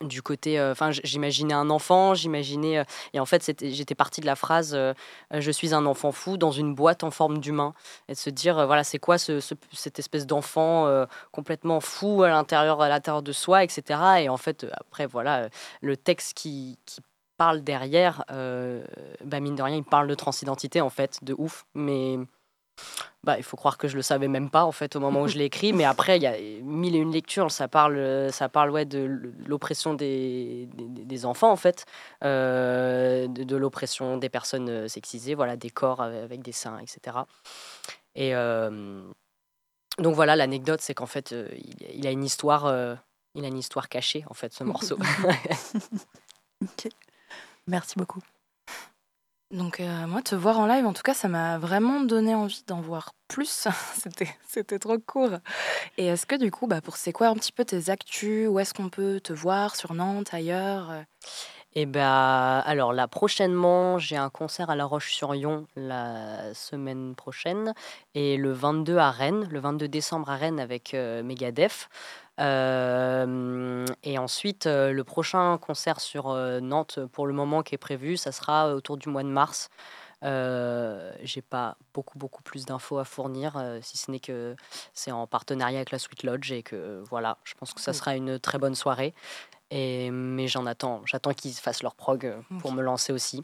du 0.04 0.22
côté 0.22 0.60
euh, 0.60 0.72
enfin 0.72 0.92
j'imaginais 0.92 1.54
un 1.54 1.70
enfant 1.70 2.14
j'imaginais 2.14 2.80
euh, 2.80 2.84
et 3.14 3.20
en 3.20 3.26
fait 3.26 3.52
j'étais 3.62 3.96
partie 3.96 4.22
de 4.22 4.26
la 4.26 4.36
phrase 4.36 4.74
euh, 4.76 4.94
je 5.32 5.52
suis 5.52 5.74
un 5.74 5.86
enfant 5.86 6.12
fou 6.12 6.38
dans 6.38 6.52
une 6.52 6.76
boîte 6.76 7.04
en 7.04 7.12
forme 7.12 7.40
d'humain. 7.40 7.74
Et 8.08 8.14
de 8.14 8.18
se 8.18 8.30
dire 8.30 8.66
voilà 8.68 8.84
c'est 8.84 9.00
quoi 9.00 9.18
ce, 9.18 9.40
ce- 9.40 9.56
cette 9.72 10.00
espèce 10.00 10.26
d'enfant 10.28 10.88
complètement 11.32 11.80
fou 11.80 12.24
à 12.24 12.30
l'intérieur 12.30 12.82
à 12.82 13.00
de 13.22 13.32
soi 13.32 13.64
etc 13.64 14.00
et 14.20 14.30
en 14.30 14.38
fait 14.38 14.66
après 14.74 15.06
voilà 15.06 15.50
le 15.82 15.98
texte 15.98 16.36
qui, 16.36 16.78
qui 16.86 17.02
parle 17.38 17.62
derrière 17.64 18.24
bah 18.30 19.40
mine 19.40 19.56
de 19.56 19.62
rien 19.64 19.78
il 19.78 19.84
parle 19.84 20.08
de 20.08 20.16
transidentité 20.16 20.82
en 20.82 20.90
fait 20.90 21.20
de 21.24 21.36
ouf. 21.38 21.66
Mais 21.74 22.18
bah, 23.24 23.38
il 23.38 23.44
faut 23.44 23.56
croire 23.56 23.78
que 23.78 23.88
je 23.88 23.96
le 23.96 24.02
savais 24.02 24.28
même 24.28 24.50
pas 24.50 24.66
en 24.66 24.74
fait 24.74 24.96
au 24.96 25.00
moment 25.00 25.22
où 25.22 25.28
je 25.28 25.38
l'ai 25.38 25.46
écrit, 25.46 25.72
mais 25.72 25.86
après 25.86 26.18
il 26.18 26.24
y 26.24 26.28
a 26.28 26.36
mille 26.62 26.96
et 26.96 27.00
une 27.00 27.12
lectures. 27.12 27.52
Ça 27.52 27.68
parle, 27.68 28.32
ça 28.32 28.50
parle 28.50 28.70
ouais 28.72 28.86
de 28.86 29.34
l'oppression 29.48 29.94
des, 29.94 30.68
enfants 31.24 31.52
en 31.52 31.56
fait, 31.56 31.86
euh, 32.24 33.28
de, 33.28 33.56
l'oppression 33.56 34.18
des 34.18 34.30
personnes 34.30 34.70
euh, 34.70 34.88
sexisées, 34.88 35.36
voilà, 35.36 35.56
des 35.56 35.70
corps 35.70 36.02
avec 36.02 36.42
des 36.42 36.52
seins, 36.52 36.80
etc. 36.80 37.18
Et 38.16 38.36
euh, 38.36 39.02
donc 40.00 40.16
voilà, 40.16 40.36
l'anecdote 40.36 40.82
c'est 40.82 40.94
qu'en 40.94 41.06
fait 41.06 41.34
il, 41.94 42.06
a 42.06 42.12
une 42.12 42.26
histoire, 42.26 42.66
il 43.36 43.46
a 43.46 43.48
une 43.48 43.58
histoire 43.58 43.88
cachée 43.88 44.26
en 44.30 44.34
fait 44.34 44.54
ce 44.54 44.66
morceau. 44.66 44.98
Merci 47.68 47.98
beaucoup. 47.98 48.20
Donc 49.54 49.80
euh, 49.80 50.08
moi, 50.08 50.24
te 50.24 50.34
voir 50.34 50.58
en 50.60 50.66
live, 50.66 50.84
en 50.88 50.94
tout 50.94 51.04
cas, 51.04 51.14
ça 51.14 51.28
m'a 51.28 51.60
vraiment 51.60 52.02
donné 52.02 52.34
envie 52.34 52.64
d'en 52.66 52.82
voir 52.82 53.14
plus. 53.28 53.68
c'était, 54.48 54.80
trop 54.80 54.98
court. 54.98 55.38
Et 55.98 56.08
est-ce 56.08 56.26
que 56.26 56.36
du 56.36 56.50
coup, 56.50 56.66
bah, 56.66 56.82
pour 56.82 56.98
c'est 56.98 57.14
quoi 57.14 57.28
un 57.28 57.36
petit 57.36 57.52
peu 57.52 57.64
tes 57.64 57.92
actus? 57.92 58.48
Où 58.48 58.60
est-ce 58.60 58.74
qu'on 58.74 58.90
peut 58.90 59.20
te 59.20 59.32
voir? 59.32 59.76
Sur 59.76 59.94
Nantes, 59.94 60.34
ailleurs? 60.34 60.90
Euh 60.90 61.04
Et 61.76 61.86
ben, 61.86 62.64
alors 62.66 62.94
là, 62.94 63.08
prochainement, 63.08 64.00
j'ai 64.00 64.18
un 64.18 64.32
concert 64.32 64.72
à 64.72 64.76
La 64.76 64.86
Roche-sur-Yon 64.86 65.68
la 65.76 66.52
semaine 66.56 67.14
prochaine 67.14 67.76
et 68.16 68.38
le 68.38 68.54
22 68.54 68.98
à 68.98 69.12
Rennes, 69.12 69.48
le 69.52 69.60
22 69.60 69.88
décembre 69.88 70.32
à 70.32 70.36
Rennes 70.36 70.60
avec 70.60 70.96
euh, 70.96 71.22
Megadeth. 71.22 71.90
Euh, 72.40 73.86
et 74.04 74.18
ensuite, 74.18 74.66
le 74.66 75.02
prochain 75.04 75.58
concert 75.58 76.00
sur 76.00 76.30
Nantes, 76.62 77.00
pour 77.12 77.28
le 77.28 77.34
moment, 77.34 77.62
qui 77.64 77.76
est 77.76 77.80
prévu, 77.80 78.18
ça 78.18 78.32
sera 78.32 78.74
autour 78.76 78.98
du 78.98 79.10
mois 79.10 79.24
de 79.24 79.30
mars. 79.30 79.70
Euh, 80.24 81.12
j'ai 81.22 81.42
pas 81.42 81.76
beaucoup 81.94 82.18
beaucoup 82.18 82.44
plus 82.44 82.66
d'infos 82.66 82.98
à 82.98 83.04
fournir, 83.04 83.58
euh, 83.58 83.80
si 83.82 83.98
ce 83.98 84.10
n'est 84.10 84.22
que 84.22 84.56
c'est 84.94 85.12
en 85.12 85.28
partenariat 85.28 85.80
avec 85.80 85.92
la 85.92 86.00
Sweet 86.00 86.24
Lodge 86.24 86.50
et 86.54 86.64
que 86.64 87.04
voilà, 87.10 87.38
je 87.44 87.54
pense 87.56 87.74
que 87.74 87.82
ça 87.82 87.92
Cool. 87.92 88.00
sera 88.00 88.16
une 88.16 88.40
très 88.40 88.58
bonne 88.58 88.76
soirée. 88.76 89.14
Et, 89.70 90.12
mais 90.12 90.48
j'en 90.48 90.66
attends, 90.66 91.02
j'attends 91.06 91.34
qu'ils 91.34 91.54
fassent 91.54 91.84
leur 91.84 91.96
prog 91.96 92.36
pour 92.60 92.72
me 92.72 92.82
lancer 92.82 93.12
aussi. 93.12 93.44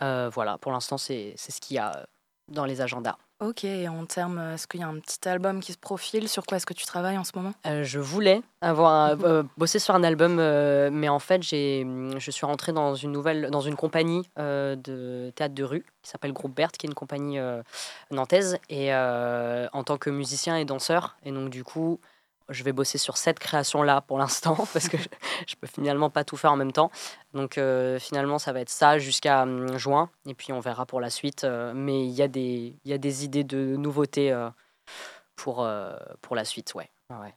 Voilà, 0.00 0.58
pour 0.58 0.72
l'instant 0.72 0.98
c'est 0.98 1.34
ce 1.36 1.60
qu'il 1.60 1.76
y 1.76 1.78
a 1.78 2.06
dans 2.48 2.64
les 2.64 2.80
agendas. 2.80 3.16
Ok, 3.40 3.62
et 3.62 3.88
en 3.88 4.04
termes, 4.04 4.40
est-ce 4.54 4.66
qu'il 4.66 4.80
y 4.80 4.82
a 4.82 4.88
un 4.88 4.98
petit 4.98 5.28
album 5.28 5.60
qui 5.60 5.72
se 5.72 5.78
profile? 5.78 6.28
Sur 6.28 6.44
quoi 6.44 6.56
est-ce 6.56 6.66
que 6.66 6.74
tu 6.74 6.84
travailles 6.86 7.18
en 7.18 7.22
ce 7.22 7.30
moment? 7.36 7.52
Euh, 7.66 7.84
je 7.84 8.00
voulais 8.00 8.42
avoir 8.60 8.90
un- 8.92 9.20
euh, 9.22 9.44
bosser 9.56 9.78
sur 9.78 9.94
un 9.94 10.02
album, 10.02 10.38
euh, 10.40 10.90
mais 10.92 11.08
en 11.08 11.20
fait, 11.20 11.40
j'ai, 11.44 11.86
je 12.18 12.30
suis 12.32 12.44
rentrée 12.46 12.72
dans 12.72 12.96
une 12.96 13.12
nouvelle, 13.12 13.48
dans 13.50 13.60
une 13.60 13.76
compagnie 13.76 14.28
de 14.36 15.30
théâtre 15.36 15.54
de 15.54 15.62
rue 15.62 15.84
qui 16.02 16.10
s'appelle 16.10 16.32
Groupe 16.32 16.52
Berthe, 16.52 16.76
qui 16.76 16.86
est 16.86 16.90
une 16.90 16.94
compagnie 16.94 17.38
nantaise, 18.10 18.58
et 18.70 18.92
en 18.92 19.84
tant 19.84 19.98
que 19.98 20.10
musicien 20.10 20.56
et 20.56 20.64
danseur. 20.64 21.16
Et 21.24 21.30
donc, 21.30 21.50
du 21.50 21.62
coup, 21.62 22.00
je 22.48 22.64
vais 22.64 22.72
bosser 22.72 22.98
sur 22.98 23.16
cette 23.16 23.38
création-là 23.38 24.00
pour 24.02 24.18
l'instant, 24.18 24.54
parce 24.72 24.88
que 24.88 24.96
je, 24.96 25.08
je 25.46 25.54
peux 25.56 25.66
finalement 25.66 26.10
pas 26.10 26.24
tout 26.24 26.36
faire 26.36 26.52
en 26.52 26.56
même 26.56 26.72
temps. 26.72 26.90
Donc, 27.34 27.58
euh, 27.58 27.98
finalement, 27.98 28.38
ça 28.38 28.52
va 28.52 28.60
être 28.60 28.70
ça 28.70 28.98
jusqu'à 28.98 29.42
hum, 29.42 29.76
juin, 29.78 30.10
et 30.26 30.34
puis 30.34 30.52
on 30.52 30.60
verra 30.60 30.86
pour 30.86 31.00
la 31.00 31.10
suite. 31.10 31.44
euh, 31.44 31.72
mais 31.74 32.04
il 32.04 32.12
y, 32.12 32.22
a 32.22 32.28
des- 32.28 32.76
y 32.84 32.92
a 32.92 32.98
des 32.98 33.24
idées 33.24 33.44
de 33.44 33.76
nouveautés. 33.76 34.32
euh, 34.32 34.50
pour, 35.36 35.68
pour 36.20 36.34
la 36.34 36.44
suite. 36.44 36.74
Ouais. 36.74 36.90
ouais. 37.10 37.34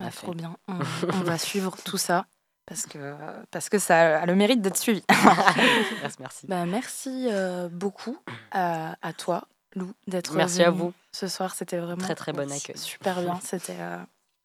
Ah, 0.00 0.10
trop 0.10 0.34
bien. 0.34 0.56
On, 0.68 0.78
on 1.14 1.20
va 1.22 1.38
suivre 1.38 1.76
tout 1.82 1.96
ça 1.96 2.26
parce 2.66 2.84
que, 2.84 3.14
parce 3.50 3.70
que 3.70 3.78
ça 3.78 4.20
a 4.20 4.26
le 4.26 4.34
mérite 4.34 4.60
d'être 4.60 4.76
suivi. 4.76 5.02
Merci, 6.02 6.16
merci. 6.20 6.46
Bah, 6.46 6.66
merci 6.66 7.28
euh, 7.30 7.68
beaucoup 7.70 8.18
à, 8.50 8.96
à 9.00 9.12
toi, 9.14 9.48
Lou, 9.74 9.92
d'être 10.06 10.34
Merci 10.34 10.62
à 10.62 10.70
venue 10.70 10.82
vous. 10.82 10.92
ce 11.12 11.26
soir. 11.26 11.54
C'était 11.54 11.78
vraiment 11.78 12.02
Très, 12.02 12.14
très 12.14 12.32
bon 12.32 12.52
accueil. 12.52 12.76
super 12.76 13.22
bien. 13.22 13.40
C'était 13.42 13.76
euh, 13.80 13.96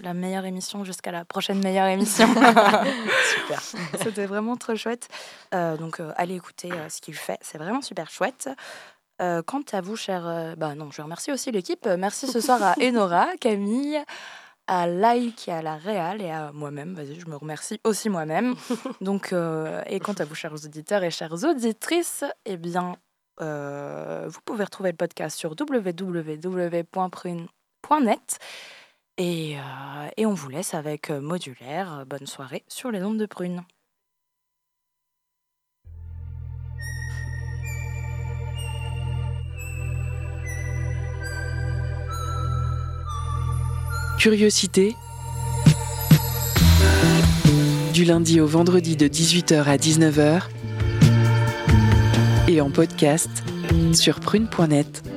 la 0.04 0.14
meilleure 0.14 0.45
émission 0.45 0.84
jusqu'à 0.84 1.12
la 1.12 1.26
prochaine 1.26 1.62
meilleure 1.64 1.88
émission. 1.88 2.28
Super. 2.34 3.62
C'était 4.01 4.26
vraiment 4.26 4.56
trop 4.58 4.76
chouette. 4.76 5.08
Euh, 5.54 5.78
donc, 5.78 5.99
euh, 5.99 6.12
allez 6.16 6.36
écouter 6.36 6.72
euh, 6.72 6.89
ce 6.89 7.01
qu'il 7.01 7.16
fait. 7.16 7.38
C'est 7.41 7.58
vraiment 7.58 7.82
super 7.82 8.10
chouette. 8.10 8.49
Euh, 9.22 9.41
quant 9.43 9.62
à 9.72 9.82
vous, 9.82 9.95
cher... 9.95 10.28
euh, 10.28 10.56
bah 10.56 10.76
non, 10.76 10.89
je 10.91 11.01
remercie 11.01 11.32
aussi 11.32 11.51
l'équipe. 11.51 11.86
Merci 11.86 12.28
ce 12.28 12.41
soir 12.41 12.62
à 12.62 12.76
Enora, 12.82 13.28
Camille, 13.39 13.99
à 14.68 14.88
Lai 14.88 15.32
qui 15.36 15.49
est 15.49 15.54
à 15.54 15.62
la 15.62 15.76
Réal 15.78 16.22
et 16.22 16.32
à 16.32 16.51
moi-même. 16.51 16.93
Vas-y, 16.95 17.20
je 17.20 17.28
me 17.28 17.36
remercie 17.36 17.80
aussi 17.84 18.10
moi-même. 18.10 18.56
Donc, 19.01 19.32
euh, 19.34 19.82
et 19.86 19.99
quant 19.99 20.14
à 20.14 20.26
vous, 20.26 20.36
chers 20.36 20.54
auditeurs 20.54 21.04
et 21.04 21.12
chères 21.12 21.43
auditrices, 21.43 22.24
eh 22.45 22.58
bien, 22.58 22.95
euh, 23.41 24.28
vous 24.28 24.39
pouvez 24.45 24.64
retrouver 24.64 24.91
le 24.91 24.97
podcast 24.97 25.38
sur 25.38 25.56
www.prune.net. 25.60 26.80
Et, 29.18 29.57
euh, 29.57 30.09
et 30.18 30.26
on 30.26 30.34
vous 30.34 30.49
laisse 30.49 30.74
avec 30.74 31.11
euh, 31.11 31.22
Modulaire. 31.22 32.05
Bonne 32.07 32.26
soirée 32.26 32.64
sur 32.68 32.89
les 32.89 33.03
ondes 33.03 33.20
de 33.20 33.28
Prune. 33.28 33.64
Curiosité. 44.18 44.95
Du 47.93 48.05
lundi 48.05 48.41
au 48.41 48.47
vendredi 48.47 48.95
de 48.95 49.07
18h 49.07 49.64
à 49.66 49.78
19h. 49.78 50.47
Et 52.47 52.61
en 52.61 52.72
podcast 52.72 53.30
sur 53.93 54.20
prune.net. 54.20 55.12